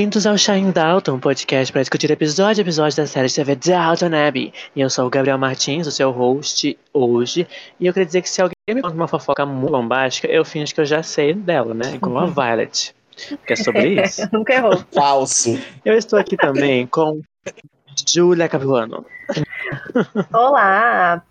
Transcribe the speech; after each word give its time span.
Bem-vindos 0.00 0.26
ao 0.26 0.38
Shine 0.38 0.72
Dalton, 0.72 1.18
podcast 1.18 1.70
para 1.70 1.82
discutir 1.82 2.10
episódio 2.10 2.62
a 2.62 2.64
episódio 2.64 2.96
da 2.96 3.06
série 3.06 3.30
TV 3.30 3.54
Dalton 3.54 4.06
Abbey. 4.16 4.50
E 4.74 4.80
eu 4.80 4.88
sou 4.88 5.06
o 5.06 5.10
Gabriel 5.10 5.36
Martins, 5.36 5.86
o 5.86 5.90
seu 5.90 6.10
host 6.10 6.78
hoje. 6.90 7.46
E 7.78 7.86
eu 7.86 7.92
queria 7.92 8.06
dizer 8.06 8.22
que 8.22 8.30
se 8.30 8.40
alguém 8.40 8.54
me 8.70 8.80
conta 8.80 8.94
uma 8.94 9.06
fofoca 9.06 9.44
muito 9.44 9.70
bombástica, 9.70 10.26
eu 10.26 10.42
finjo 10.42 10.74
que 10.74 10.80
eu 10.80 10.86
já 10.86 11.02
sei 11.02 11.34
dela, 11.34 11.74
né? 11.74 11.96
Igual 11.96 12.24
a 12.24 12.26
Violet. 12.28 12.94
Que 13.46 13.52
é 13.52 13.56
sobre 13.56 13.88
isso. 14.02 14.26
Nunca 14.32 14.54
errou. 14.54 14.82
Falso. 14.90 15.60
Eu 15.84 15.92
estou 15.92 16.18
aqui 16.18 16.34
também 16.34 16.86
com 16.86 17.20
Julia 18.10 18.48
Capuano. 18.48 19.04
Olá! 20.32 21.22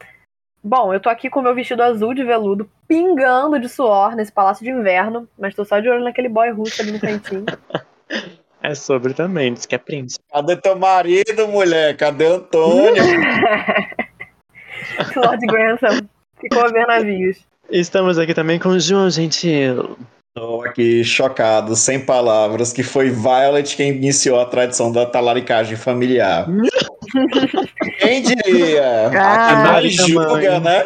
Bom, 0.63 0.93
eu 0.93 0.99
tô 0.99 1.09
aqui 1.09 1.27
com 1.27 1.41
meu 1.41 1.55
vestido 1.55 1.81
azul 1.81 2.13
de 2.13 2.23
veludo, 2.23 2.69
pingando 2.87 3.59
de 3.59 3.67
suor 3.67 4.15
nesse 4.15 4.31
palácio 4.31 4.63
de 4.63 4.69
inverno, 4.69 5.27
mas 5.39 5.55
tô 5.55 5.65
só 5.65 5.79
de 5.79 5.89
olho 5.89 6.03
naquele 6.03 6.29
boy 6.29 6.51
russo 6.51 6.79
ali 6.83 6.91
no 6.91 6.99
cantinho. 6.99 7.45
É 8.61 8.75
sobre 8.75 9.13
também, 9.13 9.53
diz 9.53 9.65
que 9.65 9.75
é 9.75 9.77
príncipe. 9.77 10.23
Cadê 10.31 10.57
teu 10.57 10.77
marido, 10.77 11.47
mulher? 11.47 11.95
Cadê 11.95 12.27
Antônio? 12.27 13.03
Lord 15.15 15.45
Grantham 15.47 16.01
ficou 16.41 16.65
a 16.65 16.67
ver 16.67 16.85
navios. 16.85 17.37
Estamos 17.69 18.17
aqui 18.17 18.33
também 18.33 18.59
com 18.59 18.69
o 18.69 18.79
João 18.79 19.09
Gentil. 19.09 19.97
Tô 20.35 20.63
aqui 20.63 21.03
chocado, 21.03 21.75
sem 21.75 22.05
palavras, 22.05 22.73
que 22.73 22.83
foi 22.83 23.09
Violet 23.09 23.75
quem 23.75 23.91
iniciou 23.91 24.39
a 24.39 24.45
tradição 24.45 24.91
da 24.91 25.05
talaricagem 25.05 25.75
familiar. 25.75 26.47
quem 27.99 28.21
diria? 28.21 29.07
Ah, 29.07 29.77
a 29.77 29.81
que 29.81 29.89
julga, 29.89 30.59
né? 30.59 30.83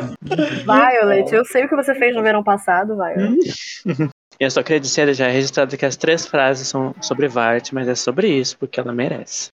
Violet, 0.63 1.33
eu 1.33 1.43
sei 1.43 1.65
o 1.65 1.69
que 1.69 1.75
você 1.75 1.93
fez 1.95 2.15
no 2.15 2.21
verão 2.21 2.43
passado, 2.43 2.95
Violet. 2.95 3.53
Eu 4.39 4.49
só 4.51 4.61
queria 4.63 4.79
dizer 4.79 5.13
já 5.13 5.27
registrado 5.27 5.77
que 5.77 5.85
as 5.85 5.95
três 5.95 6.25
frases 6.25 6.67
são 6.67 6.93
sobre 7.01 7.27
Vart, 7.27 7.71
mas 7.71 7.87
é 7.87 7.95
sobre 7.95 8.27
isso, 8.27 8.57
porque 8.57 8.79
ela 8.79 8.93
merece. 8.93 9.49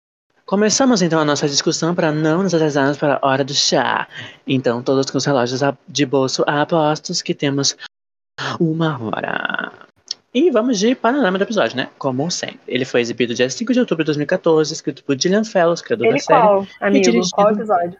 Começamos 0.45 1.01
então 1.01 1.19
a 1.19 1.25
nossa 1.25 1.47
discussão 1.47 1.93
para 1.93 2.11
não 2.11 2.43
nos 2.43 2.53
atrasarmos 2.53 2.97
para 2.97 3.19
a 3.21 3.27
hora 3.27 3.43
do 3.43 3.53
chá. 3.53 4.07
Então, 4.47 4.81
todos 4.81 5.11
com 5.11 5.17
os 5.17 5.25
relógios 5.25 5.59
de 5.87 6.05
bolso 6.05 6.43
apostos 6.47 7.21
que 7.21 7.33
temos 7.33 7.75
uma 8.59 8.97
hora. 9.03 9.73
E 10.33 10.49
vamos 10.51 10.77
de 10.79 10.93
panorama 10.95 11.37
do 11.37 11.43
episódio, 11.43 11.75
né? 11.75 11.89
Como 11.97 12.29
sempre. 12.31 12.59
Ele 12.67 12.85
foi 12.85 13.01
exibido 13.01 13.33
dia 13.33 13.49
5 13.49 13.73
de 13.73 13.79
outubro 13.79 14.03
de 14.03 14.07
2014, 14.07 14.71
escrito 14.73 15.03
por 15.03 15.19
Gillian 15.19 15.43
Fellows, 15.43 15.81
criador 15.81 16.05
Ele 16.07 16.13
da 16.17 16.19
série. 16.23 16.39
qual, 16.39 16.67
amigo? 16.79 17.03
dirigido- 17.05 17.35
Qual 17.35 17.51
episódio? 17.51 17.97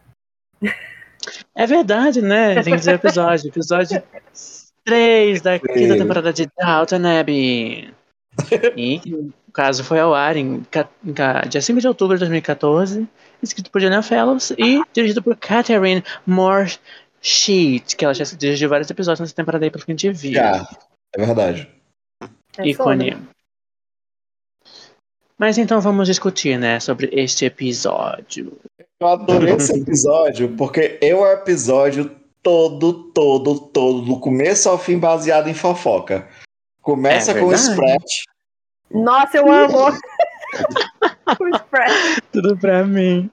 É 1.54 1.66
verdade, 1.66 2.22
né? 2.22 2.54
Tem 2.62 2.72
que 2.72 2.78
dizer 2.78 2.94
episódio. 2.94 3.48
Episódio 3.48 4.02
3 4.88 5.42
da 5.42 5.58
quinta 5.58 5.98
temporada 5.98 6.32
de 6.32 6.48
Downton 6.58 7.06
Abbey. 7.20 7.92
E 8.74 9.00
o 9.12 9.52
caso 9.52 9.84
foi 9.84 10.00
ao 10.00 10.14
ar 10.14 10.36
em, 10.36 10.64
em 11.04 11.48
dia 11.48 11.60
5 11.60 11.80
de 11.80 11.88
outubro 11.88 12.16
de 12.16 12.20
2014, 12.20 13.06
escrito 13.42 13.70
por 13.70 13.80
Gillian 13.80 14.00
Fellows 14.00 14.52
e 14.52 14.80
dirigido 14.92 15.22
por 15.22 15.36
Catherine 15.36 16.02
Moore 16.26 16.78
Sheet, 17.20 17.96
que 17.96 18.04
ela 18.04 18.14
já 18.14 18.24
dirigiu 18.24 18.68
vários 18.68 18.88
episódios 18.88 19.20
nessa 19.20 19.34
temporada 19.34 19.66
aí, 19.66 19.70
pelo 19.70 19.84
que 19.84 19.90
a 19.90 19.94
gente 19.94 20.10
viu. 20.10 20.32
Já, 20.32 20.66
é 21.14 21.26
verdade. 21.26 21.68
É 22.56 22.66
ícone. 22.66 23.16
Mas 25.36 25.58
então 25.58 25.80
vamos 25.80 26.08
discutir, 26.08 26.58
né, 26.58 26.80
sobre 26.80 27.10
este 27.12 27.44
episódio. 27.44 28.58
Eu 29.00 29.08
adorei 29.08 29.54
esse 29.54 29.78
episódio, 29.78 30.56
porque 30.56 30.98
é 31.00 31.14
o 31.14 31.30
episódio 31.30 32.17
todo, 32.42 32.92
todo, 33.12 33.58
todo, 33.60 34.02
do 34.02 34.20
começo 34.20 34.68
ao 34.68 34.78
fim, 34.78 34.98
baseado 34.98 35.48
em 35.48 35.54
fofoca. 35.54 36.28
Começa 36.80 37.32
É 37.32 37.40
com 37.40 37.46
o. 37.46 37.52
Sprat. 37.54 38.04
Nossa, 38.90 39.36
eu 39.36 39.50
amo! 39.50 39.88
o 41.40 41.48
spread. 41.48 42.22
Tudo 42.32 42.56
pra 42.56 42.84
mim. 42.84 43.30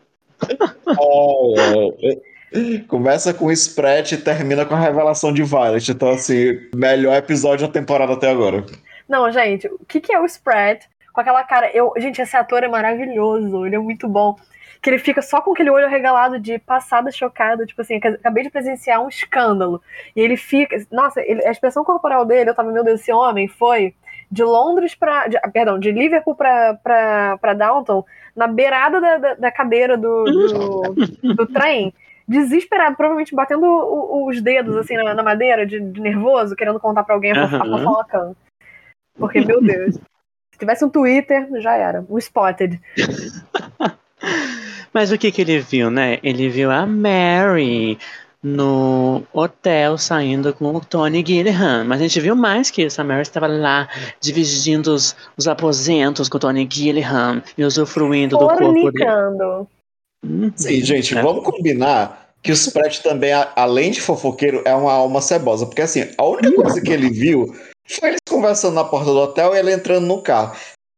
É. 2.51 2.81
Começa 2.87 3.33
com 3.33 3.45
o 3.45 3.51
Sprat 3.51 4.11
e 4.13 4.17
termina 4.17 4.65
com 4.65 4.75
a 4.75 4.79
revelação 4.79 5.33
de 5.33 5.43
Violet. 5.43 5.91
Então, 5.91 6.09
assim, 6.09 6.59
melhor 6.73 7.15
episódio 7.15 7.67
da 7.67 7.73
temporada 7.73 8.13
até 8.13 8.29
agora. 8.29 8.65
Não, 9.07 9.29
gente, 9.31 9.67
o 9.67 9.85
que, 9.85 9.99
que 9.99 10.13
é 10.13 10.19
o 10.19 10.25
spread? 10.25 10.81
Com 11.13 11.21
aquela 11.21 11.43
cara. 11.43 11.69
Eu, 11.73 11.93
gente, 11.97 12.21
esse 12.21 12.35
ator 12.35 12.63
é 12.63 12.67
maravilhoso, 12.67 13.65
ele 13.65 13.75
é 13.75 13.79
muito 13.79 14.07
bom. 14.07 14.35
Que 14.85 14.91
ele 14.91 14.99
fica 14.99 15.19
só 15.19 15.41
com 15.41 15.51
aquele 15.51 15.71
olho 15.71 15.89
regalado 15.89 16.37
de 16.39 16.59
passada 16.59 17.11
chocada, 17.11 17.65
tipo 17.65 17.81
assim, 17.81 17.95
acabei 17.95 18.43
de 18.43 18.51
presenciar 18.51 19.01
um 19.03 19.09
escândalo. 19.09 19.81
E 20.15 20.21
ele 20.21 20.37
fica. 20.37 20.77
Nossa, 20.91 21.21
ele- 21.21 21.43
a 21.43 21.49
expressão 21.49 21.83
corporal 21.83 22.23
dele, 22.23 22.51
eu 22.51 22.53
tava, 22.53 22.71
meu 22.71 22.83
Deus, 22.83 23.01
esse 23.01 23.11
homem 23.11 23.47
foi 23.47 23.95
de 24.31 24.43
Londres 24.43 24.93
pra. 24.93 25.27
de- 25.27 25.39
perdão, 25.51 25.79
de 25.79 25.91
Liverpool 25.91 26.35
pra 26.35 27.53
Downton, 27.57 28.05
na 28.35 28.45
beirada 28.45 29.01
da, 29.01 29.17
da, 29.17 29.33
da 29.33 29.51
cadeira 29.51 29.97
do, 29.97 30.23
do, 30.23 31.33
do 31.33 31.47
trem. 31.47 31.91
Desesperado, 32.27 32.95
provavelmente 32.95 33.33
batendo 33.33 33.65
os 34.27 34.39
dedos 34.39 34.77
assim 34.77 34.95
na, 34.97 35.15
na 35.15 35.23
madeira, 35.23 35.65
de, 35.65 35.79
de 35.79 35.99
nervoso, 35.99 36.55
querendo 36.55 36.79
contar 36.79 37.03
pra 37.03 37.15
alguém 37.15 37.31
a 37.31 37.47
fofoca. 37.49 38.35
Porque, 39.17 39.41
meu 39.41 39.59
Deus. 39.63 39.95
Se 39.95 40.59
tivesse 40.59 40.85
um 40.85 40.89
Twitter, 40.89 41.47
já 41.59 41.75
era. 41.75 42.05
Um 42.07 42.19
Spotted. 42.19 42.79
Mas 44.93 45.11
o 45.11 45.17
que 45.17 45.31
que 45.31 45.41
ele 45.41 45.59
viu, 45.59 45.89
né? 45.91 46.19
Ele 46.23 46.47
viu 46.49 46.71
a 46.71 46.85
Mary 46.85 47.97
no 48.41 49.23
hotel 49.33 49.97
saindo 49.97 50.53
com 50.53 50.75
o 50.75 50.79
Tony 50.79 51.23
Gilliam. 51.25 51.83
Mas 51.83 51.99
a 51.99 52.03
gente 52.03 52.19
viu 52.19 52.35
mais 52.35 52.69
que 52.69 52.83
isso. 52.83 53.01
A 53.01 53.03
Mary 53.03 53.23
estava 53.23 53.47
lá 53.47 53.89
dividindo 54.21 54.93
os, 54.93 55.15
os 55.35 55.47
aposentos 55.47 56.29
com 56.29 56.37
o 56.37 56.39
Tony 56.39 56.67
Gilliam 56.71 57.41
e 57.57 57.63
usufruindo 57.65 58.37
do 58.37 58.47
corpo 58.47 58.71
dele. 58.71 58.81
Fornicando. 58.81 59.67
Uhum. 60.23 60.51
Sim, 60.55 60.81
gente, 60.81 61.17
É. 61.17 61.21
vamos 61.21 61.43
combinar 61.43 62.29
que 62.41 62.51
o 62.51 62.55
Sprat 62.55 62.99
também, 62.99 63.31
além 63.55 63.89
de 63.89 63.99
fofoqueiro, 63.99 64.61
é 64.63 64.75
uma 64.75 64.93
alma 64.93 65.19
cebosa. 65.19 65.65
Porque, 65.65 65.81
assim, 65.81 66.07
a 66.15 66.25
única 66.25 66.53
coisa 66.53 66.79
que 66.79 66.91
ele 66.91 67.09
viu 67.09 67.53
foi 67.87 68.09
eles 68.09 68.19
conversando 68.29 68.75
na 68.75 68.83
porta 68.83 69.11
do 69.11 69.17
hotel 69.17 69.55
e 69.55 69.59
ele 69.59 69.73
entrando 69.73 70.05
no 70.05 70.21
carro. 70.21 70.55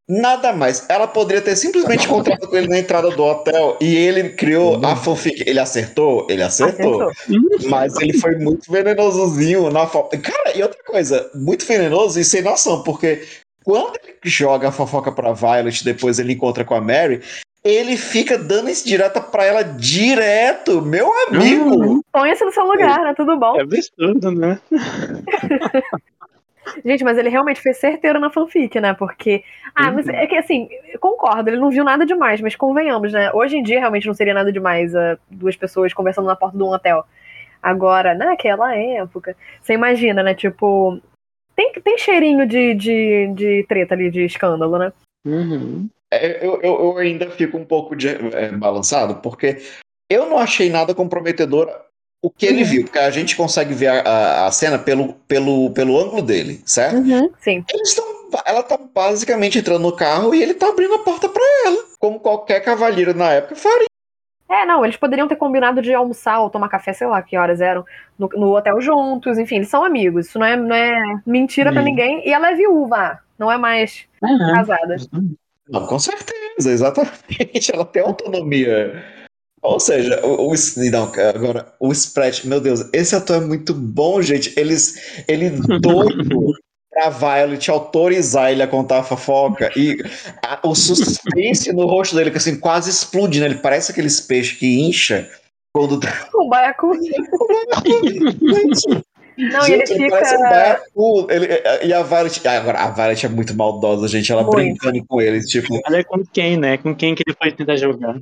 Nada 0.10 0.54
mais. 0.54 0.86
Ela 0.88 1.06
poderia 1.06 1.42
ter 1.42 1.56
simplesmente 1.58 2.06
encontrado 2.06 2.48
com 2.48 2.56
ele 2.56 2.68
na 2.68 2.80
entrada 2.80 3.10
do 3.10 3.24
hotel 3.24 3.78
e 3.82 3.94
ele 3.94 4.30
criou 4.30 4.80
a 4.86 4.96
fanfic. 4.96 5.44
Ele 5.46 5.60
acertou? 5.60 6.26
Ele 6.30 6.42
acertou. 6.42 7.10
Acertou. 7.10 7.70
Mas 7.70 7.96
ele 8.00 8.18
foi 8.18 8.36
muito 8.36 8.72
venenosozinho 8.72 9.70
na 9.70 9.86
fofoca. 9.86 10.18
Cara, 10.18 10.58
e 10.58 10.64
outra 10.64 10.82
coisa, 10.86 11.30
muito 11.36 11.66
venenoso 11.66 12.18
e 12.20 12.24
sem 12.24 12.42
noção, 12.42 12.84
porque 12.84 13.22
quando 13.66 13.98
ele 14.02 14.18
joga 14.24 14.70
a 14.70 14.72
fofoca 14.72 15.12
pra 15.12 15.34
Violet, 15.34 15.84
depois 15.84 16.20
ele 16.20 16.32
encontra 16.32 16.64
com 16.64 16.74
a 16.74 16.80
Mary, 16.80 17.22
ele 17.62 17.98
fica 17.98 18.38
dando 18.38 18.70
isso 18.70 18.88
direta 18.88 19.20
pra 19.20 19.44
ela 19.44 19.62
direto, 19.62 20.82
meu 20.82 21.12
amigo. 21.28 21.76
Uhum. 21.76 22.02
Põe-se 22.14 22.46
no 22.46 22.54
seu 22.54 22.64
lugar, 22.64 23.02
né? 23.02 23.14
Tudo 23.14 23.38
bom. 23.38 23.58
É 23.58 23.64
absurdo, 23.64 24.32
né? 24.32 24.58
Gente, 26.86 27.04
mas 27.04 27.18
ele 27.18 27.30
realmente 27.30 27.62
foi 27.62 27.74
certeiro 27.74 28.20
na 28.20 28.30
fanfic, 28.30 28.80
né? 28.80 28.94
Porque. 28.94 29.44
Ah, 29.76 29.92
mas 29.92 30.08
é 30.08 30.26
que 30.28 30.36
assim, 30.36 30.70
concordo, 31.00 31.50
ele 31.50 31.58
não 31.58 31.70
viu 31.70 31.84
nada 31.84 32.06
demais, 32.06 32.42
mas 32.42 32.56
convenhamos, 32.56 33.14
né? 33.14 33.32
Hoje 33.34 33.58
em 33.58 33.64
dia 33.64 33.80
realmente 33.80 34.08
não 34.08 34.14
seria 34.14 34.34
nada 34.34 34.52
demais 34.52 34.96
ah, 34.96 35.18
duas 35.30 35.56
pessoas 35.56 35.94
conversando 35.94 36.28
na 36.28 36.36
porta 36.36 36.58
de 36.58 36.64
um 36.64 36.68
hotel. 36.68 37.06
Agora, 37.62 38.14
naquela 38.14 38.76
época, 38.76 39.36
você 39.62 39.74
imagina, 39.74 40.22
né? 40.24 40.34
Tipo. 40.34 41.00
Tem, 41.56 41.74
tem 41.74 41.98
cheirinho 41.98 42.46
de, 42.48 42.76
de, 42.76 43.28
de 43.34 43.66
treta 43.68 43.96
ali, 43.96 44.12
de 44.12 44.24
escândalo, 44.24 44.78
né? 44.78 44.94
Uhum. 45.26 45.90
É, 46.12 46.46
Eu, 46.46 46.62
eu, 46.62 46.80
eu 46.80 46.98
ainda 46.98 47.30
fico 47.32 47.58
um 47.58 47.66
pouco 47.66 47.96
de- 47.96 48.10
é, 48.10 48.52
balançado, 48.52 49.16
porque 49.16 49.58
eu 50.10 50.30
não 50.30 50.38
achei 50.38 50.70
nada 50.70 50.94
comprometedor 50.94 51.68
o 52.22 52.30
que 52.30 52.46
ele 52.46 52.64
Uhum. 52.64 52.70
viu, 52.70 52.84
porque 52.84 53.00
a 53.00 53.10
gente 53.12 53.36
consegue 53.36 53.74
ver 53.74 53.88
a, 53.88 54.02
a- 54.02 54.48
a 54.48 54.52
cena 54.52 54.78
pelo, 54.80 55.14
pelo, 55.28 55.70
pelo 55.72 55.98
ângulo 56.00 56.22
dele, 56.22 56.62
certo? 56.66 56.98
Sim. 57.40 57.64
Eles 57.74 57.90
estão. 57.90 58.06
Ela 58.46 58.62
tá 58.64 58.78
basicamente 58.78 59.58
entrando 59.60 59.82
no 59.82 59.96
carro 59.96 60.36
e 60.36 60.42
ele 60.44 60.54
tá 60.54 60.68
abrindo 60.68 60.96
a 60.96 61.00
porta 61.00 61.30
pra 61.30 61.42
ela. 61.66 61.78
Como 62.00 62.20
qualquer 62.20 62.60
cavalheiro 62.62 63.14
na 63.14 63.32
época 63.32 63.56
faria. 63.56 63.88
É, 64.50 64.66
não, 64.66 64.84
eles 64.86 64.96
poderiam 64.98 65.28
ter 65.28 65.36
combinado 65.36 65.82
de 65.82 65.94
almoçar 65.94 66.40
ou 66.40 66.50
tomar 66.50 66.70
café, 66.70 66.94
sei 66.94 67.06
lá 67.08 67.22
que 67.22 67.38
horas 67.38 67.60
eram, 67.62 67.86
no, 68.18 68.30
no 68.34 68.56
hotel 68.56 68.80
juntos, 68.82 69.38
enfim, 69.38 69.58
eles 69.58 69.70
são 69.70 69.84
amigos. 69.84 70.28
Isso 70.28 70.40
não 70.40 70.46
é, 70.46 70.56
não 70.56 70.74
é 70.76 71.20
mentira 71.26 71.72
pra 71.72 71.82
Sim. 71.82 71.90
ninguém. 71.90 72.26
E 72.28 72.32
ela 72.34 72.52
é 72.52 72.56
viúva, 72.56 73.20
não 73.38 73.52
é 73.52 73.58
mais 73.58 74.06
É. 74.24 74.56
casada. 74.56 74.96
Não, 75.70 75.86
com 75.86 76.00
certeza, 76.00 76.72
exatamente. 76.72 77.72
Ela 77.76 77.84
tem 77.86 78.02
autonomia. 78.02 79.04
Ou 79.68 79.82
seja, 79.82 80.26
o, 80.26 80.50
o 80.50 80.54
não, 80.90 81.12
agora 81.30 81.74
o 81.78 81.92
Sprat, 81.92 82.46
meu 82.46 82.62
Deus, 82.62 82.88
esse 82.94 83.14
ator 83.14 83.44
é 83.44 83.46
muito 83.46 83.74
bom, 83.74 84.22
gente. 84.22 84.54
Eles, 84.58 85.26
ele 85.28 85.50
doido 85.82 86.54
pra 86.90 87.10
Violet 87.10 87.70
autorizar 87.70 88.50
ele 88.50 88.64
a 88.64 88.68
contar 88.68 89.00
a 89.00 89.04
fofoca 89.04 89.70
e 89.76 89.98
a, 90.42 90.60
o 90.64 90.74
suspense 90.74 91.74
no 91.74 91.86
rosto 91.86 92.16
dele 92.16 92.32
que 92.32 92.38
assim 92.38 92.58
quase 92.58 92.90
explode, 92.90 93.42
né? 93.42 93.48
Ele 93.48 93.56
parece 93.56 93.92
aqueles 93.92 94.22
peixes 94.22 94.58
que 94.58 94.80
incha 94.80 95.30
quando 95.74 96.00
tá 96.00 96.30
O 96.34 96.48
baiacu. 96.48 96.94
Não, 99.38 99.68
e 99.68 99.74
ele 99.74 99.86
Gente, 99.86 100.02
fica. 100.02 100.10
parece 100.10 100.36
um 100.36 100.40
baiacu. 100.40 101.28
Ele, 101.30 101.48
e 101.86 101.94
a 101.94 102.02
Violet, 102.02 102.48
agora 102.48 102.80
a 102.80 102.90
Violet 102.90 103.26
é 103.26 103.30
muito 103.30 103.54
maldosa, 103.54 104.08
gente. 104.08 104.32
Ela 104.32 104.44
Muito. 104.44 104.56
brincando 104.56 105.06
com 105.06 105.22
ele, 105.22 105.42
tipo, 105.42 105.80
Olha 105.86 106.04
com 106.04 106.26
quem, 106.26 106.58
né? 106.58 106.78
Com 106.78 106.96
quem 106.96 107.14
que 107.14 107.24
ele 107.28 107.36
foi 107.38 107.52
tentar 107.52 107.76
jogar. 107.76 108.18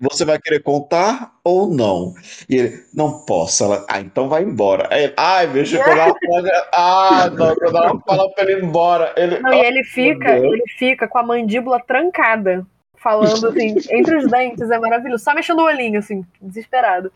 Você 0.00 0.24
vai 0.24 0.40
querer 0.40 0.62
contar 0.62 1.34
ou 1.44 1.68
não? 1.68 2.14
E 2.48 2.56
ele, 2.56 2.84
não 2.94 3.24
posso. 3.24 3.64
Ela, 3.64 3.86
ah, 3.88 4.00
então 4.00 4.28
vai 4.28 4.42
embora. 4.42 4.88
Aí 4.90 5.04
ele, 5.04 5.14
ai, 5.16 5.46
bicho, 5.46 5.76
quando 5.76 5.98
ela 5.98 6.14
fala, 6.26 6.68
ah, 6.72 7.30
não, 7.30 7.54
quando 7.54 7.76
ela 7.76 8.00
fala 8.00 8.30
pra 8.32 8.44
ele 8.44 8.60
ir 8.60 8.64
embora, 8.64 9.12
ele, 9.16 9.38
Não, 9.40 9.52
e 9.52 9.60
ele 9.60 9.84
fica, 9.84 10.38
ele 10.38 10.64
fica 10.78 11.06
com 11.06 11.18
a 11.18 11.22
mandíbula 11.22 11.78
trancada, 11.80 12.66
falando 12.96 13.48
assim, 13.48 13.76
entre 13.90 14.16
os 14.16 14.30
dentes, 14.30 14.70
é 14.70 14.78
maravilhoso. 14.78 15.22
Só 15.22 15.34
mexendo 15.34 15.60
o 15.60 15.64
olhinho, 15.64 15.98
assim, 15.98 16.24
desesperado. 16.40 17.12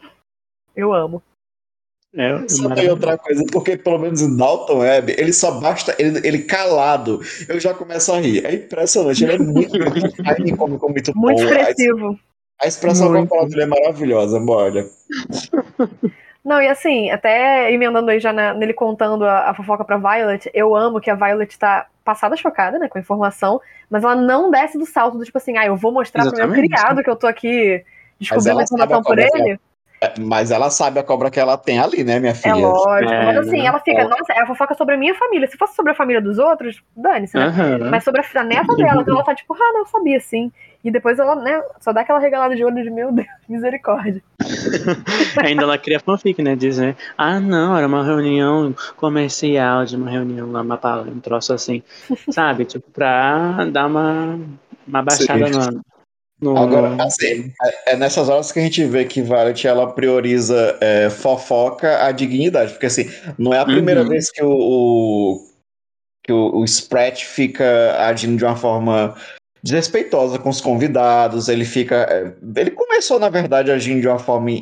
Eu 0.77 0.93
amo. 0.93 1.23
É, 2.17 2.31
é 2.31 2.49
Só 2.49 2.71
tem 2.71 2.89
outra 2.89 3.19
coisa, 3.19 3.43
porque 3.51 3.77
pelo 3.77 3.99
menos 3.99 4.23
em 4.23 4.37
Dalton 4.37 4.79
Web, 4.79 5.15
ele 5.19 5.33
só 5.33 5.59
basta 5.61 5.95
ele, 5.99 6.21
ele 6.25 6.45
calado. 6.45 7.21
Eu 7.49 7.59
já 7.59 7.75
começo 7.75 8.13
a 8.13 8.21
rir. 8.21 8.45
É 8.45 8.55
impressionante, 8.55 9.25
ele 9.25 9.33
é 9.33 9.39
muito. 9.39 9.75
Aí 10.25 10.43
me 10.43 10.57
cômico 10.57 10.89
muito 10.89 11.13
Muito 11.17 11.43
bom. 11.43 11.49
expressivo. 11.49 12.19
A, 12.61 12.67
expressão 12.67 13.13
corporal 13.13 13.49
dele 13.49 13.63
é 13.63 13.67
maravilhosa, 13.67 14.39
olha. 14.49 14.87
Não, 16.45 16.61
e 16.61 16.69
assim, 16.69 17.11
até 17.11 17.73
emendando 17.73 18.11
aí 18.11 18.21
já 18.21 18.31
na- 18.33 18.53
nele 18.53 18.75
contando 18.75 19.25
a, 19.25 19.51
a 19.51 19.55
fofoca 19.55 19.83
pra 19.83 19.97
Violet, 19.97 20.51
eu 20.53 20.77
amo 20.77 21.01
que 21.01 21.11
a 21.11 21.15
Violet 21.15 21.59
tá 21.59 21.87
passada 22.05 22.37
chocada, 22.37 22.79
né, 22.79 22.87
com 22.87 22.99
a 22.99 23.01
informação, 23.01 23.59
mas 23.89 24.05
ela 24.05 24.15
não 24.15 24.51
desce 24.51 24.77
do 24.77 24.85
salto 24.85 25.17
do 25.17 25.25
tipo 25.25 25.39
assim, 25.39 25.57
ah, 25.57 25.65
eu 25.65 25.75
vou 25.75 25.91
mostrar 25.91 26.23
pro 26.23 26.33
meu 26.33 26.45
Exatamente. 26.45 26.69
criado 26.69 27.03
que 27.03 27.09
eu 27.09 27.17
tô 27.17 27.27
aqui 27.27 27.83
descobrindo 28.21 28.61
a 28.61 28.63
informação 28.63 29.03
por 29.03 29.19
ele. 29.19 29.59
É, 30.03 30.13
Mas 30.21 30.51
ela 30.51 30.69
sabe 30.69 30.99
a 30.99 31.03
cobra 31.03 31.31
que 31.31 31.41
ela 31.41 31.57
tem 31.57 31.79
ali, 31.79 32.05
né, 32.05 32.21
minha 32.21 32.33
É 32.33 32.37
filha? 32.37 32.55
lógico. 32.69 33.11
É, 33.11 33.25
mas 33.25 33.37
assim, 33.39 33.63
né? 33.63 33.67
ela 33.67 33.81
fica, 33.81 34.03
É. 34.03 34.09
nossa, 34.09 34.33
é 34.35 34.41
a 34.43 34.47
fofoca 34.47 34.75
sobre 34.75 34.97
a 34.97 34.99
minha 34.99 35.15
família. 35.15 35.49
Se 35.49 35.57
fosse 35.57 35.75
sobre 35.75 35.93
a 35.93 35.95
família 35.95 36.21
dos 36.21 36.39
outros, 36.39 36.83
dane-se, 36.95 37.39
né? 37.39 37.47
Aham. 37.47 37.91
Mas 37.91 38.05
sobre 38.05 38.21
a, 38.21 38.41
a 38.41 38.45
neta 38.45 38.77
dela, 38.77 39.01
então 39.01 39.15
ela 39.15 39.25
tá 39.25 39.35
tipo, 39.35 39.55
ah, 39.55 39.73
não, 39.73 39.81
eu 39.81 39.87
sabia 39.87 40.21
sim. 40.21 40.53
E 40.85 40.91
depois 40.91 41.19
ela, 41.19 41.35
né, 41.37 41.63
só 41.81 41.93
dá 41.93 42.03
aquela 42.03 42.19
regalada 42.19 42.55
de 42.55 42.63
olho 42.63 42.83
de 42.83 42.91
meu 42.91 43.11
Deus, 43.11 43.27
misericórdia. 43.49 44.23
Ainda 45.43 45.63
ela 45.63 45.79
cria 45.79 45.99
fanfic, 45.99 46.43
né? 46.43 46.55
Dizer, 46.55 46.95
ah, 47.17 47.41
não, 47.41 47.77
era 47.77 47.87
uma 47.87 48.05
reunião 48.05 48.75
comercial, 48.97 49.85
de 49.87 49.97
uma 49.97 50.11
reunião 50.11 50.53
lá, 50.53 50.61
uma 50.61 50.77
palavra, 50.77 51.11
um 51.11 51.21
troço 51.21 51.53
assim, 51.55 51.83
sabe? 52.31 52.67
Tipo, 52.67 52.91
pra 52.91 53.65
dar 53.73 53.87
uma, 53.87 54.39
uma 54.87 55.03
baixada 55.03 55.47
Sim. 55.47 55.53
no, 55.53 55.81
no. 56.41 56.59
Agora, 56.59 57.03
assim, 57.03 57.51
é, 57.87 57.93
é 57.93 57.97
nessas 57.97 58.29
horas 58.29 58.53
que 58.53 58.59
a 58.59 58.63
gente 58.63 58.85
vê 58.85 59.07
que 59.07 59.23
Violet 59.23 59.67
ela 59.67 59.91
prioriza 59.93 60.77
é, 60.83 61.09
fofoca 61.09 62.05
a 62.05 62.13
dignidade, 62.13 62.73
porque 62.73 62.87
assim, 62.87 63.07
não 63.39 63.55
é 63.55 63.59
a 63.61 63.65
primeira 63.67 64.03
Uhum. 64.03 64.09
vez 64.09 64.31
que 64.31 64.45
o, 64.45 64.51
o- 64.53 65.55
que 66.23 66.33
o, 66.33 66.57
o 66.59 66.65
Sprat 66.65 67.25
fica 67.25 67.97
agindo 68.07 68.37
de 68.37 68.45
uma 68.45 68.57
forma 68.57 69.15
desrespeitosa 69.65 70.39
com 70.39 70.51
os 70.51 70.61
convidados, 70.61 71.49
ele 71.49 71.65
fica, 71.65 71.97
é, 72.11 72.35
ele 72.61 72.71
começou 72.71 73.19
na 73.19 73.31
verdade 73.31 73.71
agindo 73.71 74.03
de 74.03 74.07
uma 74.07 74.19
forma 74.19 74.51
in- 74.51 74.59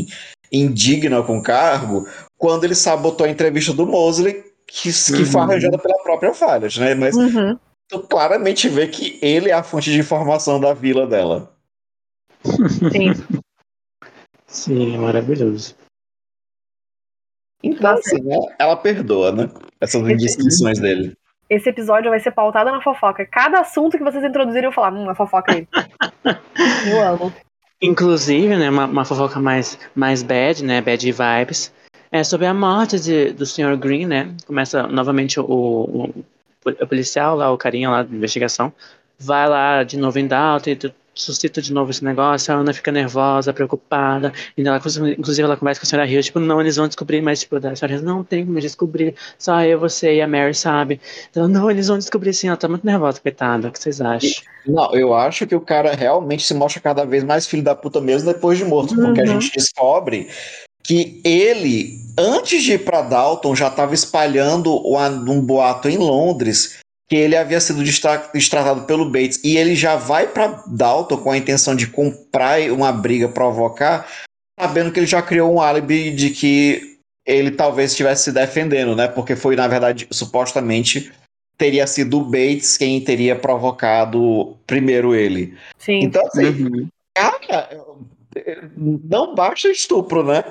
in- 0.00 0.06
indigna 0.50 1.22
com 1.22 1.36
o 1.38 1.42
cargo, 1.42 2.08
quando 2.38 2.64
ele 2.64 2.74
sabotou 2.74 3.26
a 3.26 3.28
entrevista 3.28 3.74
do 3.74 3.86
Mosley, 3.86 4.42
que, 4.66 4.88
que 4.90 5.24
foi 5.26 5.40
Uhum. 5.42 5.46
arranjada 5.50 5.78
pela 5.78 6.02
própria 6.02 6.32
Violet, 6.32 6.80
né? 6.80 6.94
Mas 6.94 7.14
Uhum. 7.14 7.58
tu 7.86 8.00
claramente 8.00 8.66
vê 8.66 8.88
que 8.88 9.18
ele 9.20 9.50
é 9.50 9.52
a 9.52 9.62
fonte 9.62 9.90
de 9.92 9.98
informação 9.98 10.58
da 10.58 10.72
vila 10.72 11.06
dela. 11.06 11.54
Sim. 12.90 13.12
Sim, 14.46 14.94
é 14.94 14.98
maravilhoso. 14.98 15.76
Então, 17.62 17.90
assim, 17.92 18.22
né, 18.22 18.36
ela 18.58 18.74
perdoa, 18.74 19.32
né? 19.32 19.50
Essas 19.78 20.00
indiscrições 20.08 20.78
dele. 20.80 21.14
Esse 21.50 21.68
episódio 21.68 22.10
vai 22.10 22.20
ser 22.20 22.30
pautado 22.30 22.70
na 22.70 22.80
fofoca. 22.80 23.26
Cada 23.26 23.58
assunto 23.58 23.98
que 23.98 24.04
vocês 24.04 24.22
introduzirem, 24.22 24.66
eu 24.66 24.70
vou 24.70 24.84
falar, 24.84 24.92
hum, 24.92 25.10
a 25.10 25.14
fofoca 25.16 25.52
aí. 25.52 25.66
eu 26.88 27.02
amo. 27.02 27.32
Inclusive, 27.82 28.56
né, 28.56 28.70
uma, 28.70 28.86
uma 28.86 29.04
fofoca 29.04 29.40
mais, 29.40 29.76
mais 29.92 30.22
bad, 30.22 30.62
né, 30.64 30.80
bad 30.80 31.10
vibes, 31.10 31.72
é 32.12 32.22
sobre 32.22 32.46
a 32.46 32.54
morte 32.54 33.00
de, 33.00 33.32
do 33.32 33.44
Sr. 33.44 33.76
Green, 33.76 34.06
né, 34.06 34.32
começa 34.46 34.86
novamente 34.86 35.40
o, 35.40 35.44
o, 35.44 36.24
o 36.66 36.86
policial 36.86 37.34
lá, 37.34 37.50
o 37.50 37.58
carinha 37.58 37.90
lá 37.90 38.02
da 38.04 38.14
investigação, 38.14 38.72
vai 39.18 39.48
lá 39.48 39.82
de 39.82 39.98
novo 39.98 40.18
em 40.18 40.26
Dalton 40.28 40.70
e 40.70 40.76
suscita 41.20 41.60
de 41.62 41.72
novo 41.72 41.90
esse 41.90 42.04
negócio, 42.04 42.52
a 42.52 42.56
Ana 42.56 42.72
fica 42.72 42.90
nervosa, 42.90 43.52
preocupada, 43.52 44.32
e 44.56 44.62
ela, 44.66 44.76
inclusive 44.78 45.42
ela 45.42 45.56
conversa 45.56 45.80
com 45.80 45.86
a 45.86 45.88
senhora 45.88 46.08
Hill, 46.08 46.22
tipo, 46.22 46.40
não, 46.40 46.60
eles 46.60 46.76
vão 46.76 46.86
descobrir, 46.86 47.20
mas 47.22 47.40
tipo, 47.40 47.56
a 47.56 47.76
senhora 47.76 47.94
Hill, 47.94 48.02
não 48.02 48.24
tem 48.24 48.44
como 48.46 48.60
descobrir, 48.60 49.14
só 49.38 49.62
eu, 49.62 49.78
você 49.78 50.16
e 50.16 50.22
a 50.22 50.28
Mary 50.28 50.54
sabe. 50.54 51.00
Então, 51.30 51.46
não, 51.48 51.70
eles 51.70 51.88
vão 51.88 51.98
descobrir 51.98 52.32
sim, 52.34 52.48
ela 52.48 52.56
tá 52.56 52.68
muito 52.68 52.84
nervosa, 52.84 53.20
coitada, 53.20 53.68
o 53.68 53.72
que 53.72 53.78
vocês 53.78 54.00
acham? 54.00 54.30
Não, 54.66 54.94
eu 54.94 55.14
acho 55.14 55.46
que 55.46 55.54
o 55.54 55.60
cara 55.60 55.94
realmente 55.94 56.42
se 56.42 56.54
mostra 56.54 56.80
cada 56.80 57.04
vez 57.04 57.24
mais 57.24 57.46
filho 57.46 57.62
da 57.62 57.74
puta 57.74 58.00
mesmo 58.00 58.32
depois 58.32 58.58
de 58.58 58.64
morto, 58.64 58.94
porque 58.94 59.20
a 59.20 59.24
Uhum. 59.24 59.40
gente 59.40 59.52
descobre 59.54 60.28
que 60.82 61.20
ele, 61.24 61.98
antes 62.18 62.62
de 62.62 62.72
ir 62.72 62.84
pra 62.84 63.02
Dalton, 63.02 63.54
já 63.54 63.68
estava 63.68 63.94
espalhando 63.94 64.74
um 65.30 65.40
boato 65.40 65.88
em 65.88 65.96
Londres 65.96 66.78
que 67.10 67.16
ele 67.16 67.36
havia 67.36 67.60
sido 67.60 67.82
destratado 67.82 68.82
pelo 68.86 69.04
Bates 69.10 69.42
e 69.42 69.56
ele 69.56 69.74
já 69.74 69.96
vai 69.96 70.28
pra 70.28 70.62
Dalton 70.68 71.16
com 71.16 71.32
a 71.32 71.36
intenção 71.36 71.74
de 71.74 71.88
comprar 71.88 72.60
uma 72.70 72.92
briga, 72.92 73.28
provocar, 73.28 74.06
sabendo 74.58 74.92
que 74.92 75.00
ele 75.00 75.08
já 75.08 75.20
criou 75.20 75.52
um 75.52 75.60
álibi 75.60 76.12
de 76.12 76.30
que 76.30 76.98
ele 77.26 77.50
talvez 77.50 77.90
estivesse 77.90 78.24
se 78.24 78.32
defendendo, 78.32 78.94
né? 78.94 79.08
Porque 79.08 79.34
foi, 79.34 79.56
na 79.56 79.66
verdade, 79.66 80.06
supostamente 80.12 81.12
teria 81.58 81.84
sido 81.86 82.20
o 82.20 82.24
Bates 82.24 82.78
quem 82.78 83.00
teria 83.02 83.34
provocado 83.34 84.56
primeiro 84.64 85.12
ele. 85.12 85.58
Sim. 85.78 86.04
Então, 86.04 86.24
assim, 86.26 86.64
Uhum. 86.64 86.88
cara, 87.12 87.68
não 88.76 89.34
basta 89.34 89.68
estupro, 89.68 90.22
né? 90.22 90.44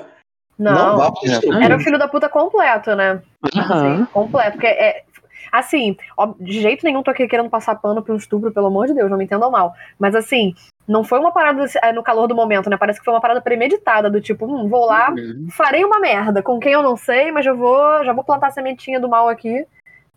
Não, 0.58 0.98
basta 0.98 1.26
estupro. 1.26 1.58
era 1.62 1.74
o 1.74 1.80
filho 1.80 1.98
da 1.98 2.06
puta 2.06 2.28
completo, 2.28 2.94
né? 2.94 3.22
Aham. 3.56 4.06
Completo. 4.12 4.52
Porque 4.52 4.66
é. 4.66 5.04
Assim, 5.50 5.96
ó, 6.16 6.34
de 6.38 6.60
jeito 6.60 6.84
nenhum 6.84 7.02
tô 7.02 7.10
aqui 7.10 7.26
querendo 7.26 7.50
passar 7.50 7.74
pano 7.76 8.02
pra 8.02 8.12
um 8.14 8.16
estupro, 8.16 8.52
pelo 8.52 8.66
amor 8.66 8.86
de 8.86 8.94
Deus, 8.94 9.10
não 9.10 9.18
me 9.18 9.24
entendam 9.24 9.50
mal. 9.50 9.74
Mas 9.98 10.14
assim, 10.14 10.54
não 10.86 11.04
foi 11.04 11.18
uma 11.18 11.32
parada 11.32 11.64
é, 11.82 11.92
no 11.92 12.02
calor 12.02 12.26
do 12.26 12.34
momento, 12.34 12.68
né? 12.70 12.76
Parece 12.76 12.98
que 12.98 13.04
foi 13.04 13.14
uma 13.14 13.20
parada 13.20 13.40
premeditada, 13.40 14.10
do 14.10 14.20
tipo, 14.20 14.46
hum, 14.46 14.68
vou 14.68 14.86
lá, 14.86 15.10
Uhum. 15.10 15.48
farei 15.50 15.84
uma 15.84 16.00
merda, 16.00 16.42
com 16.42 16.58
quem 16.58 16.72
eu 16.72 16.82
não 16.82 16.96
sei, 16.96 17.30
mas 17.30 17.46
eu 17.46 17.56
vou, 17.56 18.04
já 18.04 18.12
vou 18.12 18.24
plantar 18.24 18.48
a 18.48 18.50
sementinha 18.50 18.98
do 19.00 19.08
mal 19.08 19.28
aqui 19.28 19.64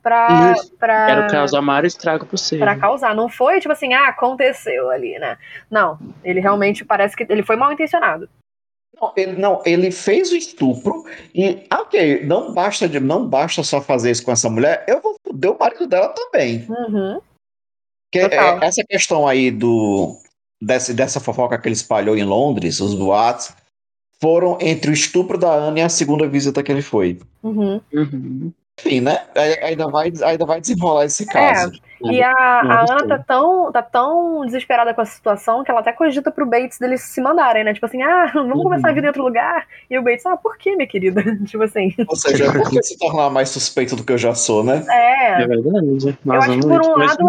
pra, 0.01 0.51
Isso. 0.51 0.73
pra, 0.77 1.05
Quero 1.07 1.27
causar 1.27 1.61
maior 1.61 1.85
estrago 1.85 2.25
possível. 2.25 2.65
pra 2.65 2.75
causar. 2.75 3.15
Não 3.15 3.29
foi 3.29 3.59
tipo 3.59 3.71
assim, 3.71 3.93
ah, 3.93 4.07
aconteceu 4.09 4.89
ali, 4.89 5.17
né? 5.19 5.37
Não, 5.71 5.97
ele 6.23 6.39
realmente 6.39 6.83
parece 6.83 7.15
que 7.15 7.25
ele 7.29 7.43
foi 7.43 7.55
mal 7.55 7.71
intencionado. 7.71 8.27
Ele, 9.15 9.33
não, 9.33 9.61
ele 9.65 9.91
fez 9.91 10.31
o 10.31 10.35
estupro 10.35 11.05
e, 11.33 11.65
ah, 11.69 11.81
ok, 11.81 12.25
não 12.25 12.53
basta, 12.53 12.87
de, 12.87 12.99
não 12.99 13.27
basta 13.27 13.63
só 13.63 13.81
fazer 13.81 14.11
isso 14.11 14.23
com 14.23 14.31
essa 14.31 14.49
mulher, 14.49 14.85
eu 14.87 15.01
vou 15.01 15.15
foder 15.25 15.51
o 15.51 15.59
marido 15.59 15.87
dela 15.87 16.09
também. 16.09 16.65
Uhum. 16.69 17.19
Que, 18.11 18.19
é, 18.19 18.59
essa 18.61 18.83
questão 18.83 19.27
aí 19.27 19.49
do, 19.49 20.17
desse, 20.61 20.93
dessa 20.93 21.19
fofoca 21.19 21.57
que 21.57 21.67
ele 21.67 21.75
espalhou 21.75 22.15
em 22.15 22.23
Londres, 22.23 22.79
os 22.79 22.93
boatos, 22.93 23.53
foram 24.21 24.57
entre 24.61 24.91
o 24.91 24.93
estupro 24.93 25.37
da 25.37 25.51
Ana 25.51 25.79
e 25.79 25.81
a 25.81 25.89
segunda 25.89 26.27
visita 26.27 26.63
que 26.63 26.71
ele 26.71 26.81
foi. 26.81 27.19
Uhum. 27.41 27.81
Uhum. 27.91 28.53
Enfim, 28.79 29.01
né? 29.01 29.19
Ainda 29.61 29.87
vai, 29.87 30.11
ainda 30.23 30.45
vai 30.45 30.59
desenrolar 30.59 31.05
esse 31.05 31.25
caso. 31.27 31.71
E 32.01 32.21
a, 32.21 32.31
a 32.33 32.81
Ana 32.81 33.07
tá 33.07 33.19
tão, 33.19 33.71
tá 33.71 33.81
tão 33.81 34.45
desesperada 34.45 34.93
com 34.93 35.01
essa 35.01 35.15
situação 35.15 35.63
que 35.63 35.69
ela 35.69 35.79
até 35.79 35.93
cogita 35.93 36.31
pro 36.31 36.45
Bates 36.45 36.79
deles 36.79 37.01
se 37.01 37.21
mandarem, 37.21 37.63
né? 37.63 37.73
Tipo 37.73 37.85
assim, 37.85 38.01
ah, 38.01 38.31
vamos 38.33 38.57
Uhum. 38.57 38.63
começar 38.63 38.89
a 38.89 38.91
vida 38.91 39.05
em 39.05 39.09
outro 39.09 39.23
lugar. 39.23 39.67
E 39.89 39.97
o 39.97 40.01
Bates, 40.03 40.25
ah, 40.25 40.35
por 40.35 40.57
que, 40.57 40.75
minha 40.75 40.87
querida? 40.87 41.21
tipo 41.45 41.63
assim, 41.63 41.93
Ou 42.07 42.15
seja, 42.15 42.51
por 42.51 42.69
que 42.69 42.81
se 42.81 42.97
tornar 42.97 43.29
mais 43.29 43.49
suspeito 43.49 43.95
do 43.95 44.03
que 44.03 44.11
eu 44.11 44.17
já 44.17 44.33
sou, 44.33 44.63
né? 44.63 44.83
é. 44.89 45.43
É 45.43 45.47
verdade. 45.47 46.17
Eu 46.25 46.33
acho 46.33 46.51
que 46.51 46.67
por 46.67 46.81
um, 46.81 46.97
lado, 46.97 47.25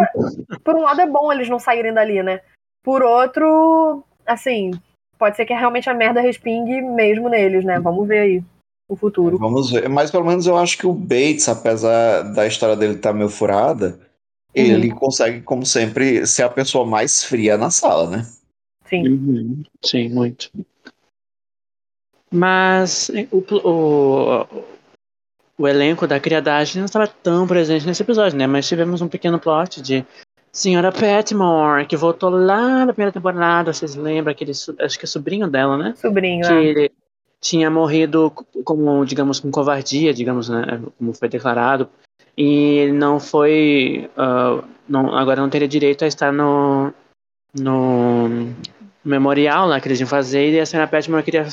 por 0.64 0.76
um 0.76 0.82
lado 0.82 1.00
é 1.00 1.06
bom 1.06 1.32
eles 1.32 1.48
não 1.48 1.58
saírem 1.58 1.92
dali, 1.92 2.22
né? 2.22 2.40
Por 2.82 3.02
outro, 3.02 4.02
assim, 4.26 4.72
pode 5.18 5.36
ser 5.36 5.44
que 5.44 5.54
realmente 5.54 5.88
a 5.88 5.94
merda 5.94 6.20
respingue 6.20 6.80
mesmo 6.82 7.28
neles, 7.28 7.64
né? 7.64 7.78
Vamos 7.78 8.08
ver 8.08 8.18
aí 8.18 8.44
o 8.88 8.96
futuro. 8.96 9.38
Vamos 9.38 9.70
ver. 9.70 9.88
Mas 9.88 10.10
pelo 10.10 10.26
menos 10.26 10.46
eu 10.46 10.56
acho 10.56 10.76
que 10.78 10.86
o 10.86 10.92
Bates, 10.92 11.48
apesar 11.48 12.22
da 12.34 12.46
história 12.46 12.76
dele 12.76 12.94
estar 12.94 13.12
meio 13.12 13.28
furada, 13.28 13.98
ele 14.54 14.92
consegue, 14.92 15.40
como 15.40 15.66
sempre, 15.66 16.26
ser 16.26 16.44
a 16.44 16.48
pessoa 16.48 16.86
mais 16.86 17.24
fria 17.24 17.58
na 17.58 17.70
sala, 17.70 18.08
né? 18.08 18.26
Sim. 18.88 19.08
Uhum, 19.08 19.62
Sim, 19.84 20.08
muito. 20.10 20.50
Mas 22.30 23.10
o, 23.30 23.38
o, 23.38 24.46
o 25.58 25.68
elenco 25.68 26.06
da 26.06 26.20
criadagem 26.20 26.78
não 26.78 26.86
estava 26.86 27.06
tão 27.06 27.46
presente 27.46 27.86
nesse 27.86 28.02
episódio, 28.02 28.36
né? 28.36 28.46
Mas 28.46 28.68
tivemos 28.68 29.00
um 29.00 29.08
pequeno 29.08 29.40
plot 29.40 29.80
de 29.80 30.04
Senhora 30.52 30.92
Petmore, 30.92 31.86
que 31.86 31.96
voltou 31.96 32.30
lá 32.30 32.84
na 32.84 32.92
primeira 32.92 33.12
temporada, 33.12 33.72
vocês 33.72 33.96
lembram? 33.96 34.32
Aquele, 34.32 34.52
acho 34.52 34.98
que 34.98 35.04
é 35.04 35.08
sobrinho 35.08 35.48
dela, 35.48 35.76
né? 35.76 35.94
Sobrinho, 35.96 36.46
que 36.46 36.52
é. 36.52 36.64
ele 36.64 36.92
tinha 37.44 37.70
morrido 37.70 38.32
como, 38.64 39.04
digamos, 39.04 39.38
com 39.38 39.50
covardia, 39.50 40.14
digamos, 40.14 40.48
né, 40.48 40.80
como 40.96 41.12
foi 41.12 41.28
declarado, 41.28 41.90
e 42.38 42.78
ele 42.78 42.92
não 42.92 43.20
foi, 43.20 44.10
ah, 44.16 44.64
não, 44.88 45.14
agora 45.14 45.42
não 45.42 45.50
teria 45.50 45.68
direito 45.68 46.04
a 46.04 46.08
estar 46.08 46.32
no, 46.32 46.90
no 47.54 48.48
memorial 49.04 49.68
lá 49.68 49.78
que 49.78 49.86
eles 49.86 50.00
iam 50.00 50.08
fazer, 50.08 50.52
e 50.54 50.58
a 50.58 50.64
senhora 50.64 50.88
Petmore 50.88 51.22
queria 51.22 51.46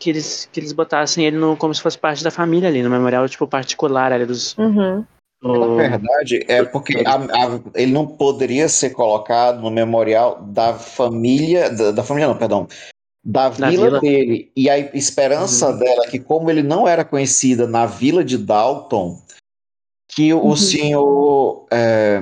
que 0.00 0.10
eles, 0.10 0.48
que 0.52 0.58
eles 0.58 0.72
botassem 0.72 1.24
ele 1.24 1.36
no, 1.36 1.56
como 1.56 1.72
se 1.72 1.80
fosse 1.80 1.96
parte 1.96 2.24
da 2.24 2.30
família 2.32 2.68
ali, 2.68 2.82
no 2.82 2.90
memorial, 2.90 3.28
tipo, 3.28 3.46
particular 3.46 4.12
ali 4.12 4.26
dos... 4.26 4.58
Uhum. 4.58 5.04
Na 5.42 5.98
verdade, 5.98 6.44
é 6.48 6.64
porque 6.64 7.04
a- 7.06 7.14
a- 7.14 7.60
ele 7.74 7.92
não 7.92 8.04
poderia 8.06 8.68
ser 8.68 8.90
colocado 8.90 9.60
no 9.60 9.70
memorial 9.70 10.42
da 10.42 10.74
família. 10.74 11.70
Da, 11.70 11.92
da 11.92 12.02
família, 12.02 12.26
não, 12.26 12.36
perdão. 12.36 12.66
Da 13.28 13.48
vila, 13.48 13.70
vila. 13.70 14.00
dele. 14.00 14.52
E 14.54 14.70
a 14.70 14.78
esperança 14.78 15.70
Uhum. 15.70 15.78
dela 15.78 16.04
é 16.06 16.10
que, 16.10 16.20
como 16.20 16.48
ele 16.48 16.62
não 16.62 16.86
era 16.86 17.04
conhecida 17.04 17.66
na 17.66 17.84
vila 17.84 18.22
de 18.22 18.38
Dalton, 18.38 19.20
que 20.08 20.32
o 20.32 20.42
Uhum. 20.44 20.56
senhor. 20.56 21.66
É... 21.72 22.20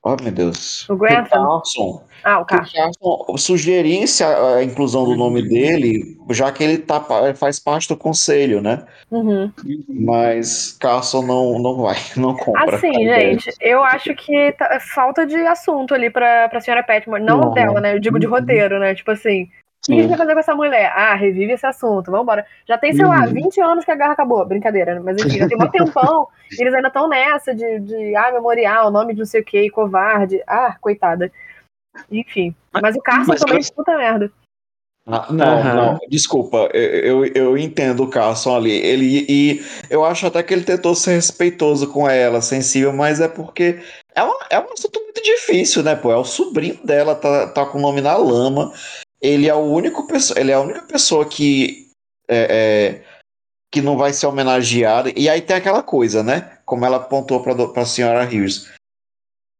Oh, 0.00 0.16
meu 0.22 0.30
Deus. 0.30 0.88
O. 0.88 0.96
Carlson, 0.98 2.02
Ah, 2.22 2.38
o 2.38 2.44
Carson. 2.44 2.72
Carlson 2.76 3.36
sugerisse 3.38 4.22
a, 4.22 4.56
a 4.56 4.62
inclusão 4.64 5.04
do 5.04 5.16
nome 5.16 5.42
Uhum. 5.42 5.48
dele, 5.48 6.16
já 6.30 6.52
que 6.52 6.62
ele 6.62 6.78
tá, 6.78 7.04
faz 7.34 7.58
parte 7.58 7.88
do 7.88 7.96
conselho, 7.96 8.60
né? 8.62 8.84
Uhum. 9.10 9.50
Mas 9.88 10.76
Carlson 10.78 11.22
não, 11.22 11.58
não 11.58 11.82
vai, 11.82 11.96
não 12.16 12.36
compra. 12.36 12.76
Assim, 12.76 12.88
a 12.96 13.00
ideia. 13.02 13.32
gente, 13.32 13.50
eu 13.60 13.82
acho 13.82 14.14
que 14.14 14.52
tá- 14.52 14.68
é 14.72 14.78
falta 14.78 15.26
de 15.26 15.36
assunto 15.46 15.94
ali 15.94 16.10
pra, 16.10 16.48
pra 16.48 16.60
senhora 16.60 16.82
Petmore. 16.84 17.22
Não 17.22 17.40
Não. 17.40 17.52
dela, 17.54 17.80
né? 17.80 17.94
Eu 17.94 17.98
digo 18.00 18.18
de 18.20 18.26
Uhum. 18.26 18.32
roteiro, 18.32 18.78
né? 18.78 18.94
Tipo 18.94 19.10
assim, 19.10 19.48
o 19.84 19.86
que 19.86 19.92
a 19.92 20.02
gente 20.02 20.08
vai 20.08 20.18
fazer 20.18 20.32
com 20.34 20.40
essa 20.40 20.54
mulher? 20.54 20.92
Ah, 20.94 21.14
revive 21.14 21.52
esse 21.52 21.66
assunto, 21.66 22.10
vambora. 22.10 22.46
Já 22.66 22.78
tem, 22.78 22.92
sei 22.94 23.04
lá, 23.04 23.24
Uhum. 23.26 23.32
20 23.32 23.60
anos 23.60 23.84
que 23.84 23.90
a 23.90 23.94
garra 23.94 24.12
acabou. 24.14 24.44
Brincadeira, 24.44 24.94
né? 24.94 25.00
Mas 25.04 25.18
enfim, 25.18 25.38
já 25.38 25.46
tem 25.48 25.58
um 25.58 25.68
tempão 25.70 26.28
e 26.52 26.62
eles 26.62 26.74
ainda 26.74 26.88
estão 26.88 27.08
nessa 27.08 27.54
de, 27.54 27.80
de, 27.80 28.16
ah, 28.16 28.32
memorial, 28.32 28.90
nome 28.90 29.12
de 29.12 29.18
não 29.20 29.26
sei 29.26 29.40
o 29.40 29.44
que, 29.44 29.68
covarde. 29.70 30.42
Ah, 30.46 30.76
coitada. 30.80 31.30
Enfim. 32.10 32.54
Mas 32.72 32.96
o 32.96 33.00
Carson 33.00 33.32
mas 33.32 33.40
também, 33.40 33.58
eu- 33.58 33.74
puta 33.74 33.96
merda. 33.96 34.32
Ah, 35.06 35.26
não, 35.30 35.58
Aham. 35.58 35.74
não, 35.74 35.98
desculpa, 36.08 36.70
eu, 36.72 37.26
eu, 37.26 37.32
eu 37.34 37.58
entendo 37.58 38.04
o 38.04 38.08
Carson 38.10 38.56
ali. 38.56 38.72
Ele, 38.72 39.26
e 39.28 39.60
eu 39.90 40.02
acho 40.02 40.26
até 40.26 40.42
que 40.42 40.54
ele 40.54 40.64
tentou 40.64 40.94
ser 40.94 41.12
respeitoso 41.16 41.92
com 41.92 42.08
ela, 42.08 42.40
sensível, 42.40 42.90
mas 42.90 43.20
é 43.20 43.28
porque 43.28 43.82
é, 44.14 44.22
uma, 44.22 44.34
é 44.48 44.58
um 44.58 44.72
assunto 44.72 44.98
muito 45.02 45.22
difícil, 45.22 45.82
né, 45.82 45.94
pô? 45.94 46.10
É 46.10 46.16
o 46.16 46.24
sobrinho 46.24 46.78
dela, 46.82 47.14
tá, 47.14 47.48
tá 47.48 47.66
com 47.66 47.76
o 47.76 47.82
nome 47.82 48.00
na 48.00 48.16
lama. 48.16 48.72
Ele 49.24 49.48
é 49.48 49.54
o 49.54 49.60
único 49.60 50.06
pessoa, 50.06 50.38
ele 50.38 50.50
é 50.50 50.54
a 50.54 50.60
única 50.60 50.82
pessoa 50.82 51.24
que 51.24 51.88
é, 52.28 53.00
é, 53.00 53.00
que 53.72 53.80
não 53.80 53.96
vai 53.96 54.12
ser 54.12 54.26
homenageada. 54.26 55.10
E 55.16 55.30
aí 55.30 55.40
tem 55.40 55.56
aquela 55.56 55.82
coisa, 55.82 56.22
né? 56.22 56.58
Como 56.66 56.84
ela 56.84 56.98
apontou 56.98 57.42
para 57.42 57.82
a 57.82 57.86
senhora 57.86 58.22
Hughes. 58.24 58.70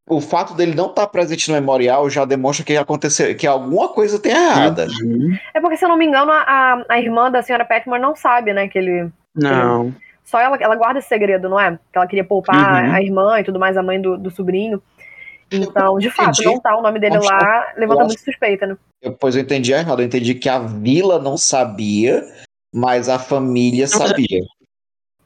O 0.06 0.20
fato 0.20 0.52
dele 0.52 0.74
não 0.74 0.90
estar 0.90 1.06
presente 1.06 1.48
no 1.48 1.54
memorial 1.54 2.10
já 2.10 2.26
demonstra 2.26 2.62
que 2.62 2.76
aconteceu, 2.76 3.34
que 3.34 3.46
alguma 3.46 3.88
coisa 3.88 4.18
tem 4.18 4.32
errada. 4.32 4.86
Uhum. 5.02 5.34
É 5.54 5.60
porque, 5.62 5.78
se 5.78 5.84
eu 5.86 5.88
não 5.88 5.96
me 5.96 6.04
engano, 6.04 6.30
a, 6.30 6.84
a, 6.86 7.00
irmã 7.00 7.30
da 7.30 7.42
senhora 7.42 7.64
Petmore 7.64 8.02
não 8.02 8.14
sabe, 8.14 8.52
né, 8.52 8.68
que 8.68 8.78
ele. 8.78 9.10
Não. 9.34 9.94
Só 10.22 10.38
ela, 10.38 10.58
ela 10.60 10.76
guarda 10.76 10.98
esse 10.98 11.08
segredo, 11.08 11.48
não 11.48 11.58
é? 11.58 11.78
Que 11.90 11.96
ela 11.96 12.06
queria 12.06 12.24
poupar 12.24 12.84
Uhum. 12.84 12.92
a 12.92 13.02
irmã 13.02 13.40
e 13.40 13.44
tudo 13.44 13.58
mais, 13.58 13.78
a 13.78 13.82
mãe 13.82 13.98
do, 13.98 14.18
do 14.18 14.30
sobrinho. 14.30 14.82
Então, 15.50 15.98
de 15.98 16.10
fato, 16.10 16.40
entendi. 16.40 16.44
não 16.54 16.60
tá 16.60 16.76
o 16.76 16.82
nome 16.82 16.98
dele 16.98 17.16
Acho- 17.16 17.26
lá, 17.28 17.72
levanta 17.76 18.04
muito 18.04 18.20
suspeita, 18.20 18.66
né? 18.66 18.76
Eu- 19.02 19.12
Pois 19.12 19.36
eu 19.36 19.42
entendi 19.42 19.72
errado. 19.72 20.00
Eu 20.00 20.06
entendi 20.06 20.34
que 20.34 20.48
a 20.48 20.58
vila 20.58 21.18
não 21.18 21.36
sabia, 21.36 22.24
mas 22.72 23.08
a 23.08 23.18
família 23.18 23.86
sabia. 23.86 24.40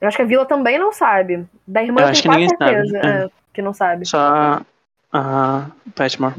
Eu 0.01 0.07
acho 0.07 0.17
que 0.17 0.23
a 0.23 0.27
Vila 0.27 0.47
também 0.47 0.79
não 0.79 0.93
sabe. 0.93 1.45
Da 1.67 1.83
irmã 1.83 2.01
Eu 2.03 2.05
eu 2.05 2.11
acho 2.11 2.23
que 2.23 2.29
ninguém 2.29 2.49
certeza 2.49 3.01
sabe, 3.01 3.07
é, 3.09 3.29
que 3.53 3.61
não 3.63 3.73
sabe. 3.75 4.07
Só 4.07 4.61
a 5.13 5.67
Petmore. 5.95 6.37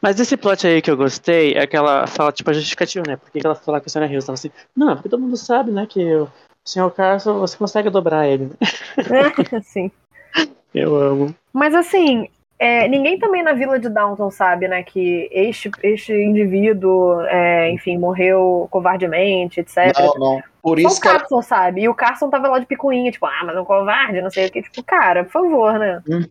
Mas 0.00 0.18
esse 0.20 0.36
plot 0.36 0.66
aí 0.66 0.82
que 0.82 0.90
eu 0.90 0.96
gostei 0.96 1.54
é 1.54 1.66
que 1.66 1.76
ela 1.76 2.06
fala, 2.06 2.32
tipo, 2.32 2.50
a 2.50 2.52
justificativa, 2.52 3.04
né? 3.06 3.16
Por 3.16 3.30
que 3.30 3.40
ela 3.44 3.58
lá 3.66 3.80
com 3.80 3.86
a 3.86 3.88
Senhora 3.88 4.10
Hills? 4.10 4.28
Ela 4.28 4.34
assim, 4.34 4.50
não, 4.76 4.94
porque 4.94 5.08
todo 5.08 5.20
mundo 5.20 5.36
sabe, 5.36 5.70
né, 5.70 5.86
que 5.86 6.04
o 6.14 6.28
Sr. 6.64 6.90
Carson, 6.90 7.38
você 7.38 7.56
consegue 7.56 7.90
dobrar 7.90 8.26
ele. 8.26 8.50
Sim. 9.64 9.90
Eu 10.74 10.96
amo. 10.96 11.34
Mas 11.52 11.74
assim, 11.74 12.28
é, 12.62 12.86
ninguém 12.88 13.18
também 13.18 13.42
na 13.42 13.54
Vila 13.54 13.80
de 13.80 13.88
Downton 13.88 14.30
sabe, 14.30 14.68
né, 14.68 14.82
que 14.82 15.30
este, 15.32 15.70
este 15.82 16.12
indivíduo, 16.12 17.22
é, 17.22 17.70
enfim, 17.70 17.96
morreu 17.96 18.68
covardemente, 18.70 19.60
etc. 19.60 19.98
Não, 19.98 20.14
não. 20.18 20.42
Por 20.62 20.78
Só 20.78 20.88
isso 20.88 20.98
o 20.98 21.00
que 21.00 21.08
Carson 21.08 21.40
sabe. 21.40 21.80
E 21.80 21.88
o 21.88 21.94
Carson 21.94 22.28
tava 22.28 22.48
lá 22.48 22.58
de 22.58 22.66
picuinha, 22.66 23.10
tipo, 23.10 23.24
ah, 23.24 23.44
mas 23.46 23.56
é 23.56 23.60
um 23.62 23.64
covarde, 23.64 24.20
não 24.20 24.30
sei 24.30 24.46
o 24.46 24.52
que. 24.52 24.60
Tipo, 24.60 24.82
cara, 24.82 25.24
por 25.24 25.32
favor, 25.32 25.78
né? 25.78 26.02
Uhum. 26.06 26.28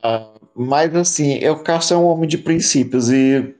Ah, 0.00 0.30
mas 0.54 0.94
assim, 0.94 1.38
eu 1.38 1.60
Carson 1.64 1.94
é 1.96 1.98
um 1.98 2.06
homem 2.06 2.28
de 2.28 2.38
princípios 2.38 3.10
e 3.10 3.56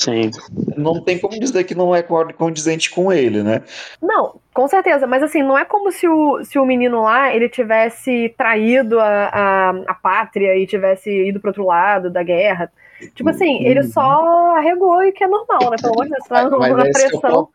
Sim. 0.00 0.30
não 0.76 1.02
tem 1.02 1.18
como 1.18 1.38
dizer 1.40 1.64
que 1.64 1.74
não 1.74 1.94
é 1.94 2.02
condizente 2.02 2.88
com 2.88 3.12
ele, 3.12 3.42
né? 3.42 3.64
Não, 4.00 4.38
com 4.54 4.68
certeza, 4.68 5.08
mas 5.08 5.24
assim, 5.24 5.42
não 5.42 5.58
é 5.58 5.64
como 5.64 5.90
se 5.90 6.06
o, 6.06 6.44
se 6.44 6.56
o 6.56 6.64
menino 6.64 7.02
lá 7.02 7.34
ele 7.34 7.48
tivesse 7.48 8.32
traído 8.38 9.00
a, 9.00 9.28
a, 9.28 9.70
a 9.88 9.94
pátria 9.94 10.56
e 10.56 10.68
tivesse 10.68 11.10
ido 11.10 11.40
pro 11.40 11.50
outro 11.50 11.66
lado 11.66 12.10
da 12.10 12.22
guerra. 12.22 12.70
Tipo 13.14 13.30
assim, 13.30 13.64
ele 13.64 13.82
só 13.84 14.56
arregou 14.56 15.02
e 15.02 15.12
que 15.12 15.24
é 15.24 15.28
normal, 15.28 15.70
né? 15.70 15.76
Pelo 15.80 15.94
amor 15.94 16.04
de 16.04 16.10
Deus, 16.10 16.28
tá 16.28 16.48
na 16.48 16.68
é 16.68 16.88
é 16.88 16.92
pressão. 16.92 17.48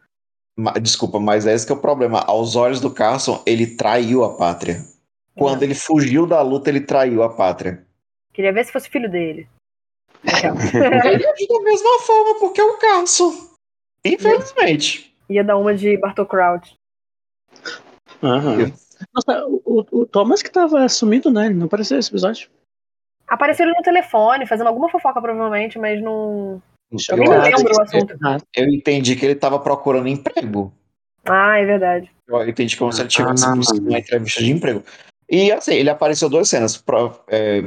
Desculpa, 0.81 1.19
mas 1.19 1.47
é 1.47 1.53
esse 1.53 1.65
que 1.65 1.71
é 1.71 1.75
o 1.75 1.79
problema. 1.79 2.19
Aos 2.19 2.55
olhos 2.55 2.79
do 2.79 2.91
Carson, 2.91 3.41
ele 3.45 3.75
traiu 3.75 4.23
a 4.23 4.35
pátria. 4.35 4.77
Quando 5.35 5.63
ele 5.63 5.73
fugiu 5.73 6.27
da 6.27 6.41
luta, 6.41 6.69
ele 6.69 6.81
traiu 6.81 7.23
a 7.23 7.29
pátria. 7.29 7.83
Queria 8.33 8.53
ver 8.53 8.65
se 8.65 8.71
fosse 8.71 8.89
filho 8.89 9.09
dele. 9.09 9.47
Ele 10.23 11.27
age 11.27 11.47
da 11.47 11.61
mesma 11.61 11.99
forma, 12.01 12.39
porque 12.39 12.61
é 12.61 12.63
o 12.63 12.77
Carson. 12.77 13.33
Infelizmente. 14.05 15.13
Ia 15.29 15.43
dar 15.43 15.57
uma 15.57 15.73
de 15.73 15.97
Bartol 15.97 16.25
Crouch. 16.25 16.75
Aham. 18.21 18.71
Nossa, 19.13 19.45
o, 19.47 19.85
o- 19.91 20.05
Thomas 20.05 20.41
que 20.41 20.49
tava 20.51 20.87
sumido, 20.87 21.29
né? 21.31 21.47
Ele 21.47 21.55
não 21.55 21.65
apareceu 21.65 21.97
nesse 21.97 22.09
episódio. 22.09 22.49
Apareceu 23.27 23.65
ele 23.65 23.75
no 23.75 23.81
telefone, 23.83 24.45
fazendo 24.45 24.67
alguma 24.67 24.89
fofoca, 24.89 25.21
provavelmente, 25.21 25.77
mas 25.79 26.01
não. 26.01 26.61
Eu 27.09 27.17
nem 27.17 27.27
Eu, 27.27 27.41
lembro 27.41 27.61
o 27.71 27.75
eu, 27.75 27.81
assunto. 27.81 28.15
eu 28.55 28.65
entendi 28.67 29.15
que 29.15 29.25
ele 29.25 29.33
estava 29.33 29.59
procurando 29.59 30.07
emprego. 30.07 30.71
Ah, 31.25 31.57
é 31.57 31.65
verdade. 31.65 32.11
Eu 32.27 32.47
entendi 32.47 32.77
como 32.77 32.91
se 32.93 33.01
ele 33.01 33.09
tivesse 33.09 33.45
Ah. 33.45 33.53
uma 33.53 33.97
entrevista 33.99 34.41
de 34.41 34.51
emprego. 34.51 34.83
E 35.29 35.51
assim, 35.51 35.73
ele 35.73 35.89
apareceu 35.89 36.29
duas 36.29 36.47
cenas. 36.49 36.77
pro- 36.77 37.19
é, 37.27 37.63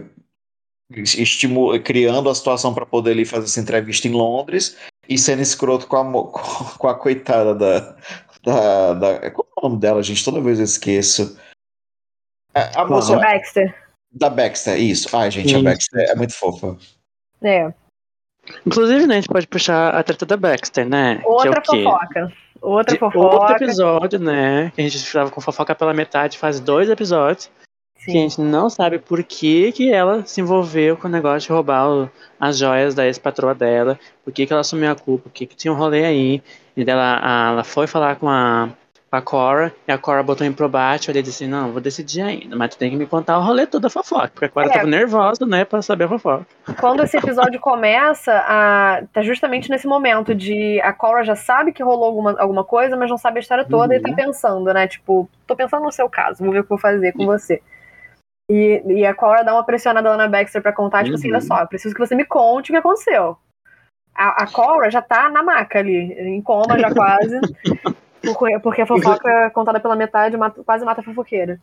estimu- 0.90 1.78
criando 1.80 2.28
a 2.30 2.34
situação 2.34 2.72
para 2.74 2.86
poder 2.86 3.16
ir 3.16 3.24
fazer 3.24 3.46
essa 3.46 3.60
entrevista 3.60 4.06
em 4.08 4.12
Londres 4.12 4.76
e 5.08 5.16
sendo 5.18 5.42
escroto 5.42 5.86
com 5.86 5.96
a, 5.96 6.04
com 6.78 6.88
a 6.88 6.94
coitada 6.94 7.54
da. 7.54 7.96
da, 8.42 8.94
da 8.94 9.30
qual 9.30 9.46
é 9.56 9.60
o 9.60 9.68
nome 9.68 9.80
dela, 9.80 10.02
gente? 10.02 10.24
Toda 10.24 10.40
vez 10.40 10.58
eu 10.58 10.64
esqueço. 10.64 11.38
É, 12.54 12.70
A 12.74 12.84
moça 12.86 13.16
O 13.16 13.20
Baxter. 13.20 13.74
da 14.12 14.30
Baxter, 14.30 14.80
isso. 14.80 15.14
Ai, 15.16 15.30
gente, 15.30 15.54
a 15.54 15.58
Sim. 15.58 15.64
Baxter 15.64 16.10
é 16.10 16.14
muito 16.14 16.32
fofa. 16.34 16.76
É. 17.42 17.72
Inclusive, 18.64 19.06
né, 19.06 19.14
a 19.16 19.20
gente 19.20 19.28
pode 19.28 19.46
puxar 19.46 19.94
a 19.94 20.02
treta 20.02 20.24
da 20.24 20.36
Baxter, 20.36 20.88
né? 20.88 21.20
Outra 21.24 21.60
que 21.60 21.76
é 21.76 21.82
fofoca. 21.84 22.32
Outra 22.62 22.96
fofoca. 22.98 23.18
Outro 23.18 23.64
episódio, 23.64 24.18
né? 24.20 24.70
Que 24.74 24.80
a 24.80 24.84
gente 24.84 24.98
ficava 25.04 25.30
com 25.30 25.40
fofoca 25.40 25.74
pela 25.74 25.92
metade, 25.92 26.38
faz 26.38 26.58
dois 26.60 26.88
episódios. 26.88 27.50
Que 28.06 28.12
a 28.12 28.14
Sim. 28.14 28.20
gente 28.28 28.40
não 28.40 28.70
sabe 28.70 28.98
por 28.98 29.22
que, 29.22 29.72
que 29.72 29.92
ela 29.92 30.24
se 30.24 30.40
envolveu 30.40 30.96
com 30.96 31.08
o 31.08 31.10
negócio 31.10 31.46
de 31.48 31.52
roubar 31.52 31.88
o- 31.90 32.10
as 32.40 32.56
joias 32.56 32.94
da 32.94 33.04
ex-patroa 33.04 33.54
dela, 33.54 33.98
por 34.24 34.32
que, 34.32 34.46
que 34.46 34.52
ela 34.52 34.60
assumiu 34.60 34.90
a 34.90 34.94
culpa, 34.94 35.24
por 35.24 35.32
que, 35.32 35.44
que 35.46 35.56
tinha 35.56 35.72
um 35.72 35.76
rolê 35.76 36.04
aí. 36.04 36.42
E 36.76 36.84
dela, 36.84 37.18
a- 37.22 37.50
ela 37.52 37.64
foi 37.64 37.86
falar 37.86 38.16
com 38.16 38.28
a, 38.28 38.68
com 39.10 39.16
a 39.16 39.22
Cora, 39.22 39.72
e 39.88 39.92
a 39.92 39.96
Cora 39.98 40.22
botou 40.22 40.46
em 40.46 40.52
probate, 40.52 41.10
ele 41.10 41.22
disse, 41.22 41.46
não, 41.46 41.72
vou 41.72 41.80
decidir 41.80 42.20
ainda, 42.22 42.54
mas 42.56 42.70
tu 42.74 42.78
tem 42.78 42.90
que 42.90 42.96
me 42.96 43.06
contar 43.06 43.38
o 43.38 43.42
rolê 43.42 43.66
todo 43.66 43.82
da 43.82 43.88
fofoca, 43.90 44.28
porque 44.28 44.44
a 44.46 44.48
Cora 44.50 44.66
É. 44.66 44.72
tava 44.72 44.86
nervosa, 44.86 45.46
né, 45.46 45.64
pra 45.64 45.80
saber 45.80 46.04
a 46.04 46.08
fofoca. 46.08 46.46
Quando 46.78 47.02
esse 47.02 47.16
episódio 47.16 47.58
começa, 47.58 48.32
a... 48.46 49.02
tá 49.12 49.22
justamente 49.22 49.70
nesse 49.70 49.86
momento 49.86 50.34
de 50.34 50.80
a 50.82 50.92
Cora 50.92 51.24
já 51.24 51.34
sabe 51.36 51.72
que 51.72 51.82
rolou 51.82 52.04
alguma, 52.04 52.36
alguma 52.38 52.62
coisa, 52.64 52.96
mas 52.96 53.08
não 53.08 53.16
sabe 53.18 53.38
a 53.38 53.40
história 53.40 53.64
toda 53.64 53.96
e 53.96 54.00
tá 54.00 54.10
Uhum. 54.10 54.14
pensando, 54.16 54.72
né? 54.74 54.86
Tipo, 54.86 55.28
tô 55.46 55.56
pensando 55.56 55.84
no 55.84 55.92
seu 55.92 56.08
caso, 56.10 56.44
vou 56.44 56.52
ver 56.52 56.60
o 56.60 56.62
que 56.64 56.72
eu 56.72 56.76
vou 56.76 56.78
fazer 56.78 57.12
com 57.12 57.24
você. 57.24 57.62
E, 58.50 58.82
e 58.86 59.06
a 59.06 59.14
Cora 59.14 59.42
dá 59.42 59.52
uma 59.52 59.64
pressionada 59.64 60.08
lá 60.10 60.16
na 60.16 60.28
Baxter 60.28 60.62
pra 60.62 60.72
contar, 60.72 61.04
tipo 61.04 61.16
assim, 61.16 61.28
Uhum. 61.28 61.34
olha 61.34 61.40
só, 61.40 61.60
eu 61.60 61.66
preciso 61.66 61.94
que 61.94 62.00
você 62.00 62.14
me 62.14 62.24
conte 62.24 62.70
o 62.70 62.74
que 62.74 62.78
aconteceu. 62.78 63.36
A, 64.14 64.44
a 64.44 64.46
Cora 64.50 64.90
já 64.90 65.02
tá 65.02 65.28
na 65.28 65.42
maca 65.42 65.78
ali, 65.78 66.12
em 66.12 66.40
coma 66.42 66.78
já 66.78 66.92
quase. 66.92 67.36
porque, 68.22 68.58
porque 68.60 68.82
a 68.82 68.86
fofoca 68.86 69.50
contada 69.50 69.80
pela 69.80 69.96
metade 69.96 70.36
mata- 70.36 70.62
quase 70.62 70.84
mata 70.84 71.00
a 71.00 71.04
fofoqueira. 71.04 71.60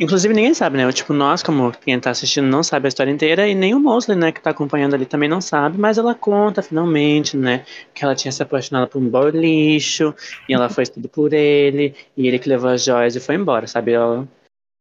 Inclusive 0.00 0.32
ninguém 0.32 0.54
sabe, 0.54 0.76
né? 0.76 0.92
Tipo, 0.92 1.12
nós, 1.12 1.42
como 1.42 1.72
quem 1.72 1.98
tá 1.98 2.10
assistindo, 2.10 2.46
não 2.46 2.62
sabe 2.62 2.86
a 2.86 2.88
história 2.88 3.10
inteira, 3.10 3.48
e 3.48 3.54
nem 3.54 3.74
o 3.74 3.80
Mosley, 3.80 4.16
né, 4.16 4.30
que 4.30 4.40
tá 4.40 4.50
acompanhando 4.50 4.94
ali 4.94 5.04
também 5.04 5.28
não 5.28 5.40
sabe, 5.40 5.76
mas 5.76 5.98
ela 5.98 6.14
conta 6.14 6.62
finalmente, 6.62 7.36
né, 7.36 7.64
que 7.92 8.04
ela 8.04 8.14
tinha 8.14 8.30
se 8.30 8.40
apaixonado 8.40 8.88
por 8.88 9.02
um 9.02 9.08
boy 9.08 9.32
lixo, 9.32 10.14
e 10.48 10.54
ela 10.54 10.68
fez 10.68 10.88
tudo 10.88 11.08
por 11.08 11.32
ele, 11.32 11.96
e 12.16 12.28
ele 12.28 12.38
que 12.38 12.48
levou 12.48 12.70
as 12.70 12.84
joias 12.84 13.16
e 13.16 13.20
foi 13.20 13.34
embora, 13.34 13.66
sabe? 13.66 13.90
Ela 13.92 14.24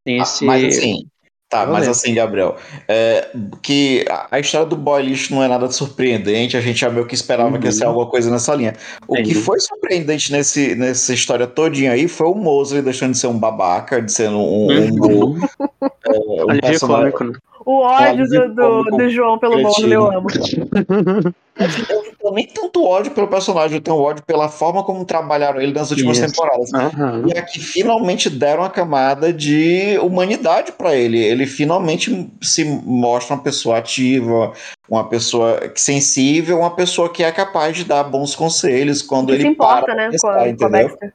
tem 0.06 0.20
Ah, 0.20 0.22
esse. 0.22 0.46
mas 0.46 0.64
assim, 0.64 1.08
tá, 1.50 1.64
Eu 1.64 1.68
mas 1.68 1.80
lembro. 1.82 1.92
assim, 1.92 2.14
Gabriel, 2.14 2.56
é, 2.88 3.30
que 3.62 4.06
a, 4.32 4.40
história 4.40 4.68
do 4.68 4.76
boy 4.76 5.02
lixo 5.02 5.34
não 5.34 5.44
é 5.44 5.48
nada 5.48 5.70
surpreendente, 5.72 6.58
a 6.58 6.62
gente 6.62 6.80
já 6.80 6.90
meio 6.90 7.06
que 7.08 7.16
esperava 7.16 7.58
que 7.58 7.66
ia 7.66 7.72
ser 7.72 7.84
Uhum. 7.84 7.90
alguma 7.90 8.06
coisa 8.10 8.30
nessa 8.32 8.54
linha. 8.56 8.74
O 9.08 9.16
que 9.16 9.34
foi 9.36 9.60
surpreendente 9.60 10.32
nesse, 10.32 10.76
nessa 10.76 11.14
história 11.14 11.48
todinha 11.48 11.92
aí 11.94 12.08
foi 12.08 12.28
o 12.28 12.36
Mosley 12.36 12.82
deixando 12.82 13.14
de 13.14 13.18
ser 13.20 13.28
um 13.28 13.38
babaca, 13.38 14.02
de 14.02 14.12
ser 14.12 14.30
um, 14.30 14.36
um, 14.36 14.68
um, 14.68 15.26
Uhum. 15.26 15.40
é, 15.82 16.20
um 16.46 16.50
Alívio 16.50 16.62
personagem. 16.62 17.12
cômico, 17.12 17.24
né? 17.24 17.40
O 17.68 17.82
ódio 17.82 18.26
do, 18.30 18.56
do, 18.56 18.84
do 18.98 19.10
João 19.10 19.38
pelo. 19.38 19.62
Mosley, 19.62 19.92
eu 19.92 20.10
amo. 20.10 20.28
Eu 21.60 21.68
não 22.04 22.04
tenho 22.04 22.34
nem 22.34 22.46
tanto 22.46 22.86
ódio 22.86 23.12
pelo 23.14 23.28
personagem, 23.28 23.78
eu 23.78 23.82
tenho 23.82 23.98
ódio 23.98 24.24
pela 24.24 24.48
forma 24.48 24.84
como 24.84 25.04
trabalharam 25.04 25.60
ele 25.60 25.74
nas 25.74 25.90
últimas 25.90 26.20
Isso. 26.20 26.28
temporadas. 26.28 26.72
Aham. 26.72 27.24
E 27.26 27.36
aqui 27.36 27.60
finalmente 27.60 28.30
deram 28.30 28.62
uma 28.62 28.70
camada 28.70 29.34
de 29.34 29.98
humanidade 30.04 30.72
pra 30.74 30.96
ele. 30.96 31.18
Ele 31.18 31.48
finalmente 31.48 32.30
se 32.44 32.64
mostra 32.64 33.34
uma 33.34 33.42
pessoa 33.42 33.80
ativa, 33.80 34.54
uma 34.88 35.10
pessoa 35.10 35.60
sensível, 35.74 36.60
uma 36.60 36.76
pessoa 36.76 37.10
que 37.10 37.24
é 37.24 37.32
capaz 37.32 37.76
de 37.76 37.86
dar 37.86 38.04
bons 38.04 38.36
conselhos 38.36 39.02
quando 39.02 39.30
Que 39.30 39.34
ele 39.34 39.42
se 39.42 39.50
importa, 39.50 39.86
para 39.86 39.96
né, 39.96 40.06
com 40.06 40.12
pensar, 40.12 40.30
a, 40.30 40.36
com 40.36 40.44
a 40.44 40.50
entendeu? 40.50 40.90
Baxter. 40.90 41.14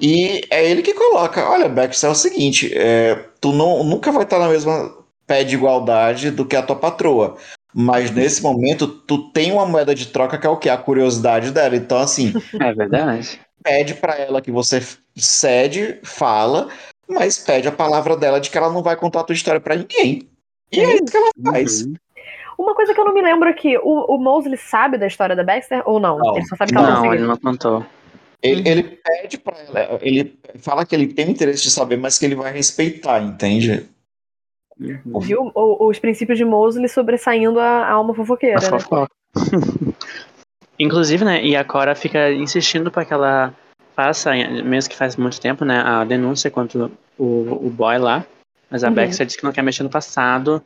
E 0.00 0.40
é 0.50 0.70
ele 0.70 0.82
que 0.82 0.94
coloca, 0.94 1.50
olha, 1.50 1.68
Baxter, 1.68 2.08
é 2.08 2.12
o 2.12 2.14
seguinte, 2.14 2.70
é, 2.72 3.24
tu 3.40 3.52
não, 3.52 3.82
nunca 3.82 4.12
vai 4.12 4.22
estar 4.22 4.38
na 4.38 4.48
mesma 4.48 4.97
pé 5.28 5.44
de 5.44 5.54
igualdade 5.54 6.32
do 6.32 6.44
que 6.44 6.56
a 6.56 6.62
tua 6.62 6.74
patroa. 6.74 7.36
Mas 7.74 8.10
nesse 8.10 8.42
momento, 8.42 8.88
tu 8.88 9.30
tem 9.30 9.52
uma 9.52 9.66
moeda 9.66 9.94
de 9.94 10.06
troca 10.06 10.38
que 10.38 10.46
é 10.46 10.50
o 10.50 10.56
quê? 10.56 10.70
A 10.70 10.76
curiosidade 10.78 11.52
dela. 11.52 11.76
Então, 11.76 11.98
assim, 11.98 12.32
É 12.60 12.72
verdade. 12.72 13.38
pede 13.62 13.94
pra 13.94 14.16
ela 14.16 14.40
que 14.40 14.50
você 14.50 14.82
cede, 15.14 16.00
fala, 16.02 16.68
mas 17.08 17.38
pede 17.38 17.68
a 17.68 17.72
palavra 17.72 18.16
dela 18.16 18.40
de 18.40 18.50
que 18.50 18.56
ela 18.58 18.72
não 18.72 18.82
vai 18.82 18.96
contar 18.96 19.20
a 19.20 19.24
tua 19.24 19.34
história 19.34 19.60
pra 19.60 19.76
ninguém. 19.76 20.28
E 20.72 20.80
é 20.80 20.94
isso 20.94 21.04
que 21.04 21.16
ela 21.16 21.30
faz. 21.52 21.82
Uhum. 21.82 21.94
Uma 22.58 22.74
coisa 22.74 22.92
que 22.92 22.98
eu 23.00 23.04
não 23.04 23.14
me 23.14 23.22
lembro 23.22 23.48
aqui, 23.48 23.78
o, 23.78 24.14
o 24.14 24.18
Mosley 24.18 24.56
sabe 24.58 24.98
da 24.98 25.06
história 25.06 25.36
da 25.36 25.44
Baxter 25.44 25.80
ou 25.86 26.00
não? 26.00 26.18
Não. 26.18 26.36
Ele 26.36 26.46
só 26.46 26.56
sabe 26.56 26.72
que 26.72 26.78
ela 26.78 26.88
Não, 26.88 26.96
conseguiu. 26.96 27.14
ele 27.18 27.26
não 27.28 27.36
contou. 27.36 27.86
Ele, 28.42 28.68
ele 28.68 28.82
pede 28.82 29.38
pra 29.38 29.56
ela, 29.58 29.98
ele 30.00 30.38
fala 30.58 30.84
que 30.86 30.94
ele 30.94 31.08
tem 31.08 31.30
interesse 31.30 31.62
de 31.62 31.70
saber, 31.70 31.96
mas 31.96 32.18
que 32.18 32.24
ele 32.24 32.34
vai 32.34 32.52
respeitar, 32.52 33.20
entende? 33.20 33.86
Uhum. 34.80 35.18
Viu? 35.20 35.50
O- 35.54 35.88
os 35.88 35.98
princípios 35.98 36.38
de 36.38 36.44
Mosley 36.44 36.88
sobressaindo 36.88 37.58
a, 37.58 37.64
a 37.86 37.92
alma 37.92 38.14
fofoqueira, 38.14 38.58
A 38.58 38.70
né? 38.70 38.78
fofoca. 38.78 39.12
Inclusive, 40.78 41.24
né, 41.24 41.44
e 41.44 41.56
a 41.56 41.64
Cora 41.64 41.94
fica 41.94 42.30
insistindo 42.32 42.90
para 42.90 43.04
que 43.04 43.12
ela 43.12 43.52
faça, 43.96 44.30
mesmo 44.64 44.90
que 44.90 44.96
faz 44.96 45.16
muito 45.16 45.40
tempo, 45.40 45.64
né, 45.64 45.80
a 45.80 46.04
denúncia 46.04 46.50
contra 46.50 46.88
o, 47.18 47.66
o 47.66 47.70
boy 47.70 47.98
lá. 47.98 48.24
Mas 48.70 48.84
a 48.84 48.88
Uhum. 48.88 48.94
Baxter 48.94 49.26
diz 49.26 49.34
que 49.36 49.42
não 49.44 49.50
quer 49.52 49.62
mexer 49.62 49.82
no 49.82 49.90
passado. 49.90 50.62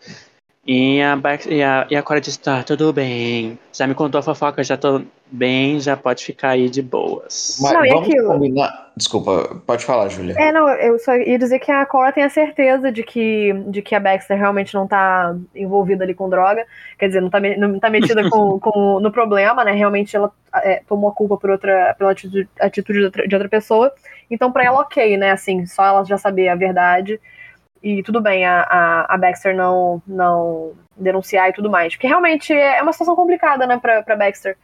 E 0.65 1.03
a, 1.03 1.19
e 1.49 1.63
a, 1.63 1.87
e 1.91 1.97
a 1.97 2.03
Cora 2.03 2.21
diz, 2.21 2.37
tá, 2.37 2.63
tudo 2.63 2.93
bem. 2.93 3.59
Já 3.73 3.85
me 3.85 3.95
contou 3.95 4.21
a 4.21 4.23
fofoca, 4.23 4.63
já 4.63 4.77
tô 4.77 5.03
bem, 5.29 5.81
já 5.81 5.97
pode 5.97 6.25
ficar 6.25 6.51
aí 6.51 6.69
de 6.71 6.81
boas. 6.81 7.59
Mas 7.61 7.73
Não, 7.73 7.81
vamos 7.81 8.09
aquilo? 8.09 8.29
combinar. 8.29 8.93
Desculpa, 8.97 9.61
pode 9.67 9.85
falar, 9.85 10.09
Júlia. 10.09 10.37
É, 10.39 10.53
não, 10.53 10.69
eu 10.69 11.01
só 11.01 11.17
ia 11.17 11.37
dizer 11.37 11.59
que 11.59 11.73
a 11.73 11.85
Cora 11.85 12.13
tem 12.13 12.23
a 12.23 12.31
certeza 12.31 12.93
de 12.93 13.03
que, 13.03 13.53
de 13.67 13.83
que 13.83 13.93
a 13.93 13.99
Baxter 13.99 14.39
realmente 14.39 14.73
não 14.75 14.87
tá 14.87 15.35
envolvida 15.53 16.05
ali 16.05 16.15
com 16.15 16.29
droga. 16.29 16.65
Quer 16.97 17.09
dizer, 17.09 17.21
não 17.21 17.31
tá, 17.31 17.41
não 17.41 17.81
tá 17.81 17.91
metida 17.91 18.31
com, 18.31 18.61
com, 18.61 19.01
no 19.01 19.11
problema, 19.11 19.65
né? 19.65 19.73
Realmente 19.73 20.15
ela 20.15 20.31
é, 20.57 20.81
tomou 20.87 21.11
a 21.11 21.15
culpa 21.15 21.37
por 21.37 21.51
outra, 21.51 21.93
pela 21.99 22.13
atitude, 22.13 22.49
atitude 22.61 22.99
de, 23.01 23.05
outra, 23.07 23.27
de 23.27 23.35
outra 23.35 23.49
pessoa. 23.49 23.93
Então, 24.31 24.53
pra 24.53 24.65
ela, 24.65 24.81
ok, 24.81 25.17
né? 25.17 25.33
Assim, 25.33 25.67
só 25.67 25.85
ela 25.85 26.05
já 26.05 26.19
saber 26.19 26.49
a 26.49 26.55
verdade. 26.55 27.19
E 27.83 28.03
tudo 28.03 28.21
bem 28.21 28.45
a, 28.47 28.63
a, 28.63 29.15
a 29.15 29.19
Baxter 29.19 29.55
não, 29.57 30.01
não 30.07 30.73
denunciar 30.97 31.49
e 31.51 31.53
tudo 31.53 31.71
mais. 31.71 31.95
Porque 31.95 32.07
realmente 32.07 32.53
é 32.53 32.81
uma 32.83 32.93
situação 32.93 33.17
complicada, 33.17 33.67
né, 33.67 33.79
pra, 33.79 34.03
pra 34.03 34.17
Baxter. 34.17 34.57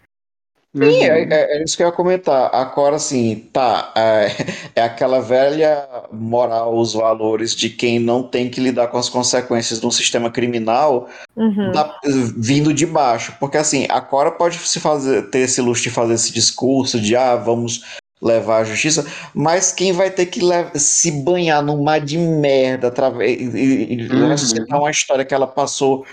Sim, 0.76 1.02
é, 1.02 1.24
Uhum. 1.24 1.32
é- 1.32 1.58
é 1.58 1.64
isso 1.64 1.76
que 1.76 1.82
eu 1.82 1.86
ia 1.88 1.92
comentar. 1.92 2.54
A 2.54 2.66
Cora, 2.66 2.96
assim, 2.96 3.48
tá. 3.52 3.90
É, 3.96 4.26
é 4.76 4.82
aquela 4.82 5.18
velha 5.20 5.88
moral, 6.12 6.76
os 6.76 6.92
valores 6.92 7.56
de 7.56 7.70
quem 7.70 7.98
não 7.98 8.22
tem 8.22 8.50
que 8.50 8.60
lidar 8.60 8.88
com 8.88 8.98
as 8.98 9.08
consequências 9.08 9.80
de 9.80 9.86
um 9.86 9.90
sistema 9.90 10.30
criminal 10.30 11.08
Uhum. 11.34 11.72
da- 11.72 11.98
vindo 12.36 12.72
de 12.74 12.84
baixo. 12.86 13.34
Porque, 13.40 13.56
assim, 13.56 13.86
a 13.88 14.00
Cora 14.00 14.30
pode 14.30 14.58
se 14.58 14.78
fazer, 14.78 15.30
ter 15.30 15.40
esse 15.40 15.60
luxo 15.60 15.82
de 15.82 15.90
fazer 15.90 16.14
esse 16.14 16.32
discurso 16.32 17.00
de, 17.00 17.16
ah, 17.16 17.34
vamos 17.34 17.98
levar 18.20 18.58
a 18.58 18.64
justiça, 18.64 19.06
mas 19.34 19.72
quem 19.72 19.92
vai 19.92 20.10
ter 20.10 20.26
que 20.26 20.40
se 20.74 21.10
banhar 21.22 21.62
num 21.62 21.82
mar 21.82 22.00
de 22.00 22.18
merda 22.18 22.88
através, 22.88 23.40
e, 23.40 23.44
e, 23.44 23.94
e 23.94 24.12
Uhum. 24.12 24.28
ressuscitar 24.28 24.78
uma 24.78 24.90
história 24.90 25.24
que 25.24 25.34
ela 25.34 25.46
passou, 25.46 26.04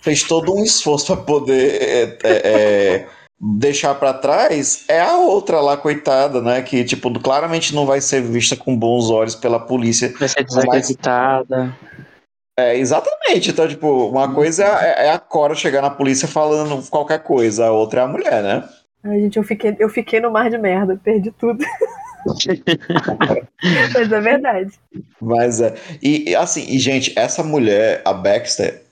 fez 0.00 0.22
todo 0.22 0.54
um 0.54 0.62
esforço 0.62 1.06
para 1.06 1.24
poder 1.24 1.82
é, 1.82 2.02
é, 2.02 2.18
é, 2.24 3.06
deixar 3.40 3.94
para 3.94 4.12
trás, 4.12 4.84
é 4.88 5.00
a 5.00 5.16
outra 5.16 5.60
lá, 5.60 5.76
coitada, 5.76 6.40
né? 6.40 6.62
Que, 6.62 6.84
tipo, 6.84 7.12
claramente 7.20 7.74
não 7.74 7.86
vai 7.86 8.00
ser 8.00 8.22
vista 8.22 8.54
com 8.54 8.76
bons 8.76 9.10
olhos 9.10 9.34
pela 9.34 9.58
polícia. 9.58 10.12
Vai 10.18 10.28
ser 10.28 10.44
desacreditada. 10.44 11.74
É, 12.56 12.76
exatamente. 12.76 13.50
Então, 13.50 13.66
tipo, 13.66 14.08
uma 14.08 14.32
coisa 14.32 14.64
é, 14.64 15.06
é 15.06 15.10
a 15.10 15.18
Cora 15.18 15.54
chegar 15.54 15.82
na 15.82 15.90
polícia 15.90 16.28
falando 16.28 16.88
qualquer 16.88 17.22
coisa, 17.22 17.66
a 17.66 17.72
outra 17.72 18.02
é 18.02 18.04
a 18.04 18.08
mulher, 18.08 18.42
né? 18.42 18.68
Ai, 19.04 19.20
gente, 19.20 19.36
eu 19.36 19.42
fiquei, 19.42 19.76
eu 19.78 19.88
fiquei 19.88 20.18
no 20.20 20.30
mar 20.30 20.48
de 20.50 20.56
merda, 20.58 20.98
perdi 21.02 21.30
tudo. 21.30 21.62
Mas 23.94 24.10
é 24.12 24.20
verdade. 24.20 24.72
Mas 25.20 25.60
é. 25.60 25.74
E, 26.02 26.34
assim, 26.34 26.64
e, 26.68 26.78
gente, 26.78 27.12
essa 27.18 27.42
mulher, 27.42 28.00
a 28.04 28.12
Baxter, 28.12 28.82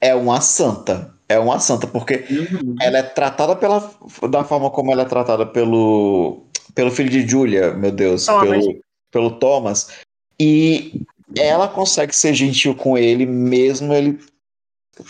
é 0.00 0.14
uma 0.14 0.40
santa. 0.40 1.12
É 1.28 1.38
uma 1.38 1.58
santa, 1.58 1.86
porque 1.86 2.24
Uhum. 2.30 2.76
ela 2.80 2.98
é 2.98 3.02
tratada 3.02 3.56
pela, 3.56 3.90
da 4.28 4.44
forma 4.44 4.70
como 4.70 4.92
ela 4.92 5.02
é 5.02 5.06
tratada 5.06 5.46
pelo, 5.46 6.44
pelo 6.74 6.90
filho 6.90 7.08
de 7.08 7.26
Julia, 7.26 7.72
meu 7.72 7.90
Deus, 7.90 8.26
Thomas. 8.26 8.50
pelo, 8.66 8.80
pelo 9.10 9.30
Thomas. 9.38 9.90
E 10.38 11.00
ela 11.38 11.66
consegue 11.66 12.14
ser 12.14 12.34
gentil 12.34 12.74
com 12.74 12.98
ele, 12.98 13.24
mesmo 13.24 13.94
ele 13.94 14.18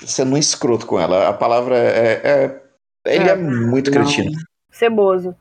sendo 0.07 0.35
um 0.35 0.39
escroto 0.39 0.87
com 0.87 1.01
ela. 1.01 1.29
A 1.29 1.33
palavra 1.33 1.77
é. 1.77 2.21
é- 2.25 2.64
ele 3.05 3.29
é, 3.29 3.33
É. 3.33 3.37
muito 3.37 3.91
Não. 3.91 3.99
cretino. 4.03 4.33
Ceboso. 4.71 5.35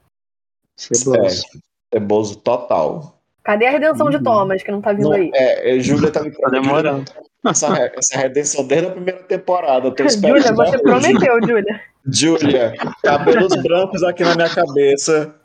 Ceboso. 0.78 1.43
É 1.91 1.99
bozo 1.99 2.38
total. 2.38 3.19
Cadê 3.43 3.67
a 3.67 3.71
redenção 3.71 4.10
de 4.10 4.17
Uhum. 4.17 4.23
Thomas, 4.23 4.63
que 4.63 4.71
não 4.71 4.82
tá 4.82 4.93
vindo 4.93 5.10
Não, 5.10 5.13
aí? 5.15 5.30
é, 5.34 5.76
é, 5.76 5.80
Júlia 5.80 6.10
tá 6.12 6.21
me 6.23 6.32
Tá 6.32 6.49
demorando. 6.49 7.12
essa, 7.45 7.91
essa 7.95 8.17
redenção 8.17 8.65
desde 8.65 8.88
a 8.88 8.91
primeira 8.91 9.21
temporada. 9.23 9.91
Tô. 9.91 10.04
Júlia, 10.08 10.54
você 10.54 10.80
prometeu, 10.82 11.39
Júlia. 11.45 11.82
Júlia, 12.06 12.73
cabelos 13.04 13.54
brancos 13.62 14.04
aqui 14.04 14.23
na 14.23 14.36
minha 14.36 14.49
cabeça. 14.49 15.36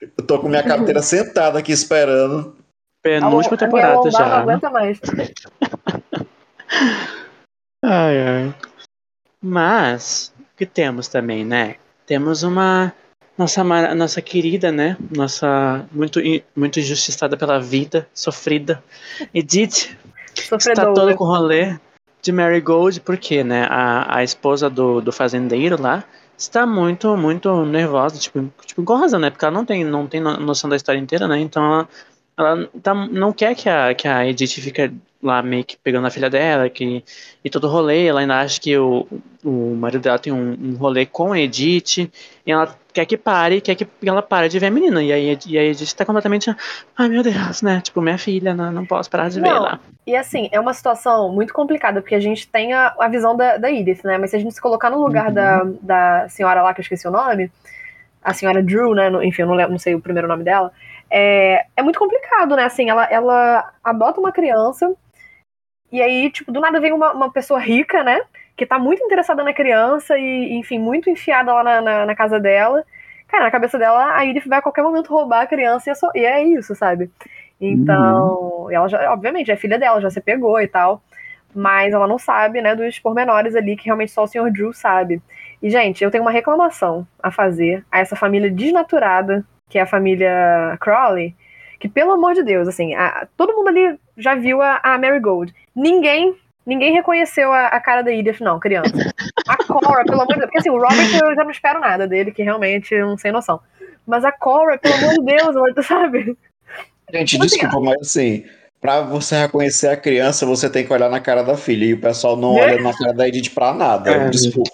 Eu 0.00 0.26
tô 0.26 0.38
com 0.38 0.48
minha 0.48 0.62
carteira 0.62 1.02
sentada 1.02 1.58
aqui 1.58 1.72
esperando. 1.72 2.56
Penúltima 3.02 3.56
temporada 3.56 4.10
já. 4.10 4.18
não 4.28 4.36
aguenta 4.36 4.70
mais. 4.70 4.98
Ai, 7.84 8.18
ai. 8.18 8.54
Mas, 9.42 10.29
que 10.60 10.66
temos 10.66 11.08
também, 11.08 11.42
né? 11.44 11.76
Temos 12.06 12.42
uma. 12.42 12.92
Nossa, 13.38 13.64
nossa 13.94 14.20
querida, 14.20 14.70
né? 14.70 14.96
Nossa. 15.16 15.86
Muito, 15.90 16.20
muito 16.54 16.78
injustiçada 16.78 17.34
pela 17.36 17.58
vida, 17.58 18.06
sofrida. 18.12 18.82
Edith 19.32 19.96
está 20.34 20.92
toda 20.92 21.14
com 21.14 21.24
o 21.24 21.26
rolê 21.26 21.78
de 22.20 22.30
Marigold, 22.30 23.00
porque, 23.00 23.42
né? 23.42 23.66
A, 23.70 24.18
a 24.18 24.22
esposa 24.22 24.68
do, 24.68 25.00
do 25.00 25.10
fazendeiro 25.10 25.80
lá 25.80 26.04
está 26.36 26.66
muito, 26.66 27.16
muito 27.16 27.64
nervosa, 27.64 28.18
tipo, 28.18 28.52
tipo, 28.66 28.82
com 28.82 28.96
razão, 28.96 29.18
né? 29.18 29.30
Porque 29.30 29.44
ela 29.46 29.54
não 29.54 29.64
tem, 29.64 29.82
não 29.84 30.06
tem 30.06 30.20
no- 30.20 30.38
noção 30.38 30.68
da 30.68 30.76
história 30.76 30.98
inteira, 30.98 31.26
né? 31.26 31.38
Então 31.40 31.64
ela, 31.64 31.88
ela 32.36 32.68
tá, 32.82 32.94
não 32.94 33.32
quer 33.32 33.54
que 33.54 33.68
a, 33.68 33.94
que 33.94 34.06
a 34.06 34.26
Edith 34.26 34.60
fique 34.60 34.92
lá 35.22 35.42
meio 35.42 35.64
que 35.64 35.76
pegando 35.76 36.06
a 36.06 36.10
filha 36.10 36.30
dela, 36.30 36.68
que, 36.70 37.04
e 37.44 37.50
todo 37.50 37.64
o 37.64 37.70
rolê, 37.70 38.06
ela 38.06 38.20
ainda 38.20 38.40
acha 38.40 38.60
que 38.60 38.76
o, 38.78 39.06
o 39.44 39.74
marido 39.74 40.02
dela 40.02 40.18
tem 40.18 40.32
um, 40.32 40.52
um 40.60 40.76
rolê 40.76 41.06
com 41.06 41.32
a 41.32 41.38
Edith, 41.40 42.10
e 42.46 42.50
ela 42.52 42.74
quer 42.92 43.04
que 43.06 43.16
pare, 43.16 43.60
quer 43.60 43.74
que 43.74 43.86
ela 44.04 44.22
pare 44.22 44.48
de 44.48 44.58
ver 44.58 44.66
a 44.66 44.70
menina, 44.70 45.02
e 45.02 45.12
aí 45.12 45.38
e 45.46 45.58
a 45.58 45.62
Edith 45.62 45.94
tá 45.94 46.04
completamente, 46.04 46.54
ai 46.96 47.08
meu 47.08 47.22
Deus, 47.22 47.62
né, 47.62 47.80
tipo, 47.80 48.00
minha 48.00 48.18
filha, 48.18 48.54
não, 48.54 48.72
não 48.72 48.86
posso 48.86 49.10
parar 49.10 49.28
de 49.28 49.40
Não. 49.40 49.48
ver 49.48 49.58
lá. 49.58 49.80
E 50.06 50.16
assim, 50.16 50.48
é 50.50 50.58
uma 50.58 50.74
situação 50.74 51.32
muito 51.32 51.52
complicada, 51.52 52.00
porque 52.00 52.14
a 52.14 52.20
gente 52.20 52.48
tem 52.48 52.72
a, 52.72 52.94
a 52.98 53.08
visão 53.08 53.36
da, 53.36 53.58
da 53.58 53.70
Edith, 53.70 54.00
né? 54.04 54.18
Mas 54.18 54.30
se 54.30 54.36
a 54.36 54.38
gente 54.40 54.54
se 54.54 54.60
colocar 54.60 54.90
no 54.90 54.98
lugar 54.98 55.28
Uhum. 55.28 55.34
da, 55.34 55.64
da 55.82 56.28
senhora 56.28 56.62
lá, 56.62 56.74
que 56.74 56.80
eu 56.80 56.82
esqueci 56.82 57.06
o 57.06 57.10
nome, 57.12 57.52
a 58.22 58.34
senhora 58.34 58.62
Drew, 58.62 58.94
né? 58.94 59.08
Enfim, 59.24 59.42
eu 59.42 59.48
não, 59.48 59.54
lembro, 59.54 59.72
não 59.72 59.78
sei 59.78 59.94
o 59.94 60.00
primeiro 60.00 60.26
nome 60.26 60.42
dela. 60.42 60.72
É, 61.10 61.64
é 61.76 61.82
muito 61.82 61.98
complicado, 61.98 62.56
né? 62.56 62.64
Assim, 62.64 62.88
ela, 62.90 63.04
ela 63.04 63.72
adota 63.84 64.18
uma 64.20 64.32
criança, 64.32 64.92
e 65.92 66.00
aí, 66.02 66.30
tipo, 66.30 66.52
do 66.52 66.60
nada 66.60 66.80
vem 66.80 66.92
uma, 66.92 67.12
uma 67.12 67.32
pessoa 67.32 67.58
rica, 67.60 68.02
né? 68.04 68.20
Que 68.56 68.66
tá 68.66 68.78
muito 68.78 69.02
interessada 69.02 69.42
na 69.42 69.52
criança 69.52 70.18
e, 70.18 70.54
enfim, 70.54 70.78
muito 70.78 71.10
enfiada 71.10 71.52
lá 71.52 71.62
na, 71.64 71.80
na, 71.80 72.06
na 72.06 72.14
casa 72.14 72.38
dela. 72.40 72.84
Cara, 73.28 73.44
na 73.44 73.50
cabeça 73.50 73.78
dela, 73.78 74.16
a 74.16 74.24
Edith 74.26 74.48
vai 74.48 74.58
a 74.58 74.62
qualquer 74.62 74.82
momento 74.82 75.08
roubar 75.12 75.42
a 75.42 75.46
criança 75.46 75.88
e 75.88 75.92
é, 75.92 75.94
só- 75.94 76.10
e 76.14 76.24
é 76.24 76.42
isso, 76.44 76.74
sabe? 76.74 77.10
Então, 77.60 78.68
ela 78.70 78.88
já, 78.88 79.12
obviamente, 79.12 79.50
é 79.50 79.56
filha 79.56 79.78
dela, 79.78 80.00
já 80.00 80.10
se 80.10 80.20
pegou 80.20 80.60
e 80.60 80.66
tal. 80.68 81.02
Mas 81.54 81.92
ela 81.92 82.06
não 82.06 82.18
sabe, 82.18 82.60
né, 82.62 82.76
dos 82.76 82.98
pormenores 83.00 83.56
ali 83.56 83.76
que 83.76 83.86
realmente 83.86 84.12
só 84.12 84.22
o 84.22 84.26
Sr. 84.26 84.50
Drew 84.52 84.72
sabe. 84.72 85.20
E, 85.62 85.68
gente, 85.68 86.02
eu 86.02 86.10
tenho 86.10 86.22
uma 86.24 86.30
reclamação 86.30 87.06
a 87.22 87.30
fazer 87.30 87.84
a 87.90 87.98
essa 87.98 88.14
família 88.16 88.50
desnaturada, 88.50 89.44
que 89.68 89.78
é 89.78 89.82
a 89.82 89.86
família 89.86 90.76
Crowley, 90.80 91.34
que, 91.80 91.88
pelo 91.88 92.12
amor 92.12 92.34
de 92.34 92.44
Deus, 92.44 92.68
assim, 92.68 92.94
a- 92.94 93.26
todo 93.36 93.54
mundo 93.56 93.68
ali 93.68 93.98
já 94.16 94.34
viu 94.36 94.62
a, 94.62 94.78
a 94.82 94.98
Marigold. 94.98 95.52
Ninguém, 95.74 96.36
ninguém 96.64 96.92
reconheceu 96.92 97.52
a, 97.52 97.66
a 97.68 97.80
cara 97.80 98.02
da 98.02 98.12
Edith, 98.12 98.40
não, 98.40 98.60
criança. 98.60 98.92
A 99.48 99.56
Cora, 99.64 100.04
pelo 100.04 100.20
amor 100.20 100.34
de 100.34 100.40
Deus, 100.40 100.44
porque 100.46 100.58
assim, 100.58 100.70
o 100.70 100.78
Robert 100.78 101.10
eu 101.20 101.34
já 101.34 101.42
não 101.42 101.50
espero 101.50 101.80
nada 101.80 102.06
dele, 102.06 102.30
que 102.30 102.42
realmente 102.42 102.94
eu 102.94 103.06
não 103.06 103.16
sei 103.18 103.32
noção. 103.32 103.60
Mas 104.06 104.24
a 104.24 104.30
Cora, 104.30 104.78
pelo 104.78 104.94
amor 104.94 105.14
de 105.14 105.24
Deus, 105.24 105.56
ela, 105.56 105.82
sabe? 105.82 106.36
Gente, 107.12 107.30
Tipo 107.30 107.44
assim, 107.44 107.56
desculpa, 107.58 107.80
mas 107.80 108.00
assim, 108.02 108.44
pra 108.80 109.02
você 109.02 109.36
reconhecer 109.36 109.88
a 109.88 109.96
criança, 109.96 110.46
você 110.46 110.68
tem 110.70 110.84
que 110.86 110.92
olhar 110.92 111.10
na 111.10 111.20
cara 111.20 111.42
da 111.42 111.56
filha. 111.56 111.84
E 111.84 111.92
o 111.94 112.00
pessoal 112.00 112.36
não 112.36 112.54
olha 112.54 112.80
na 112.80 112.96
cara 112.96 113.12
da 113.12 113.28
Edith 113.28 113.50
pra 113.54 113.74
nada. 113.74 114.10
É. 114.10 114.28
Desculpa. 114.30 114.70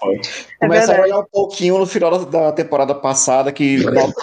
É 0.61 0.67
Começa 0.67 0.97
a 0.97 1.03
olhar 1.03 1.19
um 1.19 1.25
pouquinho 1.25 1.77
no 1.79 1.87
final 1.87 2.11
da, 2.25 2.41
da 2.47 2.53
temporada 2.53 2.95
passada 2.95 3.51
que 3.53 3.79
not- 3.85 4.15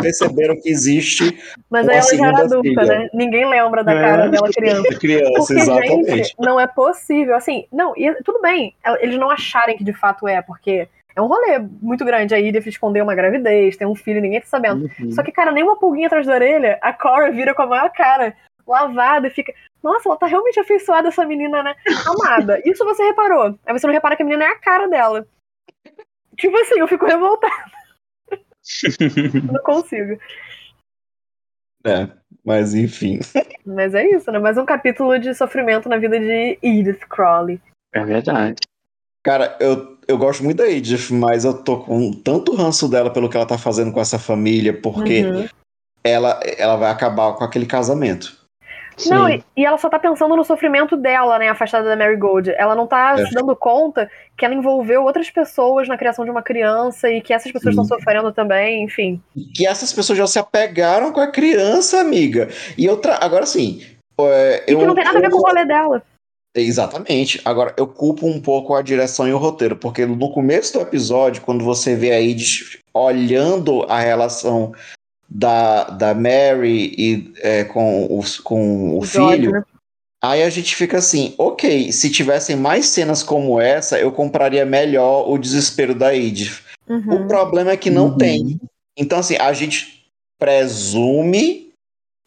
perceberam 0.00 0.60
que 0.60 0.68
existe 0.68 1.38
Mas 1.70 1.88
aí 1.88 1.96
ela 1.96 2.06
já 2.16 2.26
era 2.28 2.42
adulta, 2.44 2.62
filha. 2.68 2.84
né? 2.84 3.08
Ninguém 3.14 3.48
lembra 3.48 3.82
da 3.82 3.92
É. 3.92 4.00
cara 4.00 4.28
dela 4.28 4.48
criança. 4.52 4.98
criança, 4.98 5.32
Porque, 5.38 5.52
exatamente. 5.54 6.16
gente, 6.16 6.34
não 6.38 6.60
é 6.60 6.66
possível. 6.66 7.34
Assim, 7.34 7.64
não, 7.72 7.94
e 7.96 8.12
tudo 8.22 8.40
bem, 8.42 8.74
eles 9.00 9.18
não 9.18 9.30
acharem 9.30 9.76
que 9.76 9.84
de 9.84 9.92
fato 9.92 10.28
é, 10.28 10.42
porque 10.42 10.86
é 11.16 11.20
um 11.22 11.26
rolê 11.26 11.58
muito 11.82 12.04
grande. 12.04 12.34
A 12.34 12.38
Edith 12.40 12.66
escondeu 12.68 13.02
uma 13.04 13.14
gravidez, 13.14 13.76
tem 13.76 13.86
um 13.86 13.94
filho, 13.94 14.20
ninguém 14.20 14.40
tá 14.40 14.46
sabendo. 14.46 14.88
Uhum. 15.00 15.10
Só 15.12 15.22
que, 15.22 15.32
cara, 15.32 15.50
nem 15.50 15.62
uma 15.64 15.76
pulguinha 15.78 16.06
atrás 16.06 16.26
da 16.26 16.34
orelha, 16.34 16.78
a 16.82 16.92
Cora 16.92 17.32
vira 17.32 17.54
com 17.54 17.62
a 17.62 17.66
maior 17.66 17.90
cara, 17.90 18.34
lavada, 18.70 19.26
e 19.26 19.30
fica. 19.30 19.52
Nossa, 19.82 20.08
ela 20.08 20.16
tá 20.18 20.26
realmente 20.26 20.60
afeiçoada, 20.60 21.08
essa 21.08 21.24
menina, 21.24 21.62
né? 21.62 21.74
Amada. 22.06 22.60
Isso 22.68 22.84
você 22.84 23.02
reparou. 23.04 23.58
Aí 23.66 23.72
você 23.78 23.86
não 23.86 23.94
repara 23.94 24.16
que 24.16 24.22
a 24.22 24.26
menina 24.26 24.44
é 24.44 24.48
a 24.48 24.58
cara 24.58 24.86
dela. 24.88 25.26
Tipo 26.36 26.56
assim, 26.58 26.78
eu 26.78 26.88
fico 26.88 27.06
revoltada. 27.06 27.52
não 29.52 29.62
consigo. 29.62 30.18
É, 31.84 32.08
mas 32.44 32.74
enfim. 32.74 33.20
Mas 33.64 33.94
é 33.94 34.06
isso, 34.10 34.30
né? 34.30 34.38
Mais 34.38 34.58
um 34.58 34.66
capítulo 34.66 35.18
de 35.18 35.34
sofrimento 35.34 35.88
na 35.88 35.96
vida 35.96 36.18
de 36.18 36.58
Edith 36.62 37.06
Crowley. 37.08 37.60
É 37.92 38.04
verdade. 38.04 38.56
Cara, 39.22 39.56
eu, 39.60 39.98
eu 40.06 40.16
gosto 40.18 40.42
muito 40.44 40.58
da 40.58 40.68
Edith, 40.68 41.10
mas 41.10 41.44
eu 41.44 41.62
tô 41.62 41.80
com 41.80 42.12
tanto 42.12 42.54
ranço 42.54 42.88
dela 42.88 43.12
pelo 43.12 43.28
que 43.28 43.36
ela 43.36 43.46
tá 43.46 43.58
fazendo 43.58 43.92
com 43.92 44.00
essa 44.00 44.18
família, 44.18 44.78
porque 44.78 45.24
Uhum. 45.24 45.48
ela, 46.04 46.40
ela 46.58 46.76
vai 46.76 46.90
acabar 46.90 47.34
com 47.34 47.44
aquele 47.44 47.66
casamento. 47.66 48.39
Não, 49.08 49.26
Sim. 49.28 49.42
e, 49.56 49.62
e 49.62 49.64
ela 49.64 49.78
só 49.78 49.88
tá 49.88 49.98
pensando 49.98 50.36
no 50.36 50.44
sofrimento 50.44 50.96
dela, 50.96 51.38
né, 51.38 51.48
afastada 51.48 51.88
da 51.88 51.96
Marigold. 51.96 52.50
Ela 52.50 52.74
não 52.74 52.86
tá 52.86 53.14
É. 53.18 53.26
se 53.26 53.32
dando 53.34 53.54
conta 53.56 54.10
que 54.36 54.44
ela 54.44 54.54
envolveu 54.54 55.02
outras 55.04 55.30
pessoas 55.30 55.86
na 55.88 55.96
criação 55.96 56.24
de 56.24 56.30
uma 56.30 56.42
criança 56.42 57.08
e 57.08 57.20
que 57.20 57.32
essas 57.32 57.50
pessoas 57.52 57.72
estão 57.74 57.84
sofrendo 57.84 58.32
também, 58.32 58.84
enfim. 58.84 59.20
que 59.54 59.66
essas 59.66 59.92
pessoas 59.92 60.18
já 60.18 60.26
se 60.26 60.38
apegaram 60.38 61.12
com 61.12 61.20
a 61.20 61.28
criança, 61.28 62.00
amiga. 62.00 62.48
E 62.76 62.88
outra, 62.88 63.18
agora 63.20 63.46
sim. 63.46 63.80
é, 64.20 64.64
E 64.68 64.72
eu, 64.72 64.78
que 64.80 64.86
não 64.86 64.94
tem 64.94 65.04
nada 65.04 65.18
a 65.18 65.20
ver 65.20 65.26
eu- 65.28 65.30
com 65.30 65.38
o 65.38 65.42
rolê 65.46 65.64
dela. 65.64 66.02
Exatamente. 66.56 67.40
Agora, 67.44 67.72
eu 67.76 67.86
culpo 67.86 68.26
um 68.26 68.40
pouco 68.40 68.74
a 68.74 68.82
direção 68.82 69.26
e 69.28 69.32
o 69.32 69.38
roteiro, 69.38 69.76
porque 69.76 70.04
no 70.04 70.30
começo 70.32 70.72
do 70.72 70.80
episódio, 70.80 71.42
quando 71.42 71.64
você 71.64 71.94
vê 71.94 72.10
a 72.10 72.20
Edith 72.20 72.80
olhando 72.92 73.84
a 73.88 74.00
relação 74.00 74.72
da, 75.30 75.84
da 75.84 76.14
Mary 76.14 76.92
e, 76.98 77.32
é, 77.38 77.64
com, 77.64 78.18
os, 78.18 78.40
com 78.40 78.98
o, 78.98 79.04
George, 79.04 79.36
filho, 79.36 79.52
né? 79.52 79.62
aí 80.22 80.42
a 80.42 80.50
gente 80.50 80.74
fica 80.74 80.98
assim, 80.98 81.34
ok, 81.38 81.92
se 81.92 82.10
tivessem 82.10 82.56
mais 82.56 82.86
cenas 82.86 83.22
como 83.22 83.60
essa, 83.60 83.98
eu 83.98 84.10
compraria 84.10 84.66
melhor 84.66 85.30
o 85.30 85.38
desespero 85.38 85.94
da 85.94 86.14
Edith. 86.14 86.62
Uhum. 86.88 87.24
O 87.24 87.28
problema 87.28 87.70
é 87.70 87.76
que 87.76 87.90
não 87.90 88.06
Uhum. 88.08 88.18
tem. 88.18 88.60
Então, 88.96 89.20
assim, 89.20 89.36
a 89.36 89.52
gente 89.52 90.04
presume 90.38 91.70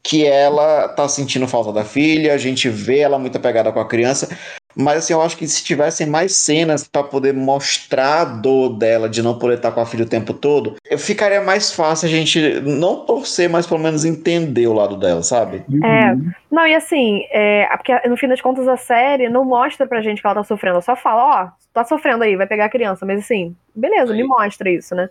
que 0.02 0.26
ela 0.26 0.90
tá 0.90 1.08
sentindo 1.08 1.48
falta 1.48 1.72
da 1.72 1.86
filha, 1.86 2.34
a 2.34 2.38
gente 2.38 2.70
vê 2.70 3.00
ela 3.00 3.18
muito 3.18 3.38
apegada 3.38 3.72
com 3.72 3.80
a 3.80 3.88
criança, 3.88 4.38
mas 4.76 5.00
assim, 5.00 5.14
eu 5.14 5.22
acho 5.22 5.38
que 5.38 5.48
se 5.48 5.64
tivessem 5.64 6.08
mais 6.08 6.36
cenas 6.36 6.88
pra 6.88 7.04
poder 7.04 7.34
mostrar 7.34 8.22
a 8.22 8.26
dor 8.26 8.78
dela 8.78 9.10
de 9.10 9.22
não 9.22 9.38
poder 9.38 9.56
estar 9.56 9.72
com 9.72 9.80
a 9.82 9.86
filha 9.86 10.06
o 10.06 10.10
tempo 10.10 10.34
todo, 10.34 10.76
eu 10.90 10.98
ficaria 10.98 11.42
mais 11.42 11.72
fácil 11.72 12.08
a 12.08 12.12
gente 12.12 12.62
não 12.62 13.06
torcer, 13.06 13.50
mas 13.50 13.68
pelo 13.68 13.80
menos 13.80 14.06
entender 14.06 14.68
o 14.68 14.74
lado 14.74 14.98
dela, 14.98 15.24
sabe? 15.24 15.64
É. 15.84 16.16
Não, 16.52 16.68
e 16.68 16.76
assim, 16.76 17.26
é, 17.32 17.68
porque 17.76 18.08
no 18.08 18.18
fim 18.18 18.28
das 18.28 18.42
contas 18.42 18.68
a 18.68 18.78
série 18.78 19.30
não 19.30 19.46
mostra 19.46 19.88
pra 19.88 20.02
gente 20.02 20.22
que 20.22 20.28
ela 20.28 20.36
tá 20.36 20.44
sofrendo, 20.44 20.76
ela 20.76 20.82
só 20.82 20.96
fala, 20.96 21.24
ó, 21.24 21.64
tá 21.74 21.84
sofrendo 21.84 22.24
aí, 22.24 22.36
vai 22.36 22.48
pegar 22.48 22.66
a 22.66 22.70
criança, 22.70 23.06
mas 23.06 23.20
assim, 23.20 23.56
beleza, 23.76 24.14
me 24.14 24.24
mostra 24.24 24.70
isso, 24.70 24.96
né? 24.96 25.10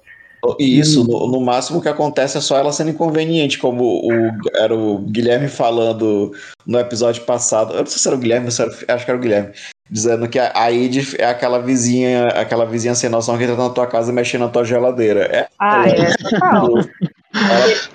E 0.59 0.78
isso, 0.81 1.05
no, 1.05 1.28
no 1.31 1.40
máximo 1.40 1.81
que 1.81 1.88
acontece 1.88 2.37
é 2.37 2.40
só 2.40 2.57
ela 2.59 2.72
sendo 2.72 2.90
inconveniente, 2.90 3.59
como 3.59 3.85
o, 3.85 4.11
era 4.57 4.74
o 4.74 4.98
Guilherme 4.98 5.46
falando 5.48 6.33
no 6.66 6.78
episódio 6.81 7.22
passado. 7.24 7.72
Eu 7.74 7.78
não 7.81 7.87
sei 7.87 7.98
se 7.98 8.09
era 8.09 8.16
o 8.16 8.20
Guilherme, 8.20 8.50
se 8.50 8.61
era- 8.62 8.70
acho 8.88 9.05
que 9.05 9.11
era 9.11 9.18
o 9.18 9.22
Guilherme. 9.22 9.52
Dizendo 9.90 10.28
que 10.28 10.38
a 10.38 10.50
a 10.55 10.72
Edith 10.72 11.14
é 11.18 11.26
aquela 11.26 11.59
vizinha, 11.61 12.28
aquela 12.28 12.64
vizinha 12.64 12.94
sem 12.94 13.11
noção 13.11 13.37
que 13.37 13.44
entra 13.44 13.57
na 13.57 13.70
tua 13.70 13.87
casa 13.87 14.12
mexendo 14.12 14.40
na 14.42 14.48
tua 14.48 14.64
geladeira. 14.64 15.20
É 15.24 15.48
Ah, 15.59 15.85
é, 15.88 16.07
total. 16.31 16.68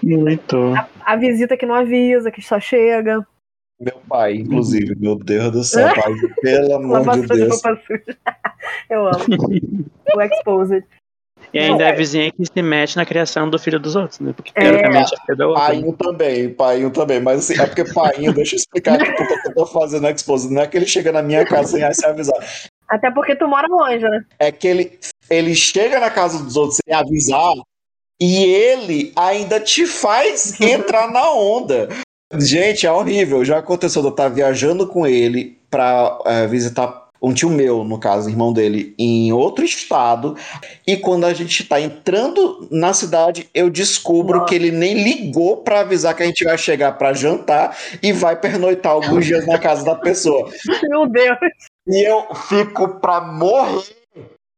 Muito. 0.04 0.74
A 1.06 1.16
visita 1.16 1.58
que 1.58 1.66
não 1.66 1.76
avisa, 1.76 2.32
que 2.32 2.42
só 2.42 2.60
chega. 2.60 3.26
meu 3.80 3.98
pai, 4.08 4.36
inclusive. 4.36 4.96
Meu 5.00 5.16
Deus 5.16 5.52
do 5.52 5.64
céu, 5.64 5.90
pai. 5.94 6.14
Pelo 6.42 6.76
amor 6.76 7.20
de 7.20 7.28
Deus. 7.28 7.62
Eu 8.90 9.08
amo. 9.08 9.26
O 10.16 10.22
Exposed. 10.22 10.84
E 11.54 11.60
ainda 11.60 11.86
é 11.86 11.92
a 11.92 11.96
vizinha 11.96 12.32
que 12.32 12.46
se 12.46 12.62
mete 12.62 12.98
na 12.98 13.06
criação 13.06 13.50
do 13.50 13.58
filho 13.58 13.80
dos 13.80 13.96
outros, 13.96 14.20
né? 14.20 14.34
Porque 14.36 14.52
É. 14.56 14.62
teoricamente 14.62 15.14
é 15.14 15.26
filho 15.26 15.38
da 15.38 15.48
outra. 15.48 15.64
Painho 15.66 15.94
também, 15.94 16.50
painho 16.50 16.90
também. 16.92 17.20
Mas 17.20 17.40
assim, 17.40 17.62
é 17.62 17.66
porque 17.66 17.86
painho, 17.94 18.34
deixa 18.34 18.56
eu 18.56 18.58
explicar 18.58 18.96
aqui 19.02 19.12
porque 19.14 19.48
eu 19.48 19.54
tô 19.54 19.66
fazendo 19.66 20.08
expose. 20.10 20.54
Não 20.54 20.62
é 20.62 20.68
que 20.68 20.78
ele 20.78 20.86
chega 20.86 21.12
na 21.12 21.22
minha 21.22 21.46
casa 21.46 21.78
sem 21.78 21.94
se 21.94 22.06
avisar. 22.06 22.36
Até 22.90 23.12
porque 23.12 23.36
tu 23.36 23.48
mora 23.48 23.68
longe, 23.68 24.04
né? 24.04 24.22
é 24.40 24.52
que 24.52 24.68
ele, 24.68 25.00
ele 25.30 25.56
chega 25.56 26.00
na 26.00 26.10
casa 26.10 26.42
dos 26.44 26.56
outros 26.56 26.80
sem 26.86 26.96
avisar 26.96 27.54
e 28.22 28.44
ele 28.46 29.12
ainda 29.16 29.60
te 29.60 29.86
faz 29.86 30.60
entrar 30.62 31.12
na 31.12 31.32
onda. 31.32 31.90
Gente, 32.34 32.86
é 32.86 32.92
horrível. 32.92 33.44
Já 33.46 33.60
aconteceu 33.60 34.02
de 34.02 34.08
eu 34.10 34.12
estar 34.12 34.28
viajando 34.30 34.88
com 34.88 35.08
ele 35.08 35.58
pra 35.70 36.18
eh, 36.26 36.48
visitar 36.48 37.07
um 37.22 37.34
tio 37.34 37.50
meu, 37.50 37.84
no 37.84 38.00
caso, 38.00 38.30
irmão 38.30 38.54
dele, 38.54 38.94
em 38.98 39.32
outro 39.32 39.64
estado. 39.64 40.36
E 40.86 40.98
quando 40.98 41.26
a 41.26 41.34
gente 41.34 41.64
tá 41.64 41.80
entrando 41.80 42.68
na 42.72 42.94
cidade, 42.94 43.50
eu 43.54 43.70
descubro 43.70 44.40
Nossa. 44.40 44.50
que 44.50 44.56
ele 44.56 44.72
nem 44.72 45.04
ligou 45.04 45.58
pra 45.58 45.82
avisar 45.82 46.16
que 46.16 46.24
a 46.24 46.26
gente 46.26 46.44
vai 46.44 46.58
chegar 46.58 46.94
pra 46.94 47.14
jantar 47.14 47.78
e 48.02 48.12
vai 48.12 48.36
pernoitar 48.36 48.92
alguns 48.92 49.26
dias 49.26 49.46
na 49.46 49.58
casa 49.58 49.84
da 49.84 49.96
pessoa. 49.96 50.50
Meu 50.90 51.08
Deus. 51.08 51.38
E 51.88 52.08
eu 52.08 52.26
fico 52.50 53.00
pra 53.00 53.22
morrer. 53.22 53.96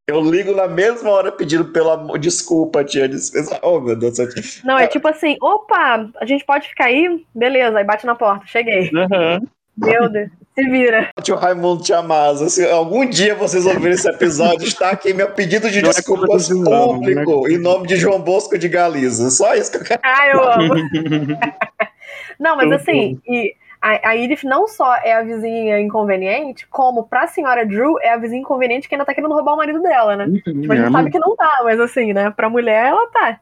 Eu 0.09 0.21
ligo 0.21 0.55
na 0.55 0.67
mesma 0.67 1.11
hora 1.11 1.31
pedindo 1.31 1.65
pelo 1.65 1.91
amor. 1.91 2.17
Desculpa, 2.17 2.83
tia. 2.83 3.07
Desculpa. 3.07 3.59
Oh, 3.61 3.79
meu 3.79 3.95
Deus 3.95 4.17
do 4.17 4.31
céu. 4.31 4.63
Não, 4.65 4.79
é 4.79 4.87
tipo 4.87 5.07
assim, 5.07 5.37
opa, 5.39 6.09
a 6.19 6.25
gente 6.25 6.43
pode 6.43 6.67
ficar 6.67 6.85
aí? 6.85 7.23
Beleza, 7.35 7.77
aí 7.77 7.83
bate 7.83 8.07
na 8.07 8.15
porta, 8.15 8.43
cheguei. 8.47 8.89
Aham. 8.89 9.39
Meu 9.77 10.09
Deus, 10.09 10.29
se 10.63 10.69
vira. 10.69 11.09
Tio 11.21 11.35
Raimundo 11.35 11.81
te 11.83 11.93
amasa. 11.93 12.49
Se 12.49 12.65
algum 12.69 13.05
dia 13.07 13.35
vocês 13.35 13.65
ouvirem 13.65 13.93
esse 13.93 14.09
episódio, 14.09 14.67
está 14.67 14.89
aqui 14.91 15.13
meu 15.13 15.31
pedido 15.31 15.69
de 15.69 15.81
Não 15.81 15.89
é 15.89 15.93
culpa 16.01 16.27
desculpas 16.37 16.47
João, 16.47 16.95
público 16.99 17.49
em 17.49 17.57
nome 17.57 17.87
de 17.87 17.95
João 17.95 18.19
Bosco 18.19 18.57
de 18.57 18.67
Galiza. 18.67 19.29
Só 19.29 19.55
isso 19.55 19.71
que 19.71 19.77
eu 19.77 19.83
quero. 19.83 20.01
Ah, 20.03 20.27
eu 20.27 20.43
amo. 20.51 20.73
Não, 22.39 22.55
mas 22.55 22.71
assim, 22.71 23.19
e 23.27 23.53
A, 23.81 24.09
a 24.09 24.15
Edith 24.17 24.43
não 24.45 24.67
só 24.67 24.95
é 24.97 25.13
a 25.13 25.21
vizinha 25.23 25.79
inconveniente, 25.79 26.67
como 26.67 27.03
pra 27.03 27.27
senhora 27.27 27.65
Drew 27.65 27.99
é 28.01 28.11
a 28.13 28.17
vizinha 28.17 28.41
inconveniente 28.41 28.87
que 28.89 28.95
ainda 28.95 29.05
tá 29.05 29.13
querendo 29.13 29.33
roubar 29.33 29.53
o 29.53 29.57
marido 29.57 29.81
dela, 29.81 30.15
né? 30.17 30.25
Tipo, 30.43 30.71
a 30.73 30.75
gente 30.75 30.87
É, 30.87 30.91
sabe 30.91 31.11
que 31.11 31.19
não 31.19 31.35
tá, 31.35 31.59
mas 31.63 31.79
assim, 31.79 32.11
né? 32.13 32.29
Pra 32.31 32.49
mulher, 32.49 32.87
ela 32.87 33.07
tá. 33.11 33.39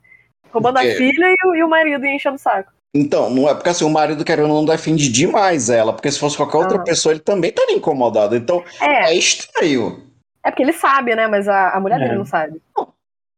Roubando 0.51 0.77
a 0.77 0.86
É. 0.86 0.91
filha 0.95 1.25
e 1.27 1.47
o, 1.47 1.56
e 1.56 1.63
o 1.63 1.69
marido 1.69 2.06
e 2.06 2.15
enchendo 2.15 2.36
o 2.36 2.39
saco. 2.39 2.71
Então, 2.95 3.30
não 3.30 3.47
é 3.47 3.54
porque 3.54 3.69
assim, 3.69 3.86
o 3.86 3.89
marido 3.89 4.23
querendo 4.26 4.47
não 4.47 4.65
defende 4.65 5.10
demais 5.12 5.69
ela, 5.69 5.93
porque 5.93 6.12
se 6.12 6.19
fosse 6.19 6.36
qualquer 6.38 6.58
outra 6.58 6.78
Aham. 6.78 6.84
pessoa, 6.86 7.13
ele 7.13 7.19
também 7.21 7.50
estaria 7.50 7.76
incomodado. 7.76 8.36
Então, 8.36 8.63
É, 8.82 9.12
é 9.12 9.13
estranho. 9.15 10.04
é 10.43 10.50
porque 10.50 10.63
ele 10.63 10.73
sabe, 10.73 11.15
né? 11.15 11.28
Mas 11.28 11.47
a, 11.47 11.71
a 11.71 11.80
mulher 11.80 12.00
É. 12.00 12.04
dele 12.06 12.17
não 12.17 12.26
sabe. 12.26 12.62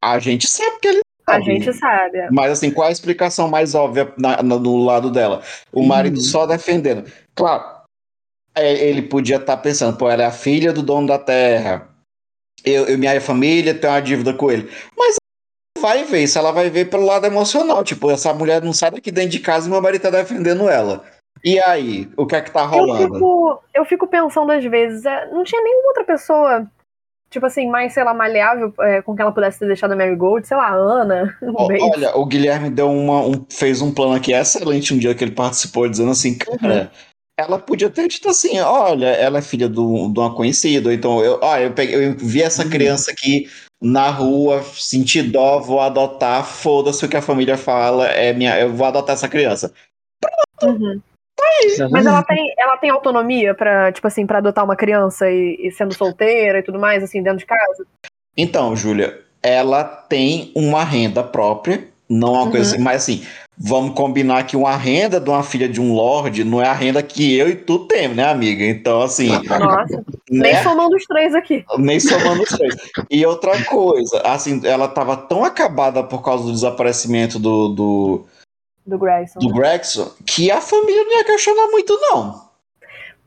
A 0.02 0.18
gente 0.20 0.48
sabe 0.48 0.80
que 0.80 0.88
ele 0.88 1.00
A 1.28 1.34
sabe. 1.34 1.46
gente 1.46 1.74
sabe. 1.74 2.18
é. 2.20 2.32
Mas 2.32 2.52
assim, 2.54 2.72
qual 2.72 2.88
a 2.88 2.92
explicação 2.92 3.50
mais 3.50 3.76
óbvia 3.76 4.14
na- 4.18 4.42
na- 4.42 4.58
do 4.58 4.78
lado 4.78 5.12
dela? 5.12 5.42
O 5.74 5.82
Uhum. 5.82 5.88
marido 5.88 6.22
só 6.22 6.46
defendendo. 6.46 7.12
Claro, 7.36 7.64
é, 8.56 8.74
ele 8.88 9.02
podia 9.02 9.38
estar 9.38 9.58
pensando, 9.58 9.98
pô, 9.98 10.10
ela 10.10 10.24
é 10.24 10.26
a 10.26 10.32
filha 10.32 10.72
do 10.72 10.82
dono 10.82 11.08
da 11.08 11.18
terra. 11.20 11.90
Eu, 12.64 12.88
eu- 12.88 12.98
minha 12.98 13.20
família 13.20 13.74
tem 13.74 13.90
uma 13.90 14.00
dívida 14.02 14.34
com 14.34 14.52
ele. 14.52 14.70
Mas 14.98 15.16
vai 15.80 16.04
ver, 16.04 16.24
isso 16.24 16.38
ela 16.38 16.52
vai 16.52 16.70
ver 16.70 16.89
pelo 16.89 17.06
lado 17.06 17.26
emocional. 17.26 17.84
Tipo, 17.84 18.12
essa 18.12 18.34
mulher 18.34 18.62
não 18.62 18.74
sai 18.74 18.92
daqui 18.92 19.12
dentro 19.12 19.32
de 19.32 19.39
casa 19.39 19.68
e 19.68 19.72
meu 19.72 19.82
marido 19.82 20.02
tá 20.02 20.10
defendendo 20.10 20.70
ela. 20.70 21.04
E 21.44 21.60
aí, 21.60 22.10
o 22.18 22.26
que 22.26 22.36
é 22.36 22.42
que 22.42 22.52
tá 22.52 22.62
Eu 22.63 22.68
rolando? 22.68 23.13
fico, 23.13 23.63
eu 23.74 23.86
fico 23.86 24.08
pensando 24.08 24.52
às 24.52 24.63
vezes, 24.63 25.06
é, 25.06 25.30
não 25.32 25.44
tinha 25.44 25.62
nenhuma 25.62 25.88
outra 25.88 26.04
pessoa, 26.04 26.68
tipo 27.30 27.46
assim, 27.46 27.70
mais, 27.70 27.94
sei 27.94 28.04
lá, 28.04 28.13
maleável 28.13 28.74
é, 28.82 29.02
com 29.02 29.15
que 29.15 29.22
ela 29.22 29.32
pudesse 29.32 29.60
ter 29.60 29.68
deixado 29.68 29.94
a 29.94 29.96
Mary 29.96 30.15
Gold, 30.15 30.46
sei 30.46 30.58
lá, 30.58 30.68
a 30.68 30.74
Ana, 30.74 31.38
o. 31.42 31.56
Olha, 31.63 32.18
o 32.18 32.26
Guilherme 32.26 32.70
deu 32.70 32.92
uma, 32.92 33.22
um- 33.22 33.46
fez 33.50 33.82
um 33.82 33.94
plano 33.94 34.15
aqui 34.15 34.34
excelente 34.34 34.94
um 34.94 34.98
dia 34.98 35.15
que 35.15 35.24
ele 35.24 35.32
participou, 35.32 35.88
dizendo 35.88 36.12
assim, 36.12 36.38
cara, 36.38 36.92
ela 37.39 37.58
podia 37.58 37.89
ter 37.89 38.06
dito 38.10 38.28
assim, 38.28 38.60
olha, 38.60 39.08
ela 39.08 39.38
é 39.39 39.42
filha 39.42 39.70
do, 39.70 40.10
de 40.12 40.20
uma 40.20 40.36
conhecida, 40.36 40.94
então 40.94 41.24
eu, 41.24 41.39
ó, 41.42 41.58
eu, 41.58 41.72
peguei, 41.72 41.96
eu 42.06 42.13
vi 42.18 42.42
essa 42.42 42.63
Uhum. 42.65 42.70
criança 42.70 43.12
aqui 43.12 43.50
na 43.82 44.10
rua, 44.10 44.62
senti 44.63 45.22
dó, 45.22 45.60
vou 45.60 45.80
adotar, 45.80 46.46
foda-se 46.46 47.06
o 47.06 47.10
que 47.10 47.15
a 47.15 47.22
família 47.22 47.58
fala, 47.58 48.08
é 48.08 48.34
minha, 48.34 48.60
eu 48.60 48.74
vou 48.74 48.86
adotar 48.86 49.13
essa 49.13 49.30
criança. 49.30 49.74
Uhum. 50.62 51.02
Mas 51.89 52.06
ela 52.06 52.22
tem, 52.24 52.54
ela 52.58 52.78
tem 52.78 52.89
autonomia 52.89 53.56
pra, 53.56 53.92
tipo 53.92 54.06
assim, 54.06 54.26
pra 54.26 54.39
adotar 54.39 54.65
uma 54.65 54.76
criança 54.76 55.30
e, 55.30 55.58
e 55.60 55.72
sendo 55.72 55.94
solteira 55.94 56.60
e 56.60 56.63
tudo 56.63 56.80
mais, 56.80 57.02
assim, 57.02 57.24
dentro 57.24 57.39
de 57.39 57.46
casa? 57.46 57.86
Então, 58.36 58.76
Júlia, 58.76 59.22
ela 59.42 59.84
tem 59.84 60.52
uma 60.54 60.84
renda 60.84 61.24
própria, 61.24 61.88
não 62.10 62.36
é 62.36 62.39
uma 62.39 62.52
coisa 62.52 62.72
Uhum. 62.72 62.76
assim, 62.76 62.84
mas 62.84 63.02
assim, 63.04 63.26
vamos 63.62 63.93
combinar 63.93 64.45
que 64.45 64.56
uma 64.56 64.78
renda 64.78 65.19
de 65.19 65.30
uma 65.30 65.43
filha 65.43 65.67
de 65.67 65.82
um 65.82 65.93
lord 65.93 66.43
não 66.45 66.62
é 66.62 66.67
a 66.67 66.74
renda 66.74 67.04
que 67.04 67.38
eu 67.38 67.50
e 67.50 67.56
tu 67.56 67.80
temos, 67.88 68.15
né, 68.15 68.24
amiga? 68.24 68.63
Então, 68.63 69.02
assim, 69.02 69.28
Nossa, 69.28 70.02
nem 70.30 70.54
né? 70.54 70.63
somando 70.63 70.95
os 70.95 71.04
três 71.06 71.36
aqui. 71.36 71.65
Nem 71.78 72.00
somando 72.00 72.43
os 72.43 72.50
três. 72.50 72.76
E 73.10 73.26
outra 73.26 73.62
coisa, 73.65 74.22
assim, 74.22 74.62
ela 74.65 74.88
tava 74.88 75.17
tão 75.17 75.43
acabada 75.43 76.02
por 76.04 76.24
causa 76.24 76.45
do 76.45 76.54
desaparecimento 76.54 77.38
do, 77.38 77.67
do, 77.69 78.26
Do 78.86 78.98
Grayson. 78.98 79.39
do 79.39 79.54
Gregson 79.54 80.10
que 80.26 80.50
a 80.50 80.62
família 80.62 81.04
não 81.04 81.17
ia 81.17 81.24
questionar 81.26 81.67
muito, 81.67 81.98
não. 82.02 82.48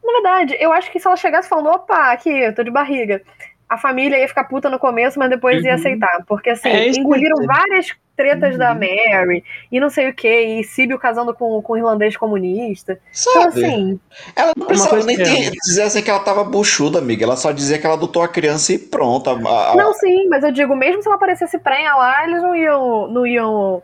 Na 0.03 0.13
verdade, 0.15 0.57
eu 0.59 0.73
acho 0.73 0.91
que 0.91 0.99
se 0.99 1.07
ela 1.07 1.17
chegasse 1.17 1.49
falando, 1.49 1.69
opa, 1.69 2.11
aqui, 2.11 2.31
eu 2.31 2.55
tô 2.55 2.65
de 2.65 2.71
barriga, 2.71 3.23
a 3.69 3.79
família 3.79 4.19
ia 4.19 4.27
ficar 4.29 4.45
puta 4.45 4.69
no 4.69 4.79
começo, 4.79 5.19
mas 5.19 5.31
depois 5.31 5.63
ia 5.63 5.71
Uhum. 5.73 5.77
aceitar. 5.77 6.25
Porque, 6.27 6.51
assim, 6.51 6.69
É 6.69 6.89
engoliram 6.89 7.37
várias 7.47 7.93
tretas 8.17 8.53
Uhum. 8.53 8.59
da 8.59 8.75
Mary 8.75 9.45
e 9.71 9.81
não 9.81 9.89
sei 9.91 10.09
o 10.09 10.15
que, 10.15 10.29
e 10.61 10.65
Síbio 10.65 10.99
casando 10.99 11.33
com, 11.35 11.61
com 11.63 11.73
um 11.73 11.77
irlandês 11.77 12.17
comunista. 12.17 12.99
Então, 13.11 13.43
Sabe? 13.51 13.65
assim, 13.65 14.01
ela 14.37 14.53
não 14.57 14.67
precisava 14.67 15.03
nem 15.05 15.17
que 15.17 15.25
ter- 15.25 15.51
dizer 15.51 15.83
assim 15.83 16.03
que 16.03 16.11
ela 16.11 16.21
tava 16.21 16.45
buchuda, 16.45 16.99
amiga. 16.99 17.25
Ela 17.25 17.37
só 17.37 17.51
dizia 17.53 17.79
que 17.79 17.87
ela 17.87 17.95
adotou 17.97 18.23
a 18.23 18.29
criança 18.29 18.73
e 18.73 18.79
pronto. 18.79 19.31
A- 19.31 19.73
a- 19.73 19.75
não, 19.77 19.93
sim, 19.95 20.29
mas 20.29 20.45
eu 20.45 20.53
digo, 20.53 20.75
mesmo 20.77 21.03
se 21.03 21.09
ela 21.09 21.17
aparecesse 21.17 21.59
prenha 21.59 21.95
lá, 21.95 22.25
eles 22.29 22.43
não 22.43 22.55
iam. 22.55 23.09
Não 23.09 23.27
iam. 23.27 23.83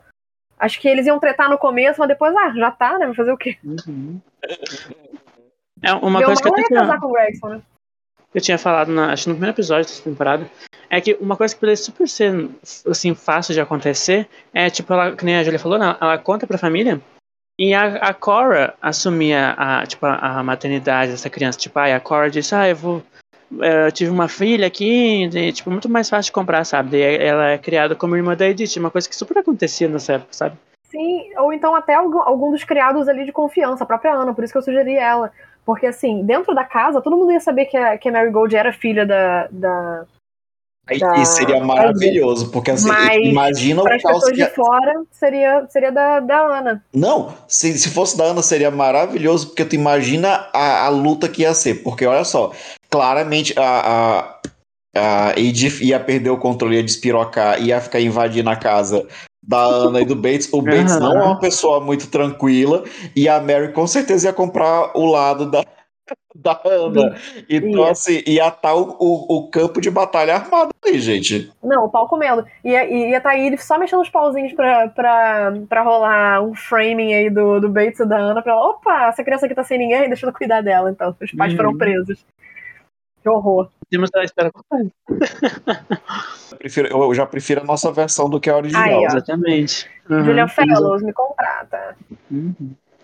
Acho 0.59 0.81
que 0.81 0.89
eles 0.89 1.07
iam 1.07 1.21
tretar 1.21 1.49
no 1.49 1.57
começo, 1.57 2.01
mas 2.01 2.09
depois, 2.09 2.35
ah, 2.37 2.53
já 2.57 2.71
tá, 2.71 2.99
né? 2.99 3.07
Vai 3.07 3.15
fazer 3.15 3.33
o 3.33 3.37
quê? 3.39 3.57
Uhum. 3.65 4.21
É 5.83 5.93
uma 5.95 6.19
Deu 6.19 6.27
coisa 6.27 6.43
que 6.43 6.49
eu 6.49 6.57
ia 6.59 6.65
tinha, 6.65 6.81
casar 6.81 7.01
com 7.01 7.07
o 7.07 7.13
Gregson, 7.13 7.49
né? 7.49 7.63
eu 8.35 8.41
tinha 8.41 8.59
falado, 8.59 8.89
na, 8.93 9.13
acho 9.13 9.23
que 9.25 9.29
no 9.31 9.35
primeiro 9.37 9.55
episódio 9.55 9.85
dessa 9.89 10.03
temporada, 10.03 10.47
é 10.91 11.01
que 11.01 11.17
uma 11.21 11.37
coisa 11.37 11.55
que 11.55 11.61
poderia 11.61 11.77
super 11.77 12.09
ser, 12.09 12.49
assim, 12.89 13.15
fácil 13.15 13.55
de 13.55 13.61
acontecer 13.61 14.29
é, 14.53 14.71
tipo, 14.71 14.93
ela, 14.93 15.15
que 15.15 15.25
nem 15.25 15.37
a 15.37 15.43
Julia 15.45 15.59
falou, 15.59 15.79
né, 15.79 15.97
ela 16.01 16.19
conta 16.19 16.47
pra 16.47 16.59
família 16.59 17.01
e 17.59 17.75
a, 17.75 17.97
a 17.97 18.15
Cora 18.15 18.75
assumia 18.81 19.55
a, 19.59 19.85
tipo, 19.87 20.07
a, 20.07 20.39
a 20.39 20.43
maternidade 20.43 21.11
dessa 21.11 21.29
criança. 21.29 21.59
Tipo, 21.59 21.79
aí 21.81 21.93
a 21.93 21.99
Cora 22.01 22.31
disse, 22.31 22.55
ah, 22.55 22.69
eu 22.69 22.77
vou... 22.77 23.03
é, 23.61 23.87
Eu 23.87 23.93
tive 23.93 24.11
uma 24.11 24.29
filha 24.29 24.67
aqui, 24.67 25.25
e, 25.25 25.53
tipo, 25.53 25.71
muito 25.71 25.89
mais 25.89 26.09
fácil 26.09 26.31
de 26.31 26.33
comprar, 26.33 26.65
sabe? 26.65 26.91
Daí 26.91 27.17
ela 27.17 27.49
é 27.49 27.59
criada 27.59 27.97
como 27.97 28.17
irmã 28.17 28.37
da 28.37 28.49
Edith, 28.49 28.77
uma 28.79 28.91
coisa 28.91 29.09
que 29.09 29.17
super 29.17 29.39
acontecia 29.39 29.89
nessa 29.89 30.15
época, 30.15 30.33
sabe? 30.33 30.57
Sim, 30.85 31.31
ou 31.37 31.53
então 31.53 31.75
até 31.75 31.95
algum, 31.95 32.23
algum 32.23 32.51
dos 32.51 32.65
criados 32.65 33.09
ali 33.09 33.27
de 33.27 33.33
confiança, 33.33 33.85
a 33.85 33.87
própria 33.87 34.15
Ana, 34.15 34.33
por 34.33 34.43
isso 34.43 34.53
que 34.53 34.59
eu 34.59 34.63
sugeri 34.63 34.97
ela. 34.97 35.31
Porque, 35.67 35.85
assim, 35.85 36.25
dentro 36.25 36.55
da 36.55 36.65
casa, 36.65 37.03
todo 37.03 37.17
mundo 37.17 37.33
ia 37.33 37.41
saber 37.41 37.67
que 37.67 37.77
a, 37.77 37.99
que 37.99 38.09
a 38.09 38.13
Mary 38.13 38.31
Gold 38.31 38.57
era 38.57 38.73
filha 38.73 39.05
da. 39.05 39.49
da 39.51 40.07
Aí 40.89 40.99
da- 40.99 41.17
isso 41.17 41.33
seria 41.35 41.63
maravilhoso, 41.63 42.51
porque 42.51 42.71
assim, 42.71 42.89
Mas, 42.89 43.17
imagina 43.23 43.83
o 43.83 43.85
caos 44.03 44.25
que. 44.25 44.33
de 44.33 44.47
fora, 44.55 45.03
seria, 45.13 45.67
seria 45.69 45.93
da, 45.93 46.19
da 46.21 46.59
Ana. 46.59 46.83
Não, 46.95 47.35
se, 47.47 47.79
se 47.79 47.91
fosse 47.91 48.17
da 48.17 48.25
Ana 48.25 48.41
seria 48.41 48.71
maravilhoso, 48.71 49.49
porque 49.49 49.65
tu 49.67 49.75
imagina 49.75 50.49
a, 50.53 50.87
a 50.87 50.89
luta 50.89 51.29
que 51.29 51.43
ia 51.43 51.53
ser. 51.53 51.83
Porque 51.83 52.07
olha 52.07 52.25
só, 52.25 52.53
claramente 52.91 53.53
a, 53.59 54.39
a, 54.97 55.31
a 55.31 55.39
Edith 55.39 55.83
ia 55.83 56.01
perder 56.01 56.31
o 56.31 56.39
controle, 56.39 56.77
ia 56.77 56.83
despirocar, 56.83 57.63
ia 57.63 57.81
ficar 57.81 58.01
invadindo 58.01 58.49
a 58.49 58.57
casa 58.57 59.07
da 59.47 59.59
Ana 59.63 60.01
e 60.01 60.05
do 60.05 60.17
Bates. 60.17 60.49
O 60.53 60.63
Bates 60.63 60.93
Aham. 60.97 61.01
não 61.01 61.21
é 61.23 61.25
uma 61.27 61.39
pessoa 61.39 61.81
muito 61.81 62.07
tranquila, 62.09 62.83
e 63.15 63.29
a 63.29 63.41
Mary 63.41 63.73
com 63.73 63.87
certeza 63.87 64.29
ia 64.29 64.33
comprar 64.33 64.93
o 64.95 65.05
lado 65.05 65.51
da, 65.51 65.65
da 66.35 66.61
Ana. 66.65 67.17
Então, 67.49 67.85
Ia. 67.85 67.91
assim, 67.91 68.23
ia 68.27 68.49
estar 68.49 68.75
o, 68.75 68.97
o, 68.99 69.37
o 69.39 69.51
campo 69.51 69.81
de 69.81 69.91
batalha 69.91 70.35
armado 70.37 70.71
ali, 70.85 70.99
gente. 71.01 71.53
Não, 71.63 71.85
o 71.87 71.89
pau 71.91 72.09
comendo. 72.09 72.45
Ia, 72.65 72.85
ia 72.85 73.21
tá 73.21 73.31
aí 73.31 73.57
só 73.59 73.79
mexendo 73.79 74.01
os 74.03 74.09
pauzinhos 74.11 74.53
pra, 74.53 74.89
pra, 74.89 75.53
pra 75.69 75.83
rolar 75.83 76.43
um 76.43 76.55
framing 76.55 77.15
aí 77.15 77.31
do, 77.31 77.61
do 77.61 77.69
Bates 77.69 78.01
e 78.01 78.07
da 78.07 78.19
Ana 78.19 78.43
pra 78.43 78.53
ela, 78.53 78.71
opa, 78.71 79.07
essa 79.09 79.25
criança 79.25 79.47
aqui 79.47 79.55
tá 79.55 79.65
sem 79.65 79.79
ninguém, 79.79 80.09
deixa 80.09 80.27
eu 80.27 80.33
cuidar 80.33 80.61
dela, 80.63 80.91
então. 80.91 81.15
Os 81.21 81.33
pais 81.33 81.51
Uhum. 81.53 81.57
foram 81.57 81.77
presos. 81.77 82.25
Que 83.23 83.29
horror. 83.29 83.69
Temos 83.91 84.11
a 84.15 84.23
espera 84.23 84.51
Eu, 86.53 86.57
prefiro- 86.59 86.89
eu 86.89 87.15
já 87.15 87.27
prefiro 87.27 87.61
a 87.63 87.65
nossa 87.65 87.91
versão 87.91 88.29
do 88.31 88.39
que 88.41 88.49
a 88.51 88.57
original. 88.57 88.85
Aí. 88.85 89.05
Exatamente. 89.05 89.89
Uhum. 90.09 90.25
Julian 90.25 90.45
a- 90.45 90.49
Fellows, 90.49 91.03
me 91.03 91.13
contrata. 91.13 91.97
Uhum. 92.31 92.55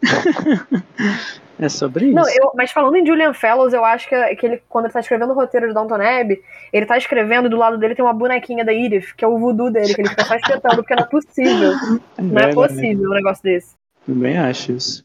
é 1.59 1.69
sobre 1.69 2.07
isso. 2.07 2.15
Não, 2.15 2.29
eu, 2.29 2.53
mas 2.55 2.71
falando 2.71 2.97
em 2.97 3.07
Julian 3.07 3.33
Fellows, 3.33 3.73
eu 3.73 3.85
acho 3.85 4.09
que, 4.09 4.37
que 4.37 4.47
ele, 4.47 4.63
quando 4.69 4.87
ele 4.87 4.93
tá 4.93 5.01
escrevendo 5.01 5.31
o 5.31 5.35
roteiro 5.35 5.69
de 5.69 5.75
Downton 5.75 5.95
Abbey, 5.95 6.43
ele 6.73 6.87
tá 6.87 6.97
escrevendo 6.99 7.47
e 7.47 7.51
do 7.51 7.57
lado 7.57 7.79
dele 7.79 7.95
tem 7.95 8.05
uma 8.05 8.13
bonequinha 8.13 8.65
da 8.65 8.73
Edith, 8.73 9.15
que 9.17 9.25
é 9.25 9.29
o 9.29 9.39
voodoo 9.39 9.71
dele, 9.71 9.95
que 9.95 10.01
ele 10.01 10.09
fica 10.09 10.25
só 10.25 10.35
espetando, 10.37 10.77
porque 10.77 10.95
não 10.95 11.05
é 11.05 11.07
possível. 11.07 11.73
Não 12.19 12.39
é 12.39 12.47
Verdade. 12.47 12.55
possível 12.55 13.11
um 13.11 13.15
negócio 13.15 13.43
desse. 13.43 13.75
Também 14.07 14.37
acho 14.37 14.73
isso. 14.73 15.05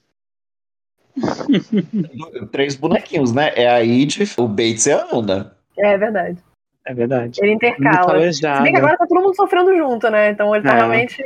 Três 2.51 2.75
bonequinhos, 2.75 3.33
né? 3.33 3.51
É 3.55 3.67
a 3.67 3.83
Edith, 3.83 4.35
o 4.37 4.47
Bates 4.47 4.85
e 4.85 4.91
a 4.91 5.07
Ana. 5.11 5.55
É 5.77 5.97
verdade. 5.97 6.37
É 6.85 6.93
verdade. 6.93 7.39
Ele 7.41 7.53
intercala. 7.53 8.31
Se 8.31 8.41
bem 8.63 8.71
que 8.71 8.77
agora 8.77 8.97
tá 8.97 9.05
todo 9.05 9.21
mundo 9.21 9.35
sofrendo 9.35 9.75
junto, 9.77 10.09
né? 10.09 10.31
Então 10.31 10.55
ele 10.55 10.63
tá 10.63 10.73
É. 10.73 10.77
realmente 10.77 11.23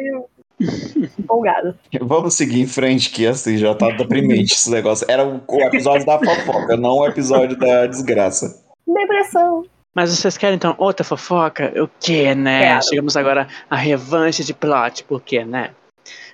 empolgado. 1.19 1.75
Vamos 2.01 2.35
seguir 2.35 2.61
em 2.61 2.67
frente, 2.67 3.09
que 3.09 3.25
assim 3.25 3.57
já 3.57 3.73
tá 3.75 3.89
deprimente 3.91 4.53
esse 4.53 4.69
negócio. 4.69 5.05
Era 5.09 5.25
o, 5.25 5.41
episódio 5.61 6.05
da 6.05 6.19
fofoca, 6.19 6.77
não 6.77 6.97
o 6.99 7.07
episódio 7.07 7.57
da 7.57 7.85
desgraça. 7.87 8.63
Depressão. 8.87 9.65
Mas 9.93 10.15
vocês 10.15 10.37
querem 10.37 10.55
então 10.55 10.75
outra 10.77 11.03
fofoca? 11.03 11.71
O 11.81 11.87
que, 11.99 12.33
né? 12.33 12.61
Quero. 12.61 12.83
Chegamos 12.83 13.15
agora 13.15 13.47
à 13.69 13.75
revanche 13.75 14.43
de 14.43 14.53
plot, 14.53 15.03
por 15.03 15.21
quê, 15.21 15.45
né? 15.45 15.71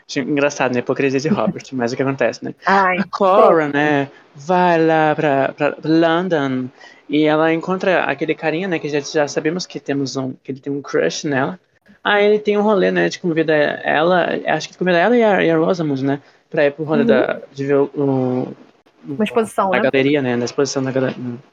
Achei 0.09 0.23
Engraçado, 0.23 0.73
né? 0.73 0.79
Hipocrisia 0.79 1.19
de 1.19 1.27
Robert, 1.27 1.63
mas 1.73 1.91
o 1.91 1.95
que 1.95 2.01
acontece, 2.01 2.43
né? 2.43 2.55
Ai, 2.65 2.97
A 2.97 3.03
Cora, 3.03 3.67
né, 3.67 4.09
vai 4.35 4.83
lá 4.83 5.13
pra, 5.13 5.53
pra 5.53 5.75
London 5.83 6.69
e 7.07 7.25
ela 7.25 7.53
encontra 7.53 8.03
aquele 8.05 8.33
carinha, 8.33 8.67
né, 8.67 8.79
que 8.79 8.89
já, 8.89 8.99
já 8.99 9.27
sabemos 9.27 9.65
que 9.65 9.79
temos 9.79 10.15
um, 10.15 10.33
que 10.43 10.51
ele 10.51 10.59
tem 10.59 10.73
um 10.73 10.81
crush 10.81 11.25
nela. 11.25 11.59
Aí 12.03 12.25
ele 12.25 12.39
tem 12.39 12.57
um 12.57 12.61
rolê, 12.61 12.91
né, 12.91 13.09
de 13.09 13.19
convida 13.19 13.53
ela, 13.53 14.27
acho 14.47 14.69
que 14.69 14.77
convida 14.77 14.97
ela 14.97 15.17
e 15.17 15.23
a, 15.23 15.43
e 15.43 15.51
a 15.51 15.57
Rosamund, 15.57 16.03
né, 16.03 16.19
pra 16.49 16.65
ir 16.65 16.71
pro 16.71 16.83
rolê 16.85 17.01
Uhum. 17.01 17.07
da, 17.07 17.39
de 17.51 17.65
ver 17.65 17.75
o, 17.75 17.83
o- 17.95 18.53
uma 19.07 19.23
exposição, 19.23 19.73
a 19.73 19.77
né? 19.77 19.89
galeria, 19.89 20.21
né, 20.21 20.35
na 20.35 20.45
exposição 20.45 20.83
da, 20.83 20.91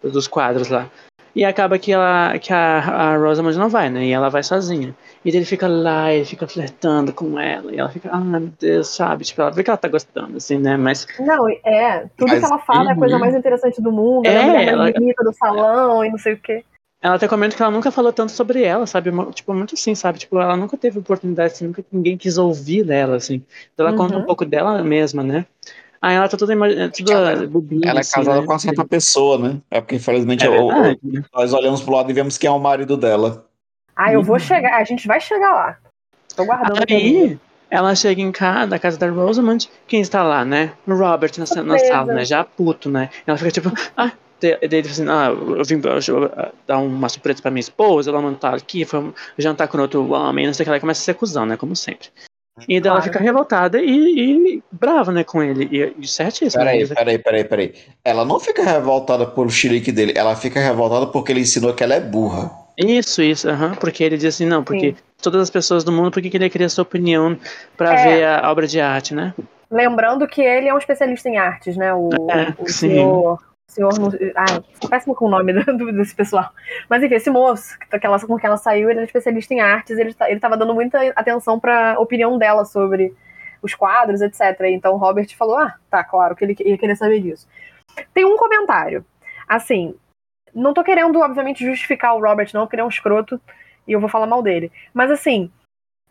dos 0.03 0.27
quadros 0.29 0.69
lá. 0.69 0.89
E 1.35 1.45
acaba 1.45 1.79
que, 1.79 1.93
ela, 1.93 2.39
que 2.39 2.51
a, 2.51 2.79
a 2.79 3.17
Rosamund 3.19 3.59
não 3.59 3.69
vai, 3.69 3.91
né? 3.91 4.07
E 4.07 4.11
ela 4.11 4.31
vai 4.31 4.43
sozinha. 4.43 4.95
E 5.23 5.29
ele 5.29 5.45
fica 5.45 5.69
lá, 5.69 6.11
ele 6.11 6.25
fica 6.25 6.47
flertando 6.49 7.13
com 7.13 7.39
ela. 7.39 7.71
E 7.75 7.79
ela 7.79 7.91
fica, 7.91 8.09
ah, 8.11 8.19
meu 8.19 8.49
Deus, 8.59 8.89
sabe? 8.89 9.23
Tipo, 9.23 9.43
ela 9.43 9.51
vê 9.51 9.63
que 9.63 9.69
ela 9.69 9.77
tá 9.77 9.87
gostando, 9.87 10.39
assim, 10.39 10.57
né? 10.57 10.79
Mas. 10.79 11.07
Não, 11.21 11.47
é. 11.63 12.07
Tudo 12.17 12.31
Mas- 12.31 12.39
que 12.41 12.47
ela 12.47 12.59
fala 12.61 12.89
é 12.89 12.93
a 12.95 12.97
coisa 12.97 13.19
mais 13.19 13.35
interessante 13.35 13.83
do 13.83 13.93
mundo. 13.93 14.25
É, 14.27 14.33
É, 14.33 14.39
a 14.41 14.47
mulher 14.47 14.69
ela- 14.69 14.93
bonita 14.93 15.23
do 15.25 15.33
salão 15.35 16.03
e 16.07 16.11
não 16.11 16.17
sei 16.19 16.33
o 16.33 16.39
quê. 16.39 16.65
Ela 17.07 17.15
até 17.15 17.29
comenta 17.29 17.55
que 17.55 17.63
ela 17.63 17.71
nunca 17.71 17.93
falou 17.93 18.13
tanto 18.13 18.33
sobre 18.33 18.65
ela, 18.65 18.85
sabe? 18.85 19.13
Tipo, 19.33 19.55
muito 19.55 19.75
assim, 19.77 19.95
sabe? 19.95 20.19
Tipo, 20.19 20.41
ela 20.41 20.57
nunca 20.57 20.77
teve 20.77 20.99
oportunidade, 20.99 21.53
assim, 21.53 21.69
nunca 21.69 21.85
ninguém 21.93 22.17
quis 22.19 22.37
ouvir 22.37 22.83
dela, 22.83 23.15
assim. 23.15 23.45
Então 23.73 23.87
ela 23.87 23.97
conta 23.97 24.17
Uhum. 24.17 24.23
um 24.23 24.25
pouco 24.25 24.45
dela 24.45 24.83
mesma, 24.83 25.23
né? 25.23 25.47
Aí 26.03 26.17
ela 26.17 26.29
tá 26.29 26.37
toda, 26.37 26.53
ima- 26.53 26.67
toda 26.91 27.13
Ela- 27.13 27.47
bobinha, 27.47 27.91
Ela 27.91 27.99
é 27.99 28.01
assim, 28.01 28.11
casada 28.17 28.41
né? 28.41 28.47
com 28.47 28.53
uma 28.53 28.59
certa 28.59 28.85
pessoa, 28.85 29.39
né? 29.39 29.61
É 29.71 29.81
porque, 29.81 29.95
infelizmente, 29.95 30.45
É 30.45 30.51
o- 30.51 30.67
verdade, 30.67 30.99
né? 31.05 31.23
nós 31.33 31.53
olhamos 31.53 31.81
pro 31.81 31.95
lado 31.95 32.11
e 32.11 32.13
vemos 32.13 32.37
quem 32.37 32.49
é 32.49 32.51
o 32.51 32.59
marido 32.59 32.97
dela. 32.97 33.47
Ah, 33.95 34.13
eu 34.13 34.21
vou 34.21 34.35
Uhum. 34.35 34.41
chegar. 34.41 34.75
A 34.81 34.83
gente 34.85 35.07
vai 35.07 35.21
chegar 35.21 35.53
lá. 35.53 35.79
Tô 36.35 36.45
guardando 36.45 36.83
aqui. 36.83 36.93
Aí, 36.93 37.39
ela 37.71 37.95
chega 37.95 38.21
em 38.21 38.33
casa, 38.33 38.67
da 38.67 38.81
casa 38.81 38.99
da 38.99 39.09
Rosamund, 39.09 39.71
quem 39.87 40.01
está 40.01 40.25
lá, 40.25 40.45
né? 40.45 40.73
O 40.85 40.93
Robert 40.93 41.31
na, 41.39 41.63
na 41.63 41.79
sala, 41.79 42.15
né? 42.15 42.25
Já 42.25 42.43
puto, 42.43 42.91
né? 42.91 43.11
Ela 43.25 43.39
fica 43.39 43.53
tipo, 43.53 43.71
ah, 43.97 44.11
daí 44.41 44.59
ele 44.61 44.83
fala 44.89 44.93
assim, 44.93 45.09
ah, 45.09 45.57
eu 45.59 45.65
vim 45.65 45.81
eu- 46.09 46.53
dar 46.67 46.79
uma 46.79 47.09
surpresa 47.09 47.43
pra 47.43 47.51
minha 47.51 47.61
esposa, 47.61 48.11
ela 48.11 48.21
não 48.21 48.35
tá 48.35 48.55
aqui, 48.55 48.85
foi 48.85 49.13
jantar 49.39 49.69
com 49.69 49.79
outro 49.79 50.11
homem, 50.13 50.47
não 50.47 50.55
sei 50.55 50.63
o 50.63 50.65
que, 50.65 50.71
ela 50.71 50.81
começa 50.81 51.01
a 51.01 51.05
ser 51.05 51.15
cuzão, 51.15 51.47
né? 51.47 51.57
Como 51.57 51.75
sempre. 51.75 52.09
E 52.67 52.81
daí 52.81 52.91
ela 52.91 53.03
fica 53.03 53.19
revoltada 53.19 53.79
e, 53.83 54.57
e 54.57 54.63
brava, 54.73 55.13
né, 55.13 55.23
com 55.23 55.43
ele. 55.43 55.69
E, 55.71 55.95
e 56.03 56.09
certíssimo. 56.09 56.63
Peraí, 56.65 56.85
né? 56.89 56.95
peraí, 56.95 57.19
peraí, 57.19 57.45
peraí. 57.45 57.75
Ela 58.03 58.25
não 58.25 58.41
fica 58.41 58.63
revoltada 58.63 59.27
pelo 59.27 59.51
xilique 59.51 59.93
dele, 59.93 60.15
ela 60.17 60.35
fica 60.35 60.59
revoltada 60.59 61.07
porque 61.07 61.33
ele 61.33 61.41
ensinou 61.41 61.75
que 61.75 61.85
ela 61.85 61.95
é 61.95 62.01
burra. 62.01 62.51
Isso, 62.79 63.23
isso, 63.23 63.49
aham, 63.49 63.75
porque 63.75 64.05
ele 64.05 64.17
diz 64.17 64.35
assim, 64.35 64.47
não, 64.47 64.63
porque 64.63 64.91
Sim. 64.91 64.97
todas 65.23 65.43
as 65.43 65.51
pessoas 65.51 65.83
do 65.85 65.93
mundo, 65.93 66.11
por 66.11 66.23
que 66.23 66.35
ele 66.37 66.51
queria 66.51 66.69
sua 66.69 66.83
opinião 66.83 67.39
pra 67.77 67.93
É. 67.93 67.97
ver 67.97 68.25
a 68.27 68.51
obra 68.51 68.67
de 68.67 68.81
arte, 68.81 69.15
né? 69.15 69.35
Lembrando 69.71 70.27
que 70.29 70.41
ele 70.43 70.69
é 70.69 70.75
um 70.75 70.79
especialista 70.79 71.29
em 71.29 71.39
artes, 71.39 71.77
né? 71.77 71.93
O, 71.95 72.11
É, 72.31 72.55
o 72.59 72.69
senhor. 72.69 73.39
Senhor 73.69 73.93
não- 73.99 74.11
sou 74.81 74.89
péssimo 74.89 75.15
com 75.15 75.27
o 75.27 75.31
nome 75.31 75.53
desse 75.93 76.15
pessoal. 76.15 76.51
Mas 76.89 77.03
enfim, 77.03 77.15
esse 77.15 77.31
moço 77.31 77.77
tá- 77.91 77.99
que 77.99 78.07
ela, 78.07 78.19
com 78.21 78.39
que 78.39 78.47
ela 78.47 78.57
saiu, 78.57 78.91
ele 78.91 79.01
é 79.01 79.05
especialista 79.05 79.53
em 79.55 79.61
artes, 79.61 79.99
ele, 79.99 80.15
tá, 80.15 80.31
ele 80.31 80.41
tava 80.41 80.57
dando 80.57 80.75
muita 80.75 80.99
atenção 81.15 81.59
pra 81.59 81.99
opinião 81.99 82.39
dela 82.39 82.65
sobre 82.65 83.15
os 83.63 83.75
quadros, 83.75 84.21
etc. 84.21 84.61
Então 84.69 84.95
o 84.95 84.99
Robert 84.99 85.29
falou: 85.37 85.57
ah, 85.57 85.75
tá, 85.91 86.05
claro, 86.05 86.35
que 86.37 86.45
ele 86.45 86.57
ia 86.61 86.79
querer 86.79 86.97
saber 86.97 87.21
disso. 87.21 87.47
Tem 88.15 88.25
um 88.25 88.37
comentário. 88.37 89.05
Assim, 89.49 89.95
não 90.55 90.73
tô 90.75 90.83
querendo, 90.83 91.19
obviamente, 91.21 91.65
justificar 91.65 92.15
o 92.17 92.21
Robert, 92.21 92.51
não, 92.55 92.63
porque 92.63 92.77
ele 92.77 92.83
é 92.83 92.85
um 92.85 92.89
escroto 92.89 93.41
e 93.87 93.93
eu 93.93 94.01
vou 94.01 94.09
falar 94.09 94.27
mal 94.27 94.43
dele. 94.43 94.73
Mas 94.93 95.11
assim, 95.11 95.51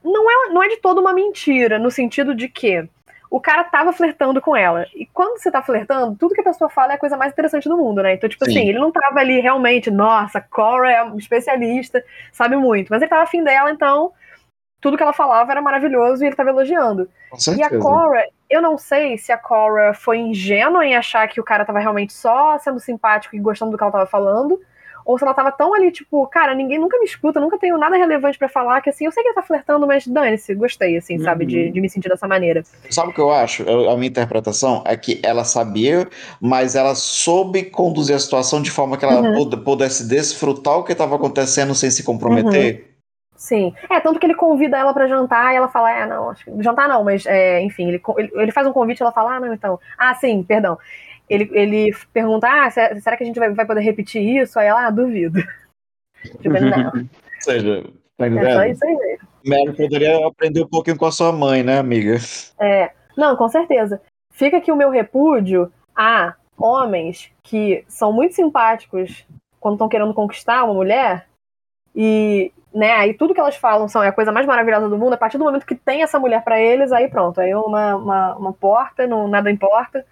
não 0.03 0.29
é, 0.29 0.53
não 0.53 0.63
é 0.63 0.67
de 0.67 0.77
todo 0.77 1.01
uma 1.01 1.13
mentira, 1.13 1.79
no 1.79 1.89
sentido 1.91 2.35
de 2.35 2.47
que 2.47 2.87
o 3.35 3.39
cara 3.41 3.65
tava 3.65 3.91
flertando 3.91 4.39
com 4.39 4.55
ela. 4.55 4.87
E 4.95 5.05
quando 5.07 5.37
você 5.37 5.51
tá 5.51 5.61
flertando, 5.61 6.15
tudo 6.15 6.33
que 6.33 6.39
a 6.39 6.43
pessoa 6.45 6.69
fala 6.69 6.93
é 6.93 6.95
a 6.95 6.97
coisa 6.97 7.17
mais 7.17 7.33
interessante 7.33 7.67
do 7.67 7.75
mundo, 7.75 8.01
né? 8.01 8.13
Então, 8.13 8.29
tipo 8.29 8.45
Sim. 8.45 8.51
assim, 8.51 8.69
ele 8.69 8.79
não 8.79 8.93
tava 8.93 9.19
ali 9.19 9.41
realmente, 9.41 9.91
nossa, 9.91 10.39
Cora 10.39 10.89
é 10.89 11.03
um 11.03 11.17
especialista, 11.17 12.01
sabe 12.31 12.55
muito. 12.55 12.87
Mas 12.87 13.01
ele 13.01 13.09
tava 13.09 13.23
afim 13.23 13.43
dela, 13.43 13.69
então 13.69 14.13
tudo 14.79 14.95
que 14.95 15.03
ela 15.03 15.11
falava 15.11 15.51
era 15.51 15.61
maravilhoso 15.61 16.23
e 16.23 16.27
ele 16.27 16.35
tava 16.35 16.51
elogiando. 16.51 17.09
Com 17.29 17.51
E 17.57 17.61
a 17.61 17.77
Cora, 17.77 18.25
eu 18.49 18.61
não 18.61 18.77
sei 18.77 19.17
se 19.17 19.33
a 19.33 19.37
Cora 19.37 19.93
foi 19.93 20.17
ingênua 20.17 20.85
em 20.85 20.95
achar 20.95 21.27
que 21.27 21.41
o 21.41 21.43
cara 21.43 21.65
tava 21.65 21.79
realmente 21.79 22.13
só 22.13 22.57
sendo 22.57 22.79
simpático 22.79 23.35
e 23.35 23.39
gostando 23.39 23.71
do 23.71 23.77
que 23.77 23.83
ela 23.83 23.91
tava 23.91 24.05
falando, 24.05 24.61
ou 25.05 25.17
se 25.17 25.23
ela 25.23 25.33
tava 25.33 25.51
tão 25.51 25.73
ali, 25.75 25.91
tipo, 25.91 26.25
cara, 26.27 26.55
ninguém 26.55 26.79
nunca 26.79 26.97
me 26.97 27.05
escuta, 27.05 27.39
nunca 27.39 27.57
tenho 27.59 27.77
nada 27.77 27.95
relevante 27.95 28.37
pra 28.37 28.49
falar, 28.49 28.81
que 28.81 28.89
assim, 28.89 29.05
eu 29.05 29.11
sei 29.11 29.21
que 29.21 29.29
ele 29.29 29.35
tá 29.35 29.43
flertando, 29.43 29.85
mas 29.85 30.07
dane-se, 30.07 30.53
gostei, 30.55 30.97
assim, 30.97 31.19
sabe, 31.19 31.45
de, 31.45 31.65
Uhum. 31.65 31.71
de 31.71 31.81
me 31.81 31.89
sentir 31.89 32.09
dessa 32.09 32.27
maneira. 32.27 32.63
Sabe 32.89 33.09
o 33.09 33.13
que 33.13 33.21
eu 33.21 33.31
acho? 33.31 33.63
A 33.89 33.95
minha 33.95 34.07
interpretação 34.09 34.81
é 34.85 34.97
que 34.97 35.19
ela 35.23 35.43
sabia, 35.43 36.07
mas 36.41 36.75
ela 36.75 36.95
soube 36.95 37.63
conduzir 37.65 38.15
a 38.15 38.19
situação 38.19 38.61
de 38.61 38.71
forma 38.71 38.97
que 38.97 39.05
ela 39.05 39.21
Uhum. 39.21 39.33
pud- 39.33 39.63
pudesse 39.63 40.07
desfrutar 40.07 40.77
o 40.79 40.83
que 40.83 40.91
estava 40.93 41.15
acontecendo 41.15 41.75
sem 41.75 41.91
se 41.91 42.03
comprometer. 42.03 42.95
Sim. 43.35 43.73
É, 43.89 43.99
tanto 43.99 44.17
que 44.17 44.25
ele 44.25 44.33
convida 44.33 44.77
ela 44.77 44.93
pra 44.93 45.07
jantar 45.07 45.53
e 45.53 45.57
ela 45.57 45.67
fala, 45.67 45.91
é, 45.91 46.05
não, 46.07 46.29
acho 46.29 46.45
que. 46.45 46.63
Jantar 46.63 46.87
não, 46.87 47.03
mas 47.03 47.25
é, 47.25 47.61
enfim, 47.61 47.89
ele, 47.89 48.01
ele 48.33 48.51
faz 48.51 48.65
um 48.65 48.71
convite 48.71 48.99
e 49.01 49.03
ela 49.03 49.11
fala, 49.11 49.35
ah, 49.35 49.39
não, 49.41 49.53
então. 49.53 49.77
Ah, 49.97 50.15
sim, 50.15 50.41
perdão. 50.41 50.77
Ele, 51.29 51.49
ele 51.53 51.95
pergunta, 52.13 52.47
ah, 52.47 52.69
se- 52.69 53.01
será 53.01 53.17
que 53.17 53.23
a 53.23 53.25
gente 53.25 53.39
vai, 53.39 53.49
vai 53.49 53.65
poder 53.65 53.81
repetir 53.81 54.21
isso? 54.21 54.59
Aí 54.59 54.67
ela, 54.67 54.87
ah, 54.87 54.91
duvido. 54.91 55.39
Tipo, 56.41 56.59
não, 56.59 56.87
Ou 56.87 57.05
seja, 57.39 57.83
tá 58.17 58.25
é 58.25 58.53
só 58.53 58.65
isso 58.65 58.83
aí 58.85 58.95
mesmo. 58.95 59.27
Mary 59.45 59.73
poderia 59.77 60.25
aprender 60.27 60.63
um 60.63 60.67
pouquinho 60.67 60.97
com 60.97 61.05
a 61.05 61.11
sua 61.11 61.31
mãe, 61.31 61.61
né, 61.61 61.77
amiga? 61.77 62.17
É, 62.59 62.91
não, 63.15 63.35
com 63.35 63.47
certeza. 63.47 64.01
Fica 64.33 64.57
aqui 64.57 64.71
o 64.71 64.75
meu 64.75 64.89
repúdio 64.89 65.71
a 65.95 66.33
homens 66.57 67.31
que 67.43 67.83
são 67.87 68.11
muito 68.11 68.33
simpáticos 68.33 69.25
quando 69.59 69.75
estão 69.75 69.87
querendo 69.89 70.13
conquistar 70.15 70.63
uma 70.63 70.73
mulher 70.73 71.27
e, 71.95 72.51
né, 72.73 72.91
aí 72.93 73.13
tudo 73.13 73.33
que 73.33 73.39
elas 73.39 73.55
falam 73.55 73.87
são 73.87 74.01
é 74.03 74.07
a 74.07 74.13
coisa 74.13 74.31
mais 74.31 74.45
maravilhosa 74.47 74.89
do 74.89 74.97
mundo. 74.97 75.13
A 75.13 75.17
partir 75.17 75.37
do 75.37 75.43
momento 75.43 75.65
que 75.65 75.75
tem 75.75 76.01
essa 76.01 76.19
mulher 76.19 76.43
pra 76.43 76.59
eles, 76.59 76.91
aí 76.91 77.07
pronto, 77.07 77.39
aí 77.39 77.53
uma, 77.53 77.95
uma, 77.95 78.35
uma 78.35 78.53
porta, 78.53 79.05
não, 79.05 79.27
nada 79.27 79.51
importa. 79.51 80.05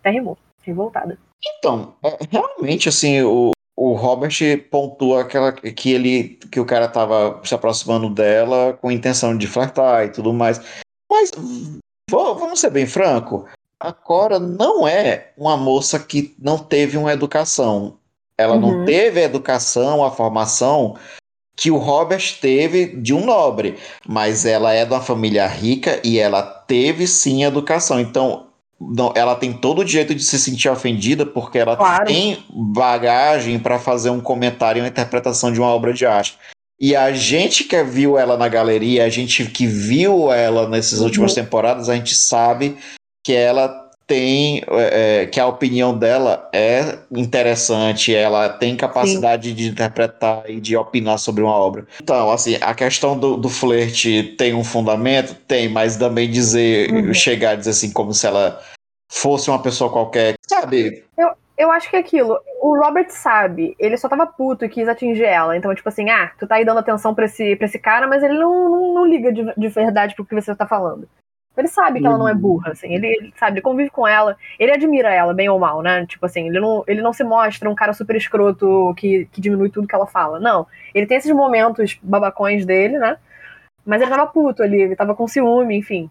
Até 0.00 0.10
rimou, 0.10 0.38
revoltada. 0.68 1.18
Então, 1.58 1.94
é, 2.04 2.18
realmente, 2.30 2.88
assim, 2.88 3.22
o, 3.22 3.50
o 3.76 3.92
Robert 3.94 4.32
pontua 4.70 5.22
aquela 5.22 5.52
que 5.52 5.92
ele 5.92 6.38
que 6.50 6.58
o 6.60 6.64
cara 6.64 6.88
tava 6.88 7.40
se 7.44 7.54
aproximando 7.54 8.10
dela 8.10 8.76
com 8.80 8.90
intenção 8.90 9.36
de 9.36 9.46
flertar 9.46 10.06
e 10.06 10.10
tudo 10.10 10.32
mais. 10.32 10.60
Mas 11.10 11.30
vamos 12.10 12.60
ser 12.60 12.70
bem 12.70 12.86
franco, 12.86 13.46
a 13.80 13.92
Cora 13.92 14.38
não 14.38 14.86
é 14.86 15.32
uma 15.36 15.56
moça 15.56 15.98
que 15.98 16.34
não 16.38 16.58
teve 16.58 16.96
uma 16.96 17.12
educação. 17.12 17.96
Ela 18.36 18.56
não 18.56 18.80
Uhum. 18.80 18.84
teve 18.84 19.20
a 19.20 19.24
educação, 19.24 20.04
a 20.04 20.10
formação 20.10 20.96
que 21.56 21.70
o 21.72 21.76
Robert 21.76 22.38
teve 22.40 22.86
de 22.86 23.12
um 23.12 23.24
nobre, 23.26 23.76
mas 24.06 24.46
ela 24.46 24.72
é 24.72 24.84
de 24.84 24.92
uma 24.92 25.00
família 25.00 25.44
rica 25.46 26.00
e 26.04 26.18
ela 26.18 26.40
teve 26.40 27.06
sim 27.06 27.42
educação. 27.42 27.98
Então, 27.98 28.47
não, 28.80 29.12
ela 29.16 29.34
tem 29.34 29.52
todo 29.52 29.80
o 29.80 29.84
direito 29.84 30.14
de 30.14 30.22
se 30.22 30.38
sentir 30.38 30.68
ofendida 30.68 31.26
porque 31.26 31.58
ela 31.58 31.76
Claro. 31.76 32.06
tem 32.06 32.38
bagagem 32.50 33.58
para 33.58 33.78
fazer 33.78 34.10
um 34.10 34.20
comentário 34.20 34.78
e 34.78 34.82
uma 34.82 34.88
interpretação 34.88 35.52
de 35.52 35.58
uma 35.58 35.68
obra 35.68 35.92
de 35.92 36.06
arte. 36.06 36.38
E 36.80 36.94
a 36.94 37.12
gente 37.12 37.64
que 37.64 37.82
viu 37.82 38.16
ela 38.16 38.36
na 38.36 38.46
galeria, 38.46 39.04
a 39.04 39.08
gente 39.08 39.44
que 39.46 39.66
viu 39.66 40.32
ela 40.32 40.68
nessas 40.68 41.00
Uhum. 41.00 41.06
últimas 41.06 41.34
temporadas, 41.34 41.88
a 41.88 41.94
gente 41.96 42.14
sabe 42.14 42.76
que 43.24 43.32
ela 43.32 43.87
tem 44.08 44.64
é, 44.66 45.22
é, 45.22 45.26
que 45.26 45.38
a 45.38 45.46
opinião 45.46 45.96
dela 45.96 46.48
é 46.52 46.98
interessante, 47.12 48.14
ela 48.14 48.48
tem 48.48 48.74
capacidade 48.74 49.52
de 49.52 49.68
interpretar 49.68 50.48
e 50.48 50.58
de 50.60 50.74
opinar 50.76 51.18
sobre 51.18 51.42
uma 51.44 51.52
obra. 51.52 51.86
Então, 52.02 52.30
assim, 52.30 52.56
a 52.60 52.74
questão 52.74 53.16
do, 53.16 53.36
do 53.36 53.50
flerte 53.50 54.34
tem 54.38 54.54
um 54.54 54.64
fundamento? 54.64 55.34
Tem, 55.46 55.68
mas 55.68 55.96
também 55.96 56.28
dizer, 56.28 56.90
Uhum. 56.90 57.12
chegar 57.12 57.50
a 57.50 57.54
dizer 57.54 57.70
assim, 57.70 57.92
como 57.92 58.14
se 58.14 58.26
ela 58.26 58.60
fosse 59.10 59.50
uma 59.50 59.60
pessoa 59.60 59.92
qualquer, 59.92 60.34
sabe? 60.48 61.04
Eu 61.58 61.72
acho 61.72 61.90
que 61.90 61.96
é 61.96 61.98
aquilo. 61.98 62.38
O 62.62 62.78
Robert 62.78 63.10
sabe, 63.10 63.74
ele 63.80 63.96
só 63.96 64.08
tava 64.08 64.24
puto 64.26 64.64
e 64.64 64.68
quis 64.68 64.86
atingir 64.86 65.24
ela. 65.24 65.56
Então, 65.56 65.74
tipo 65.74 65.88
assim, 65.88 66.08
ah, 66.08 66.30
tu 66.38 66.46
tá 66.46 66.54
aí 66.54 66.64
dando 66.64 66.78
atenção 66.78 67.12
pra 67.12 67.24
esse, 67.24 67.56
pra 67.56 67.66
esse 67.66 67.80
cara, 67.80 68.06
mas 68.06 68.22
ele 68.22 68.34
não, 68.34 68.70
não, 68.70 68.94
não 68.94 69.04
liga 69.04 69.32
de, 69.32 69.44
de 69.56 69.68
verdade 69.68 70.14
pro 70.14 70.24
que 70.24 70.36
você 70.36 70.54
tá 70.54 70.66
falando. 70.66 71.08
Ele 71.58 71.68
sabe 71.68 72.00
que 72.00 72.06
ela 72.06 72.16
não 72.16 72.28
é 72.28 72.34
burra, 72.34 72.70
assim, 72.70 72.94
ele, 72.94 73.06
ele 73.08 73.34
sabe, 73.36 73.54
ele 73.54 73.60
convive 73.62 73.90
com 73.90 74.06
ela, 74.06 74.36
ele 74.60 74.70
admira 74.72 75.12
ela, 75.12 75.34
bem 75.34 75.48
ou 75.48 75.58
mal, 75.58 75.82
né? 75.82 76.06
Tipo 76.06 76.24
assim, 76.24 76.46
ele 76.48 76.60
não, 76.60 76.84
ele 76.86 77.02
não 77.02 77.12
se 77.12 77.24
mostra 77.24 77.68
um 77.68 77.74
cara 77.74 77.92
super 77.92 78.14
escroto 78.14 78.94
que, 78.96 79.26
que 79.32 79.40
diminui 79.40 79.68
tudo 79.68 79.88
que 79.88 79.94
ela 79.94 80.06
fala. 80.06 80.38
Não. 80.38 80.66
Ele 80.94 81.04
tem 81.06 81.16
esses 81.16 81.32
momentos 81.32 81.98
babacões 82.02 82.64
dele, 82.64 82.96
né? 82.98 83.18
Mas 83.84 84.00
ele 84.00 84.10
tava 84.10 84.26
puto 84.28 84.62
ali, 84.62 84.80
ele 84.82 84.94
tava 84.94 85.14
com 85.16 85.26
ciúme, 85.26 85.76
enfim. 85.76 86.08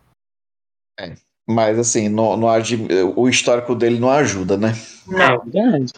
Mas 1.47 1.79
assim, 1.79 2.09
não, 2.09 2.35
não 2.35 2.49
agi- 2.49 2.87
o 3.15 3.29
histórico 3.29 3.73
dele 3.73 3.99
não 3.99 4.09
ajuda, 4.11 4.57
né? 4.57 4.73
É 5.13 5.37
verdade. 5.49 5.93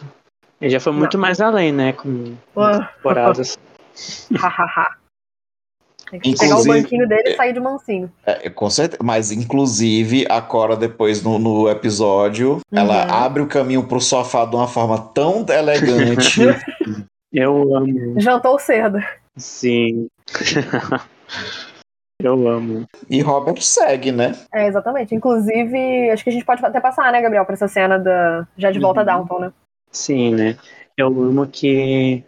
Ele 0.60 0.70
já 0.70 0.78
foi 0.78 0.92
muito 0.92 1.18
mais 1.18 1.40
além, 1.40 1.72
né? 1.72 1.92
Com 1.94 2.36
Ah. 2.56 2.88
temporadas. 2.96 3.58
Hahaha. 4.38 4.99
Tem 6.10 6.18
que 6.20 6.32
pegar 6.36 6.56
o 6.56 6.60
Inclusive- 6.60 6.82
banquinho 6.82 7.08
dele 7.08 7.28
e 7.30 7.36
sair 7.36 7.52
de 7.52 7.60
mansinho. 7.60 8.10
É, 8.26 8.50
com 8.50 8.68
certeza. 8.68 8.98
Mas, 9.02 9.30
inclusive, 9.30 10.26
a 10.28 10.40
Cora, 10.42 10.76
depois 10.76 11.22
no, 11.22 11.38
no 11.38 11.68
episódio, 11.68 12.60
ela 12.72 13.06
Uhum. 13.06 13.12
abre 13.14 13.42
o 13.42 13.46
caminho 13.46 13.84
pro 13.86 14.00
sofá 14.00 14.44
de 14.44 14.56
uma 14.56 14.66
forma 14.68 14.98
tão 14.98 15.46
elegante. 15.48 16.40
Eu 17.32 17.76
amo. 17.76 18.20
Jantou 18.20 18.58
cedo. 18.58 18.98
Sim. 19.36 20.08
Eu 22.22 22.46
amo. 22.48 22.84
e 23.08 23.22
Robert 23.22 23.62
segue, 23.62 24.12
né? 24.12 24.36
É, 24.52 24.66
exatamente. 24.66 25.14
Inclusive, 25.14 26.10
acho 26.10 26.22
que 26.22 26.28
a 26.28 26.32
gente 26.32 26.44
pode 26.44 26.64
até 26.64 26.78
passar, 26.78 27.10
né, 27.10 27.20
Gabriel, 27.22 27.46
pra 27.46 27.54
essa 27.54 27.66
cena 27.68 27.98
da. 27.98 28.46
Já 28.58 28.70
de 28.70 28.78
volta 28.78 29.00
a 29.00 29.02
Uhum. 29.02 29.06
Downton, 29.26 29.38
né? 29.38 29.52
Sim, 29.90 30.34
né? 30.34 30.56
Eu 30.98 31.06
amo 31.06 31.46
que 31.46 32.22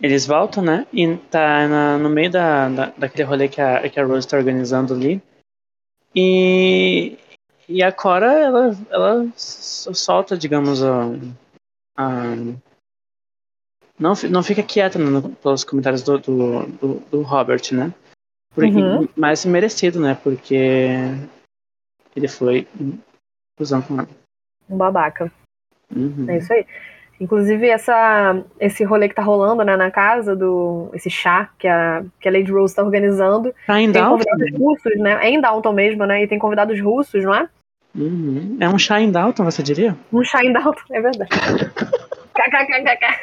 eles 0.00 0.26
voltam, 0.26 0.62
né? 0.62 0.86
E 0.92 1.16
tá 1.30 1.68
na- 1.68 1.98
no 1.98 2.08
meio 2.08 2.30
da, 2.30 2.68
da, 2.68 2.86
daquele 2.90 3.24
rolê 3.24 3.48
que 3.48 3.60
a, 3.60 3.88
que 3.88 4.00
a 4.00 4.04
Rose 4.04 4.26
tá 4.26 4.36
organizando 4.36 4.94
ali. 4.94 5.22
E, 6.14 7.18
e 7.68 7.82
a 7.82 7.92
Cora, 7.92 8.32
ela, 8.32 8.76
ela 8.90 9.32
solta, 9.36 10.36
digamos, 10.36 10.82
a. 10.82 11.04
a- 11.96 12.34
não, 13.98 14.14
não 14.30 14.42
fica 14.42 14.62
quieta 14.62 14.98
no, 14.98 15.30
pelos 15.36 15.62
comentários 15.62 16.02
do, 16.02 16.18
do, 16.18 16.66
do, 16.66 16.94
do 17.10 17.22
Robert, 17.22 17.62
né? 17.72 17.92
Por, 18.54 18.64
Uhum. 18.64 19.06
Mas 19.14 19.44
merecido, 19.44 20.00
né? 20.00 20.14
Porque 20.14 20.96
ele 22.16 22.26
foi 22.26 22.66
um 22.80 22.98
cuzão 23.56 23.82
com 23.82 23.98
ela. 24.00 24.08
Um 24.68 24.76
babaca. 24.76 25.30
Uhum. 25.94 26.28
É 26.28 26.38
isso 26.38 26.52
aí. 26.52 26.66
Inclusive, 27.20 27.68
essa, 27.68 28.42
esse 28.58 28.82
rolê 28.82 29.06
que 29.06 29.14
tá 29.14 29.20
rolando 29.22 29.62
né, 29.62 29.76
na 29.76 29.90
casa, 29.90 30.34
do, 30.34 30.88
esse 30.94 31.10
chá 31.10 31.50
que 31.58 31.68
a, 31.68 32.02
que 32.18 32.26
a 32.26 32.32
Lady 32.32 32.50
Rose 32.50 32.74
tá 32.74 32.82
organizando, 32.82 33.54
Tá 33.66 33.78
em 33.78 33.92
tem 33.92 34.00
Dalton? 34.00 34.24
convidados 34.24 34.58
russos, 34.58 34.98
né? 34.98 35.18
É 35.22 35.28
em 35.28 35.38
Dalton 35.38 35.72
mesmo, 35.74 36.06
né? 36.06 36.22
E 36.22 36.26
tem 36.26 36.38
convidados 36.38 36.80
russos, 36.80 37.22
não 37.22 37.34
é? 37.34 37.46
Uhum. 37.94 38.56
É 38.58 38.68
um 38.68 38.78
chá 38.78 39.00
em 39.00 39.10
Dalton, 39.12 39.44
você 39.44 39.62
diria? 39.62 39.94
Um 40.10 40.24
chá 40.24 40.42
em 40.42 40.52
Dalton, 40.52 40.80
é 40.92 41.00
verdade. 41.02 41.30
KKKKK. 42.34 43.20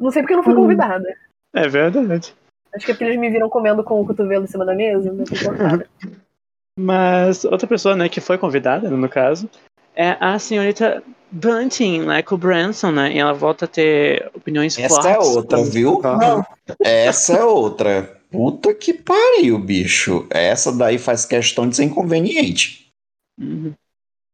Não 0.00 0.10
sei 0.10 0.22
porque 0.22 0.32
eu 0.32 0.38
não 0.38 0.44
fui 0.44 0.54
convidada. 0.54 1.04
É 1.54 1.68
verdade. 1.68 2.34
Acho 2.74 2.86
que 2.86 2.92
é 2.92 2.94
porque 2.94 3.04
eles 3.04 3.18
me 3.18 3.28
viram 3.28 3.50
comendo 3.50 3.84
com 3.84 4.00
o 4.00 4.06
cotovelo 4.06 4.44
em 4.44 4.48
cima 4.48 4.64
da 4.64 4.74
mesa. 4.74 5.12
Não 5.12 5.26
fui 5.26 5.44
convidada. 5.44 5.86
Mas 6.78 7.44
outra 7.44 7.66
pessoa, 7.66 7.96
né, 7.96 8.08
que 8.08 8.20
foi 8.20 8.38
convidada, 8.38 8.88
no 8.88 9.08
caso, 9.08 9.50
é 9.96 10.16
a 10.20 10.38
senhorita 10.38 11.02
Bunting, 11.30 12.02
né, 12.06 12.22
com 12.22 12.34
o 12.34 12.38
Branson, 12.38 12.90
né? 12.90 13.12
E 13.12 13.18
ela 13.18 13.32
volta 13.32 13.64
a 13.64 13.68
ter 13.68 14.30
opiniões 14.34 14.78
Essa 14.78 14.88
fortes. 15.02 15.10
é 15.10 15.18
outra, 15.18 15.58
sobre- 15.58 15.70
viu? 15.72 16.00
Não. 16.02 16.44
Essa 16.80 17.34
é 17.34 17.44
outra. 17.44 18.18
Puta 18.30 18.74
que 18.74 18.92
pariu, 18.92 19.58
bicho. 19.58 20.26
Essa 20.30 20.70
daí 20.72 20.98
faz 20.98 21.24
questão 21.24 21.68
de 21.68 21.76
ser 21.76 21.84
inconveniente. 21.84 22.86
Uhum. 23.40 23.72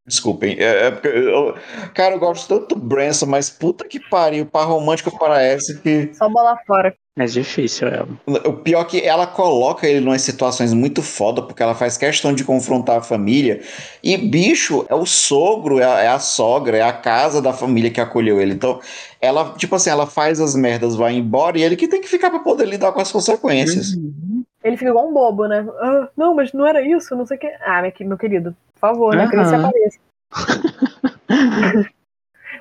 Desculpem. 0.06 0.56
É, 0.58 0.86
é 0.86 0.90
porque 0.90 1.08
eu- 1.08 1.54
cara, 1.94 2.14
eu 2.14 2.18
gosto 2.18 2.46
tanto 2.48 2.74
do 2.74 2.80
Branson, 2.80 3.26
mas 3.26 3.48
puta 3.48 3.86
que 3.88 3.98
pariu. 3.98 4.44
Par 4.44 4.66
romântico 4.66 5.16
parece 5.18 5.78
que. 5.80 6.10
Só 6.14 6.28
bola 6.28 6.56
fora. 6.66 6.94
É 7.16 7.26
difícil 7.26 7.86
ela. 7.86 8.08
O 8.26 8.54
pior 8.54 8.80
é 8.80 8.84
que 8.86 9.00
ela 9.00 9.24
coloca 9.24 9.86
ele 9.86 10.04
em 10.04 10.08
umas 10.08 10.22
situações 10.22 10.72
muito 10.72 11.00
foda, 11.00 11.40
porque 11.42 11.62
ela 11.62 11.74
faz 11.74 11.96
questão 11.96 12.34
de 12.34 12.42
confrontar 12.42 12.98
a 12.98 13.02
família. 13.02 13.62
E, 14.02 14.16
bicho, 14.16 14.84
é 14.88 14.96
o 14.96 15.06
sogro, 15.06 15.78
é 15.78 15.84
a, 15.84 16.00
é 16.02 16.08
a 16.08 16.18
sogra, 16.18 16.76
é 16.76 16.82
a 16.82 16.92
casa 16.92 17.40
da 17.40 17.52
família 17.52 17.88
que 17.88 18.00
acolheu 18.00 18.40
ele. 18.40 18.52
Então, 18.54 18.80
ela, 19.20 19.54
tipo 19.56 19.76
assim, 19.76 19.90
ela 19.90 20.08
faz 20.08 20.40
as 20.40 20.56
merdas, 20.56 20.96
vai 20.96 21.14
embora, 21.14 21.56
e 21.56 21.62
ele 21.62 21.76
que 21.76 21.86
tem 21.86 22.00
que 22.00 22.08
ficar 22.08 22.30
pra 22.30 22.40
poder 22.40 22.66
lidar 22.66 22.90
com 22.90 23.00
as 23.00 23.12
consequências. 23.12 23.94
Uhum. 23.94 24.44
Ele 24.64 24.78
fica 24.78 24.90
igual 24.90 25.06
um 25.06 25.12
bobo, 25.12 25.46
né? 25.46 25.64
Ah, 25.78 26.08
não, 26.16 26.34
mas 26.34 26.54
não 26.54 26.66
era 26.66 26.80
isso, 26.80 27.14
não 27.14 27.26
sei 27.26 27.36
o 27.36 27.40
que. 27.40 27.46
Ah, 27.60 27.82
meu, 28.00 28.16
querido, 28.16 28.56
por 28.72 28.80
favor, 28.80 29.14
né? 29.14 29.28
Que 29.28 29.36
ele 29.36 29.44
se 29.44 29.54
apareça. 29.54 29.98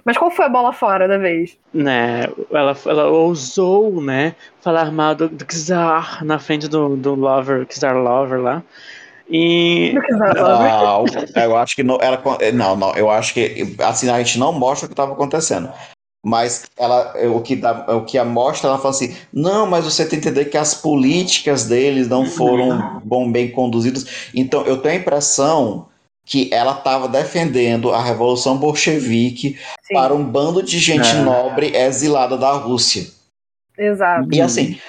mas 0.03 0.17
qual 0.17 0.29
foi 0.29 0.45
a 0.45 0.49
bola 0.49 0.73
fora 0.73 1.07
da 1.07 1.17
vez? 1.17 1.57
Né, 1.73 2.25
ela, 2.51 2.75
ela 2.85 3.07
ousou, 3.07 4.01
né, 4.01 4.35
falar 4.59 4.91
mal 4.91 5.15
do, 5.15 5.29
do 5.29 5.45
Czar 5.45 6.25
na 6.25 6.37
frente 6.37 6.67
do, 6.67 6.97
do 6.97 7.15
Lover, 7.15 7.65
Czar 7.67 7.95
Lover 7.95 8.41
lá. 8.41 8.61
E? 9.29 9.93
Não, 10.09 11.05
eu 11.41 11.55
acho 11.57 11.75
que 11.75 11.83
não, 11.83 11.97
ela, 12.01 12.21
não, 12.53 12.75
não, 12.75 12.93
eu 12.95 13.09
acho 13.09 13.33
que 13.33 13.75
assim 13.79 14.09
a 14.09 14.17
gente 14.17 14.37
não 14.37 14.51
mostra 14.51 14.85
o 14.85 14.89
que 14.89 14.93
estava 14.93 15.13
acontecendo. 15.13 15.71
Mas 16.25 16.63
ela, 16.77 17.13
o 17.35 17.41
que 17.41 17.53
dá, 17.53 17.85
o 17.97 18.05
que 18.05 18.17
a 18.17 18.23
mostra, 18.23 18.69
ela 18.69 18.77
fala 18.77 18.91
assim: 18.91 19.13
"Não, 19.31 19.67
mas 19.67 19.83
você 19.83 20.05
tem 20.05 20.21
que 20.21 20.29
entender 20.29 20.45
que 20.45 20.57
as 20.57 20.73
políticas 20.73 21.65
deles 21.65 22.07
não 22.07 22.25
foram 22.25 23.01
bom 23.03 23.29
bem 23.29 23.51
conduzidas". 23.51 24.05
Então, 24.33 24.63
eu 24.65 24.77
tenho 24.77 24.95
a 24.95 24.97
impressão 24.99 25.87
que 26.25 26.49
ela 26.53 26.71
estava 26.77 27.09
defendendo 27.09 27.91
a 27.91 28.01
revolução 28.01 28.57
bolchevique 28.57 29.57
Sim, 29.81 29.93
para 29.93 30.13
um 30.13 30.23
bando 30.23 30.63
de 30.63 30.79
gente 30.79 31.09
É. 31.09 31.21
nobre 31.21 31.75
exilada 31.75 32.37
da 32.37 32.53
Rússia. 32.53 33.07
exato. 33.77 34.29
E 34.31 34.39
assim, 34.41 34.79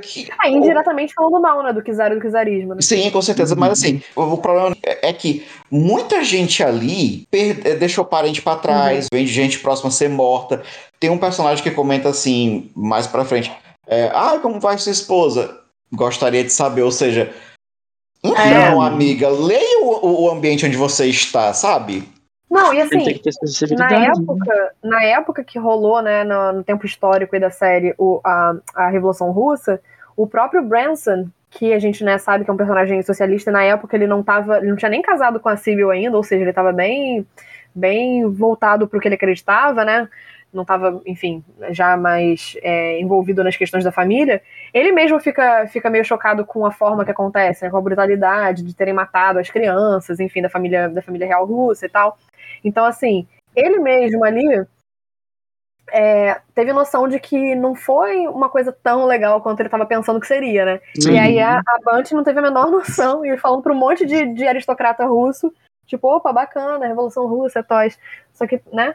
que- 0.00 0.28
Ah, 0.38 0.48
indiretamente 0.48 1.12
falando 1.14 1.40
mal, 1.40 1.62
né? 1.62 1.72
Do 1.72 1.82
Kizar 1.82 2.12
e 2.12 2.14
do 2.14 2.20
Kizarismo, 2.20 2.74
né? 2.74 2.82
Sim, 2.82 3.10
com 3.10 3.20
certeza. 3.20 3.56
Mas 3.56 3.72
assim, 3.72 4.00
o, 4.14 4.36
problema 4.36 4.76
é 4.84 5.08
é 5.08 5.12
que 5.12 5.44
muita 5.70 6.22
gente 6.22 6.62
ali 6.62 7.26
eh, 7.32 7.74
deixou 7.74 8.04
parente 8.04 8.40
pra 8.40 8.56
trás, 8.56 9.08
vem 9.12 9.24
de 9.24 9.32
gente 9.32 9.58
próxima 9.58 9.88
a 9.88 9.92
ser 9.92 10.08
morta. 10.08 10.62
Tem 11.00 11.10
um 11.10 11.18
personagem 11.18 11.62
que 11.64 11.70
comenta 11.70 12.08
assim, 12.08 12.70
mais 12.76 13.06
pra 13.06 13.24
frente: 13.24 13.50
é, 13.86 14.10
Ah, 14.14 14.38
como 14.40 14.60
vai 14.60 14.78
sua 14.78 14.92
esposa? 14.92 15.58
Gostaria 15.92 16.44
de 16.44 16.52
saber, 16.52 16.82
ou 16.82 16.92
seja. 16.92 17.32
Então, 18.24 18.82
É. 18.82 18.86
amiga, 18.86 19.28
leia 19.28 19.80
o, 19.82 20.22
o 20.24 20.30
ambiente 20.30 20.64
onde 20.64 20.76
você 20.76 21.06
está, 21.06 21.52
sabe? 21.52 22.08
Não, 22.52 22.74
e 22.74 22.82
assim, 22.82 23.18
na 23.78 23.88
né? 23.88 24.08
época, 24.08 24.74
na 24.84 25.02
época 25.04 25.42
que 25.42 25.58
rolou, 25.58 26.02
né, 26.02 26.22
no, 26.22 26.52
no 26.52 26.62
tempo 26.62 26.84
histórico 26.84 27.40
da 27.40 27.48
série, 27.48 27.94
o, 27.96 28.20
a, 28.22 28.54
a 28.74 28.88
Revolução 28.90 29.30
Russa, 29.30 29.80
o 30.14 30.26
próprio 30.26 30.62
Branson, 30.62 31.28
que 31.48 31.72
a 31.72 31.78
gente 31.78 32.04
né, 32.04 32.18
sabe 32.18 32.44
que 32.44 32.50
é 32.50 32.52
um 32.52 32.58
personagem 32.58 33.02
socialista, 33.02 33.50
na 33.50 33.62
época 33.62 33.96
ele 33.96 34.06
não 34.06 34.22
tava, 34.22 34.58
ele 34.58 34.68
não 34.68 34.76
tinha 34.76 34.90
nem 34.90 35.00
casado 35.00 35.40
com 35.40 35.48
a 35.48 35.56
Sibyl 35.56 35.90
ainda, 35.90 36.14
ou 36.14 36.22
seja, 36.22 36.42
ele 36.42 36.50
estava 36.50 36.72
bem, 36.72 37.26
bem 37.74 38.30
voltado 38.30 38.86
para 38.86 38.98
o 38.98 39.00
que 39.00 39.08
ele 39.08 39.14
acreditava, 39.14 39.82
né? 39.82 40.06
Não 40.52 40.60
estava, 40.60 41.00
enfim, 41.06 41.42
já 41.70 41.96
mais 41.96 42.54
é, 42.60 43.00
envolvido 43.00 43.42
nas 43.42 43.56
questões 43.56 43.82
da 43.82 43.90
família. 43.90 44.42
Ele 44.74 44.92
mesmo 44.92 45.18
fica, 45.18 45.66
fica 45.68 45.88
meio 45.88 46.04
chocado 46.04 46.44
com 46.44 46.66
a 46.66 46.70
forma 46.70 47.02
que 47.02 47.10
acontece, 47.10 47.64
né, 47.64 47.70
com 47.70 47.78
a 47.78 47.80
brutalidade 47.80 48.62
de 48.62 48.74
terem 48.74 48.92
matado 48.92 49.38
as 49.38 49.48
crianças, 49.48 50.20
enfim, 50.20 50.42
da 50.42 50.50
família, 50.50 50.90
da 50.90 51.00
família 51.00 51.26
real 51.26 51.46
russa 51.46 51.86
e 51.86 51.88
tal. 51.88 52.18
Então, 52.64 52.84
assim, 52.84 53.26
ele 53.54 53.78
mesmo 53.78 54.24
ali 54.24 54.64
é, 55.90 56.40
teve 56.54 56.72
noção 56.72 57.06
de 57.06 57.20
que 57.20 57.54
não 57.54 57.74
foi 57.74 58.26
uma 58.26 58.48
coisa 58.48 58.72
tão 58.72 59.04
legal 59.04 59.40
quanto 59.42 59.60
ele 59.60 59.66
estava 59.66 59.84
pensando 59.84 60.20
que 60.20 60.26
seria, 60.26 60.64
né? 60.64 60.80
Sim. 60.98 61.12
E 61.12 61.18
aí 61.18 61.40
a, 61.40 61.58
a 61.58 62.02
não 62.12 62.24
teve 62.24 62.38
a 62.38 62.42
menor 62.42 62.70
noção, 62.72 63.24
e 63.24 63.36
falando 63.36 63.62
para 63.62 63.72
um 63.72 63.76
monte 63.76 64.06
de, 64.06 64.32
de 64.34 64.46
aristocrata 64.46 65.04
russo, 65.04 65.52
tipo, 65.86 66.08
opa, 66.08 66.32
bacana, 66.32 66.86
Revolução 66.86 67.26
Russa, 67.26 67.58
é 67.58 67.62
tóis. 67.62 67.98
Só 68.32 68.46
que, 68.46 68.60
né? 68.72 68.94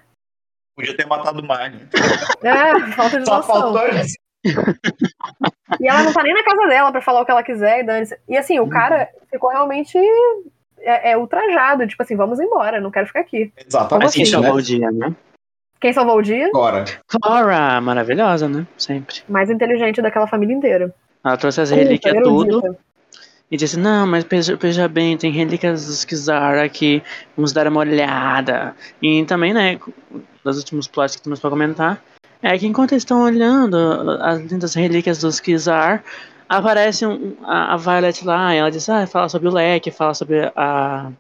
Podia 0.76 0.96
ter 0.96 1.06
matado 1.08 1.44
mais. 1.44 1.74
né? 1.74 1.90
É, 2.44 2.92
falta 2.94 3.20
de 3.20 3.26
Só 3.26 3.38
noção. 3.38 3.74
faltou 3.74 3.88
isso. 3.90 4.16
E 5.80 5.88
ela 5.88 6.04
não 6.04 6.14
tá 6.14 6.24
nem 6.24 6.34
na 6.34 6.44
casa 6.44 6.68
dela 6.68 6.92
pra 6.92 7.02
falar 7.02 7.22
o 7.22 7.26
que 7.26 7.32
ela 7.32 7.44
quiser 7.44 7.80
e 7.80 7.84
dane 7.84 8.08
E 8.28 8.38
assim, 8.38 8.60
o 8.60 8.70
cara 8.70 9.10
ficou 9.30 9.50
realmente 9.50 9.98
é, 10.80 11.12
é, 11.12 11.18
ultrajado, 11.18 11.88
tipo 11.88 12.02
assim, 12.02 12.16
vamos 12.16 12.40
embora, 12.40 12.80
não 12.80 12.92
quero 12.92 13.08
ficar 13.08 13.22
aqui. 13.22 13.52
Exatamente. 13.58 14.06
Mas 14.06 14.14
quem 14.14 14.24
assim, 14.24 14.32
salvou 14.32 14.56
né? 14.56 14.60
o 14.60 14.62
dia, 14.62 14.92
né? 14.92 15.16
Quem 15.80 15.94
salvou 15.94 16.18
o 16.18 16.22
dia? 16.22 16.48
Agora. 16.48 16.86
Clara, 17.08 17.80
maravilhosa, 17.82 18.50
né? 18.50 18.66
Sempre. 18.78 19.18
Mais 19.30 19.50
inteligente 19.50 20.02
daquela 20.02 20.28
família 20.28 20.56
inteira. 20.56 20.94
Ela 21.24 21.38
trouxe 21.38 21.62
as 21.62 21.70
relíquias 21.70 22.16
tudo 22.24 22.60
erudita. 22.60 22.80
e 23.52 23.58
disse, 23.58 23.78
não, 23.78 24.08
mas 24.08 24.24
veja, 24.24 24.56
veja 24.56 24.88
bem, 24.88 25.18
tem 25.18 25.32
relíquias 25.32 25.86
dos 25.86 26.06
Kizar 26.06 26.58
aqui, 26.58 27.04
vamos 27.36 27.52
dar 27.52 27.68
uma 27.68 27.82
olhada. 27.82 28.76
E 29.02 29.24
também, 29.26 29.54
né, 29.54 29.80
dos 30.44 30.58
últimos 30.58 30.88
plots 30.88 31.16
que 31.16 31.22
temos 31.22 31.40
pra 31.40 31.50
comentar, 31.50 32.02
é 32.42 32.58
que 32.58 32.66
enquanto 32.66 32.94
eles 32.94 33.02
estão 33.02 33.24
olhando 33.24 33.78
as 34.22 34.40
lindas 34.40 34.74
relíquias 34.74 35.20
dos 35.20 35.40
Kizar, 35.40 36.04
aparece 36.48 37.06
um- 37.06 37.36
a, 37.44 37.74
a 37.74 37.78
Violet 37.78 38.26
lá, 38.26 38.54
e 38.54 38.58
ela 38.58 38.72
diz, 38.72 38.88
ah, 38.90 39.06
fala 39.08 39.30
sobre 39.30 39.48
o 39.48 39.54
leque, 39.54 39.92
fala 39.92 40.14
sobre 40.14 40.52
a... 40.56 41.12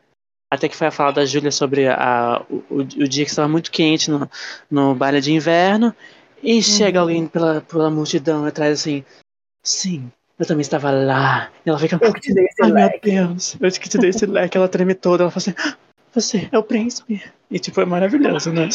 Até 0.50 0.70
que 0.70 0.78
foi 0.78 0.88
a 0.88 0.92
fala 0.92 1.12
da 1.12 1.26
Júlia 1.26 1.52
sobre 1.52 1.90
a, 1.90 2.42
o, 2.50 2.64
o, 2.80 2.84
dia 2.86 3.26
que 3.26 3.30
estava 3.30 3.50
muito 3.50 3.70
quente 3.70 4.10
no, 4.10 4.30
no 4.72 4.96
baile 4.96 5.20
de 5.20 5.34
inverno. 5.34 5.94
E 6.42 6.62
chega 6.64 7.02
alguém 7.02 7.28
pela, 7.28 7.60
pela 7.60 7.90
multidão 7.90 8.46
atrás 8.46 8.80
assim, 8.80 9.04
sim, 9.62 10.10
eu 10.40 10.46
também 10.46 10.62
estava 10.62 10.90
lá. 10.90 11.50
E 11.66 11.70
ela 11.70 11.78
fica, 11.78 12.00
Eu 12.02 12.14
que 12.14 12.22
te 12.22 12.34
dei 12.34 12.46
esse 12.46 12.64
ai 12.64 12.72
meu 12.72 12.86
leque. 12.86 13.12
Deus, 13.12 13.58
eu 13.60 13.72
que 13.72 13.90
te 13.90 13.98
dei 13.98 14.12
esse 14.12 14.26
leque. 14.26 14.58
Ela 14.58 14.70
treme 14.70 14.94
toda, 14.96 15.24
ela 15.24 15.32
fala 15.32 15.38
assim, 15.40 15.54
"Ah, 15.58 15.76
você 16.14 16.48
é 16.52 16.58
o 16.58 16.64
príncipe. 16.64 17.22
E 17.52 17.60
tipo, 17.60 17.82
é 17.82 17.86
maravilhoso, 17.86 18.52
né? 18.52 18.70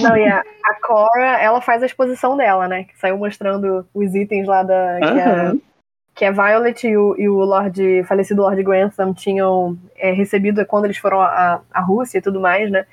Não, 0.00 0.16
e 0.16 0.26
a, 0.26 0.40
a 0.40 0.74
Cora, 0.86 1.38
ela 1.40 1.60
faz 1.60 1.82
a 1.82 1.86
exposição 1.86 2.36
dela, 2.36 2.68
né? 2.68 2.84
Que 2.84 2.98
saiu 2.98 3.16
mostrando 3.18 3.86
os 3.94 4.14
itens 4.14 4.46
lá 4.46 4.62
da. 4.62 4.98
Que, 4.98 5.20
a, 5.20 5.30
Aham. 5.30 5.60
Que 6.16 6.24
a 6.24 6.32
Violet 6.32 6.88
e 6.88 6.96
o, 6.96 7.14
e 7.18 7.28
o 7.28 7.36
Lord, 7.36 8.02
falecido 8.04 8.40
Lord 8.40 8.62
Grantham 8.62 9.12
tinham 9.12 9.78
é, 9.96 10.12
recebido 10.12 10.64
quando 10.64 10.86
eles 10.86 10.96
foram 10.96 11.20
à, 11.20 11.60
Rússia 11.76 12.18
e 12.18 12.22
tudo 12.22 12.40
mais, 12.40 12.70
né? 12.70 12.86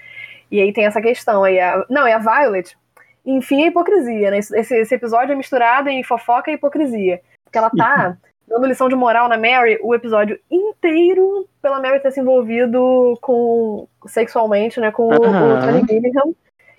E 0.51 0.59
aí 0.59 0.74
tem 0.74 0.86
essa 0.86 1.01
questão 1.01 1.41
aí. 1.41 1.57
A, 1.57 1.86
não, 1.89 2.05
e 2.05 2.11
a 2.11 2.19
Violet, 2.19 2.78
enfim, 3.26 3.63
a 3.63 3.67
hipocrisia, 3.67 4.30
né? 4.30 4.39
Esse, 4.39 4.76
esse 4.76 4.93
episódio 4.93 5.32
é 5.32 5.36
misturado 5.36 5.88
em 5.88 6.03
fofoca 6.03 6.51
e 6.51 6.55
hipocrisia. 6.55 7.21
Porque 7.45 7.57
ela 7.57 7.69
tá 7.69 8.17
dando 8.45 8.67
lição 8.67 8.89
de 8.89 8.95
moral 8.95 9.30
na 9.30 9.38
Mary 9.38 9.80
o 9.82 9.95
episódio 9.95 10.38
inteiro 10.51 11.47
pela 11.61 11.80
Mary 11.80 12.01
ter 12.01 12.11
se 12.11 12.19
envolvido 12.19 13.17
com 13.21 13.88
sexualmente, 14.05 14.82
né? 14.82 14.91
Com 14.91 15.03
o, 15.03 15.15
o. 15.15 15.59
Tony 15.61 15.86
Gillingham. 15.88 16.36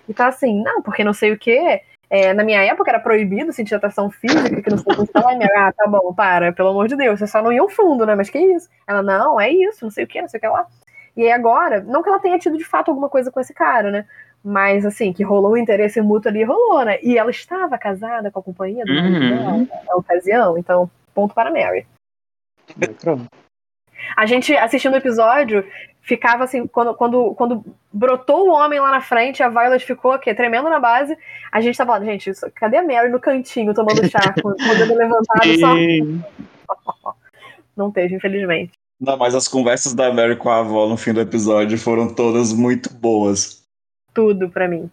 E 0.07 0.13
tá 0.13 0.27
assim, 0.27 0.61
não, 0.61 0.83
porque 0.83 1.03
não 1.03 1.13
sei 1.13 1.31
o 1.31 1.39
quê. 1.39 1.81
É, 2.15 2.33
na 2.33 2.45
minha 2.45 2.63
época 2.63 2.89
era 2.89 2.99
proibido 2.99 3.51
sentir 3.51 3.75
atração 3.75 4.09
física, 4.09 4.61
que 4.61 4.69
não 4.69 4.77
sei 4.77 4.93
o 4.93 5.05
que. 5.05 5.11
Ai, 5.15 5.35
minha, 5.35 5.49
ah, 5.57 5.73
tá 5.73 5.85
bom, 5.85 6.13
para, 6.13 6.53
pelo 6.53 6.69
amor 6.69 6.87
de 6.87 6.95
Deus, 6.95 7.19
você 7.19 7.27
só 7.27 7.41
não 7.41 7.51
ia 7.51 7.59
ao 7.59 7.67
fundo, 7.67 8.05
né? 8.05 8.15
Mas 8.15 8.29
que 8.29 8.39
isso? 8.39 8.69
Ela, 8.87 9.03
não, 9.03 9.37
é 9.37 9.49
isso, 9.51 9.83
não 9.83 9.91
sei 9.91 10.05
o 10.05 10.07
que, 10.07 10.21
não 10.21 10.29
sei 10.29 10.37
o 10.37 10.41
que 10.41 10.47
lá. 10.47 10.65
E 11.17 11.23
aí 11.23 11.31
agora, 11.33 11.81
não 11.81 12.01
que 12.01 12.07
ela 12.07 12.19
tenha 12.19 12.39
tido 12.39 12.57
de 12.57 12.63
fato 12.63 12.89
alguma 12.89 13.09
coisa 13.09 13.29
com 13.29 13.39
esse 13.41 13.53
cara, 13.53 13.91
né? 13.91 14.05
Mas 14.41 14.85
assim, 14.85 15.11
que 15.11 15.23
rolou 15.23 15.53
um 15.53 15.57
interesse 15.57 15.99
mútuo 15.99 16.29
ali, 16.29 16.41
rolou, 16.45 16.85
né? 16.85 16.99
E 17.03 17.17
ela 17.17 17.31
estava 17.31 17.77
casada 17.77 18.31
com 18.31 18.39
a 18.39 18.43
companhia 18.43 18.85
do 18.85 18.93
Uhum. 18.93 19.65
dela 19.65 19.67
na 19.85 19.95
ocasião, 19.95 20.57
então, 20.57 20.89
ponto 21.13 21.35
para 21.35 21.51
Mary. 21.51 21.85
Pronto. 23.01 23.25
A 24.15 24.25
gente, 24.25 24.55
assistindo 24.55 24.93
o 24.93 24.97
episódio, 24.97 25.65
ficava 26.05 26.43
assim, 26.43 26.67
quando, 26.67 26.93
quando, 26.93 27.33
quando 27.35 27.65
brotou 27.91 28.47
o 28.47 28.51
homem 28.53 28.79
lá 28.79 28.91
na 28.91 29.01
frente, 29.01 29.41
a 29.41 29.49
Violet 29.49 29.83
ficou 29.83 30.13
o 30.13 30.19
quê? 30.19 30.33
Tremendo 30.35 30.69
na 30.69 30.79
base. 30.79 31.17
A 31.51 31.59
gente 31.61 31.75
tava 31.77 31.93
falando, 31.93 32.05
gente, 32.05 32.29
isso- 32.29 32.49
cadê 32.55 32.77
a 32.77 32.83
Mary 32.83 33.09
no 33.09 33.19
cantinho 33.19 33.73
tomando 33.73 34.07
chá, 34.09 34.19
com 34.41 34.49
o 34.49 34.53
dedo 34.53 34.95
levantado 34.95 35.59
só? 35.59 37.13
Não 37.75 37.91
teve, 37.91 38.15
infelizmente. 38.15 38.71
Não, 38.99 39.17
mas 39.17 39.35
as 39.35 39.47
conversas 39.47 39.93
da 39.93 40.13
Mary 40.13 40.35
com 40.37 40.49
a 40.49 40.59
avó 40.59 40.87
no 40.87 40.95
fim 40.95 41.11
do 41.13 41.19
episódio 41.19 41.77
foram 41.77 42.13
todas 42.13 42.53
muito 42.53 42.93
boas. 42.93 43.63
Tudo 44.13 44.49
pra 44.49 44.67
mim. 44.67 44.89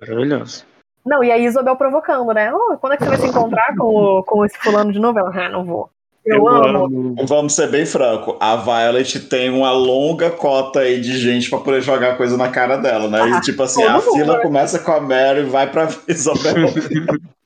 Maravilhoso. 0.00 0.64
Não, 1.04 1.24
e 1.24 1.32
a 1.32 1.38
Isabel 1.38 1.74
provocando, 1.74 2.32
né? 2.32 2.52
"Oh, 2.54 2.76
quando 2.78 2.92
é 2.92 2.96
que 2.96 3.02
você 3.02 3.08
vai 3.08 3.18
se 3.18 3.26
encontrar 3.26 3.74
com, 3.76 3.84
o- 3.86 4.22
com 4.22 4.44
esse 4.44 4.56
fulano 4.58 4.92
de 4.92 5.00
novo? 5.00 5.18
Ela, 5.18 5.30
ah, 5.46 5.48
não 5.48 5.64
vou. 5.64 5.90
Eu, 6.24 6.48
amo. 6.48 7.16
Vamos 7.26 7.54
ser 7.54 7.68
bem 7.68 7.84
franco, 7.84 8.36
a 8.38 8.54
Violet 8.56 9.20
tem 9.28 9.50
uma 9.50 9.72
longa 9.72 10.30
cota 10.30 10.80
aí 10.80 11.00
de 11.00 11.18
gente 11.18 11.50
pra 11.50 11.58
poder 11.58 11.80
jogar 11.80 12.16
coisa 12.16 12.36
na 12.36 12.48
cara 12.48 12.76
dela, 12.76 13.08
né? 13.08 13.28
E 13.30 13.40
tipo 13.40 13.62
assim, 13.62 13.82
a 13.82 14.00
fila 14.00 14.40
começa 14.40 14.78
com 14.78 14.92
a 14.92 15.00
Mary 15.00 15.40
e 15.40 15.44
vai 15.44 15.68
pra 15.68 15.88
Isabel. 16.06 16.68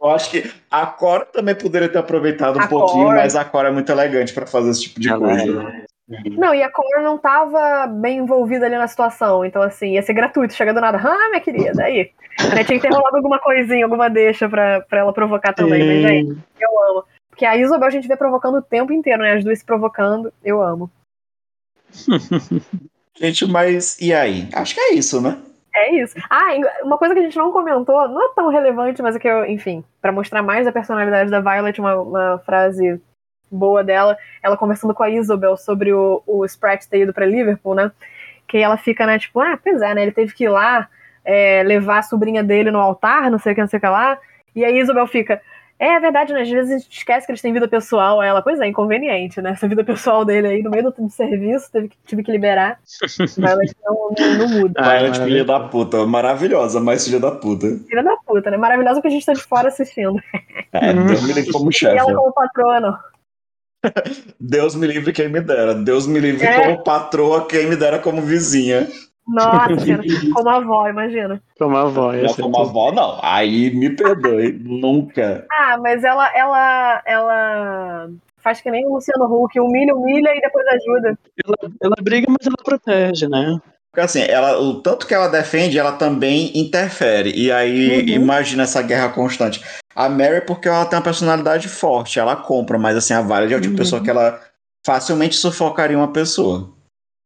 Eu 0.01 0.11
acho 0.11 0.31
que 0.31 0.51
a 0.71 0.87
Cora 0.87 1.25
também 1.25 1.55
poderia 1.55 1.89
ter 1.89 1.99
aproveitado 1.99 2.59
um 2.59 2.63
A 2.63 2.69
pouquinho, 2.69 3.07
Cora. 3.07 3.17
mas 3.17 3.35
a 3.35 3.45
Cora 3.45 3.69
é 3.69 3.73
muito 3.73 3.91
elegante 3.91 4.35
pra 4.35 4.47
fazer 4.47 4.71
esse 4.71 4.83
tipo 4.83 5.01
de 5.01 5.09
Ela 5.09 5.21
coisa. 5.21 5.87
Não, 6.37 6.55
e 6.55 6.63
a 6.63 6.71
Cor 6.71 7.03
não 7.03 7.19
tava 7.19 7.89
bem 7.89 8.19
envolvida 8.19 8.67
ali 8.67 8.77
na 8.77 8.87
situação. 8.87 9.45
Então, 9.45 9.61
assim, 9.61 9.95
ia 9.95 10.03
ser 10.03 10.13
gratuito. 10.13 10.55
Chega 10.55 10.73
do 10.73 10.81
nada, 10.81 10.99
ah, 10.99 11.29
minha 11.31 11.41
querida, 11.41 11.83
aí. 11.83 12.11
Né, 12.55 12.63
tinha 12.63 12.79
que 12.79 12.87
ter 12.87 12.95
rolado 12.95 13.17
alguma 13.17 13.39
coisinha, 13.41 13.85
alguma 13.85 14.09
deixa 14.09 14.49
pra, 14.49 14.83
pra 14.83 15.01
ela 15.01 15.13
provocar 15.13 15.53
também. 15.53 16.03
Mas, 16.03 16.11
gente, 16.11 16.39
eu 16.61 16.91
amo. 16.91 17.05
Porque 17.37 17.45
a 17.45 17.55
Isabel 17.55 17.87
a 17.87 17.91
gente 17.91 18.09
vê 18.09 18.17
provocando 18.17 18.57
o 18.57 18.63
tempo 18.63 18.95
inteiro, 18.95 19.21
né? 19.21 19.35
As 19.35 19.45
duas 19.45 19.59
se 19.59 19.65
provocando. 19.65 20.33
Eu 20.43 20.63
amo. 20.63 20.91
Gente, 23.15 23.47
mas 23.47 24.01
e 24.01 24.15
aí? 24.15 24.49
Acho 24.55 24.75
que 24.75 24.81
é 24.81 24.95
isso, 24.95 25.21
né? 25.21 25.39
É 25.75 25.97
isso. 25.97 26.15
Ah, 26.31 26.55
uma 26.83 26.97
coisa 26.97 27.13
que 27.13 27.21
a 27.21 27.23
gente 27.23 27.37
não 27.37 27.53
comentou, 27.53 28.09
não 28.09 28.31
é 28.31 28.35
tão 28.35 28.49
relevante, 28.49 29.03
mas 29.03 29.15
é 29.15 29.19
que 29.19 29.29
eu, 29.29 29.45
enfim, 29.45 29.85
pra 30.01 30.11
mostrar 30.11 30.43
mais 30.43 30.67
a 30.67 30.73
personalidade 30.73 31.31
da 31.31 31.41
Violet, 31.41 31.79
uma, 31.79 32.01
uma 32.01 32.39
frase 32.39 32.99
boa 33.51 33.85
dela, 33.85 34.17
ela 34.43 34.57
conversando 34.57 34.95
com 34.95 35.03
a 35.03 35.11
Isabel 35.11 35.59
sobre 35.59 35.93
o, 35.93 36.23
o 36.27 36.43
Sprite 36.47 36.89
ter 36.89 37.03
ido 37.03 37.13
pra 37.13 37.27
Liverpool, 37.27 37.75
né? 37.75 37.93
Que 38.49 38.57
ela 38.57 38.79
fica, 38.79 39.07
né, 39.07 39.19
tipo, 39.19 39.41
ah, 39.41 39.59
pois 39.63 39.83
é, 39.83 39.95
né? 39.95 40.03
Ele 40.03 40.13
teve 40.13 40.33
que 40.33 40.45
ir 40.45 40.49
lá 40.49 40.89
é, 41.23 41.63
levar 41.63 41.99
a 41.99 42.03
sobrinha 42.03 42.43
dele 42.43 42.71
no 42.71 42.81
altar, 42.81 43.31
não 43.31 43.39
sei 43.39 43.53
o 43.53 43.55
que, 43.55 43.61
não 43.61 43.69
sei 43.69 43.77
o 43.77 43.81
que 43.81 43.89
lá. 43.89 44.19
E 44.55 44.65
a 44.65 44.71
Isabel 44.71 45.07
fica. 45.07 45.43
É, 45.79 45.89
é 45.89 46.01
verdade, 46.01 46.33
né? 46.33 46.41
Às 46.43 46.49
vezes 46.49 46.71
a 46.71 46.79
gente 46.79 46.91
esquece 46.91 47.27
que 47.27 47.33
eles 47.33 47.43
têm 47.43 47.53
vida 47.53 47.69
pessoal. 47.69 48.23
Ela, 48.23 48.41
pois 48.41 48.59
é, 48.61 48.67
inconveniente, 48.67 49.41
né? 49.43 49.51
Essa 49.51 49.69
vida 49.69 49.85
pessoal 49.85 50.25
dele 50.25 50.49
aí, 50.49 50.63
no 50.63 50.71
meio 50.71 50.91
do, 50.91 51.11
serviço, 51.11 51.71
teve 51.71 51.89
que, 51.89 51.97
tive 52.07 52.23
que 52.23 52.33
liberar. 52.33 52.81
Violet 53.37 53.75
não, 53.85 54.11
não, 54.19 54.39
não 54.39 54.49
muda. 54.61 54.75
Ai, 54.79 54.99
Violet, 55.01 55.25
filha 55.25 55.45
da 55.45 55.61
puta. 55.61 56.07
Maravilhosa, 56.07 56.81
mas 56.81 57.05
filha 57.05 57.21
da 57.21 57.31
puta. 57.31 57.67
Filha 57.89 58.03
da 58.03 58.17
puta, 58.17 58.51
né? 58.51 58.57
Maravilhosa 58.57 59.03
que 59.03 59.09
a 59.09 59.11
gente 59.11 59.27
tá 59.27 59.33
de 59.35 59.43
fora 59.43 59.69
assistindo. 59.69 60.19
É, 60.73 60.93
Deus 60.93 61.23
me 61.23 61.33
livre 61.33 61.53
como 61.53 61.71
E 61.71 61.75
chefe. 61.75 61.97
ela 61.97 62.15
como 62.15 62.33
patroa, 62.33 62.81
não. 62.81 62.99
Deus 64.41 64.75
me 64.75 64.87
livre 64.87 65.13
quem 65.13 65.29
me 65.29 65.41
dera. 65.41 65.75
Deus 65.75 66.07
me 66.07 66.19
livre 66.19 66.47
É. 66.47 66.61
como 66.61 66.83
patroa, 66.83 67.47
quem 67.47 67.67
me 67.69 67.77
dera 67.77 67.99
como 67.99 68.23
vizinha. 68.23 68.89
Nossa, 69.29 69.69
como 70.33 70.49
avó, 70.49 70.89
imagina. 70.89 71.43
Como 71.59 71.77
a 71.77 71.85
voz. 71.87 72.23
Não 72.23 72.35
como 72.35 72.59
avó, 72.61 72.93
não. 72.93 73.19
Aí 73.23 73.75
me 73.75 73.91
perdoe. 73.91 74.53
Nunca. 74.63 75.47
Ah, 75.53 75.77
mas 75.81 76.05
ela, 76.05 76.31
ela, 76.37 77.03
ela 77.05 78.09
faz 78.39 78.61
que 78.61 78.71
nem 78.71 78.87
o 78.87 78.95
Luciano 78.95 79.25
Huck, 79.27 79.59
humilha, 79.59 79.95
humilha 79.95 80.31
e 80.37 80.41
depois 80.41 80.65
ajuda. 80.69 81.19
Ela, 81.45 81.73
ela 81.83 81.97
briga, 82.01 82.27
mas 82.29 82.47
ela 82.47 82.57
protege, 82.65 83.27
né? 83.29 83.59
Porque 83.91 84.05
assim, 84.05 84.23
ela, 84.29 84.61
o 84.61 84.81
tanto 84.83 85.07
que 85.07 85.15
ela 85.15 85.27
defende, 85.29 85.79
ela 85.79 85.93
também 85.93 86.53
interfere. 86.57 87.33
E 87.35 87.51
aí, 87.51 88.03
Uhum. 88.03 88.09
imagina 88.23 88.63
essa 88.65 88.83
guerra 88.83 89.09
constante. 89.09 89.65
A 89.95 90.09
Mary, 90.09 90.43
porque 90.43 90.69
ela 90.69 90.85
tem 90.85 90.99
uma 90.99 91.03
personalidade 91.05 91.67
forte, 91.69 92.21
ela 92.21 92.37
compra, 92.37 92.79
mas 92.79 92.95
assim, 92.97 93.15
a 93.15 93.23
Violet 93.23 93.55
é 93.55 93.57
o 93.57 93.61
tipo 93.61 93.63
de 93.63 93.69
Uhum. 93.71 93.77
pessoa 93.77 94.03
que 94.03 94.11
ela 94.11 94.39
facilmente 94.87 95.35
sufocaria 95.37 95.97
uma 95.97 96.13
pessoa. 96.13 96.71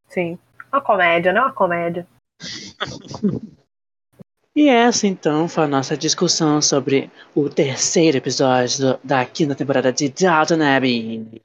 Sim. 0.08 0.38
Uma 0.72 0.80
comédia, 0.80 1.32
né? 1.32 1.40
Uma 1.40 1.52
comédia. 1.52 2.06
E 4.54 4.68
essa 4.68 5.06
então 5.06 5.48
foi 5.48 5.62
a 5.64 5.68
nossa 5.68 5.96
discussão 5.96 6.60
sobre 6.60 7.08
o 7.36 7.48
terceiro 7.48 8.16
episódio 8.18 8.78
do- 8.94 9.00
da 9.02 9.24
quinta 9.24 9.54
temporada 9.54 9.92
de 9.92 10.08
Downton 10.08 10.60
Abbey. 10.60 11.40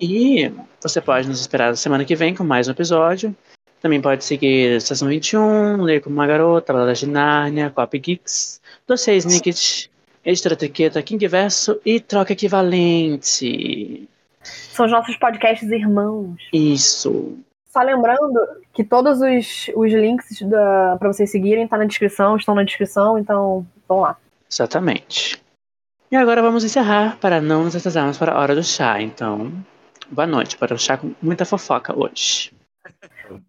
E 0.00 0.50
você 0.80 1.00
pode 1.00 1.28
nos 1.28 1.40
esperar 1.40 1.68
na 1.68 1.76
semana 1.76 2.06
que 2.06 2.16
vem 2.16 2.34
com 2.34 2.42
mais 2.42 2.68
um 2.68 2.70
episódio. 2.72 3.36
Também 3.82 4.00
pode 4.00 4.24
seguir 4.24 4.76
Estação 4.76 5.08
21, 5.08 5.82
Ler 5.82 6.00
como 6.00 6.16
uma 6.16 6.26
Garota, 6.26 6.72
Balada 6.72 6.94
de 6.94 7.06
Nárnia, 7.06 7.68
Cop 7.70 7.96
Geeks, 7.98 8.60
Dossiê 8.86 9.16
Snicket, 9.18 9.90
Editora 10.24 10.56
Triqueta, 10.56 11.02
King 11.02 11.28
Verso 11.28 11.80
e 11.84 12.00
Troca 12.00 12.32
Equivalente. 12.32 14.08
São 14.42 14.86
os 14.86 14.92
nossos 14.92 15.16
podcasts 15.16 15.70
irmãos. 15.70 16.36
Isso. 16.52 17.38
Só 17.68 17.80
lembrando 17.80 18.38
que 18.74 18.84
todos 18.84 19.20
os, 19.20 19.70
os 19.74 19.92
links 19.92 20.42
da, 20.42 20.96
pra 20.98 21.12
vocês 21.12 21.30
seguirem 21.30 21.66
tá 21.66 21.78
na 21.78 21.84
descrição, 21.86 22.36
estão 22.36 22.54
na 22.54 22.64
descrição, 22.64 23.18
então 23.18 23.66
vão 23.88 24.00
lá. 24.00 24.16
Exatamente. 24.50 25.42
E 26.10 26.16
agora 26.16 26.42
vamos 26.42 26.62
encerrar 26.64 27.16
para 27.18 27.40
não 27.40 27.64
nos 27.64 27.74
atrasarmos 27.74 28.18
para 28.18 28.32
a 28.32 28.38
hora 28.38 28.54
do 28.54 28.62
chá. 28.62 29.00
Então, 29.00 29.50
boa 30.10 30.26
noite 30.26 30.58
para 30.58 30.74
o 30.74 30.78
chá 30.78 30.98
com 30.98 31.12
muita 31.22 31.46
fofoca 31.46 31.98
hoje. 31.98 32.52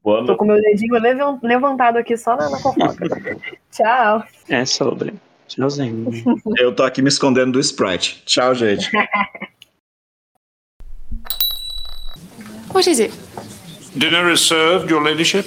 Boa 0.02 0.26
Tô 0.26 0.38
com 0.38 0.46
meu 0.46 0.62
dedinho 0.62 0.94
levan- 0.94 1.40
levantado 1.44 1.98
aqui 1.98 2.16
só 2.16 2.38
na, 2.38 2.50
na 2.50 2.58
fofoca. 2.60 3.06
Tchau. 3.70 4.24
É 4.48 4.64
sobre. 4.64 5.14
Tchauzinho. 5.48 6.10
Eu 6.58 6.74
tô 6.74 6.84
aqui 6.84 7.02
me 7.02 7.10
escondendo 7.10 7.52
do 7.52 7.60
Sprite. 7.60 8.24
Tchau, 8.26 8.56
gente. 8.56 8.90
What 12.72 12.88
is 12.88 13.00
it? 13.00 13.12
Dinner 13.98 14.30
is 14.32 14.42
served, 14.42 14.90
Your 14.90 15.04
Ladyship. 15.04 15.46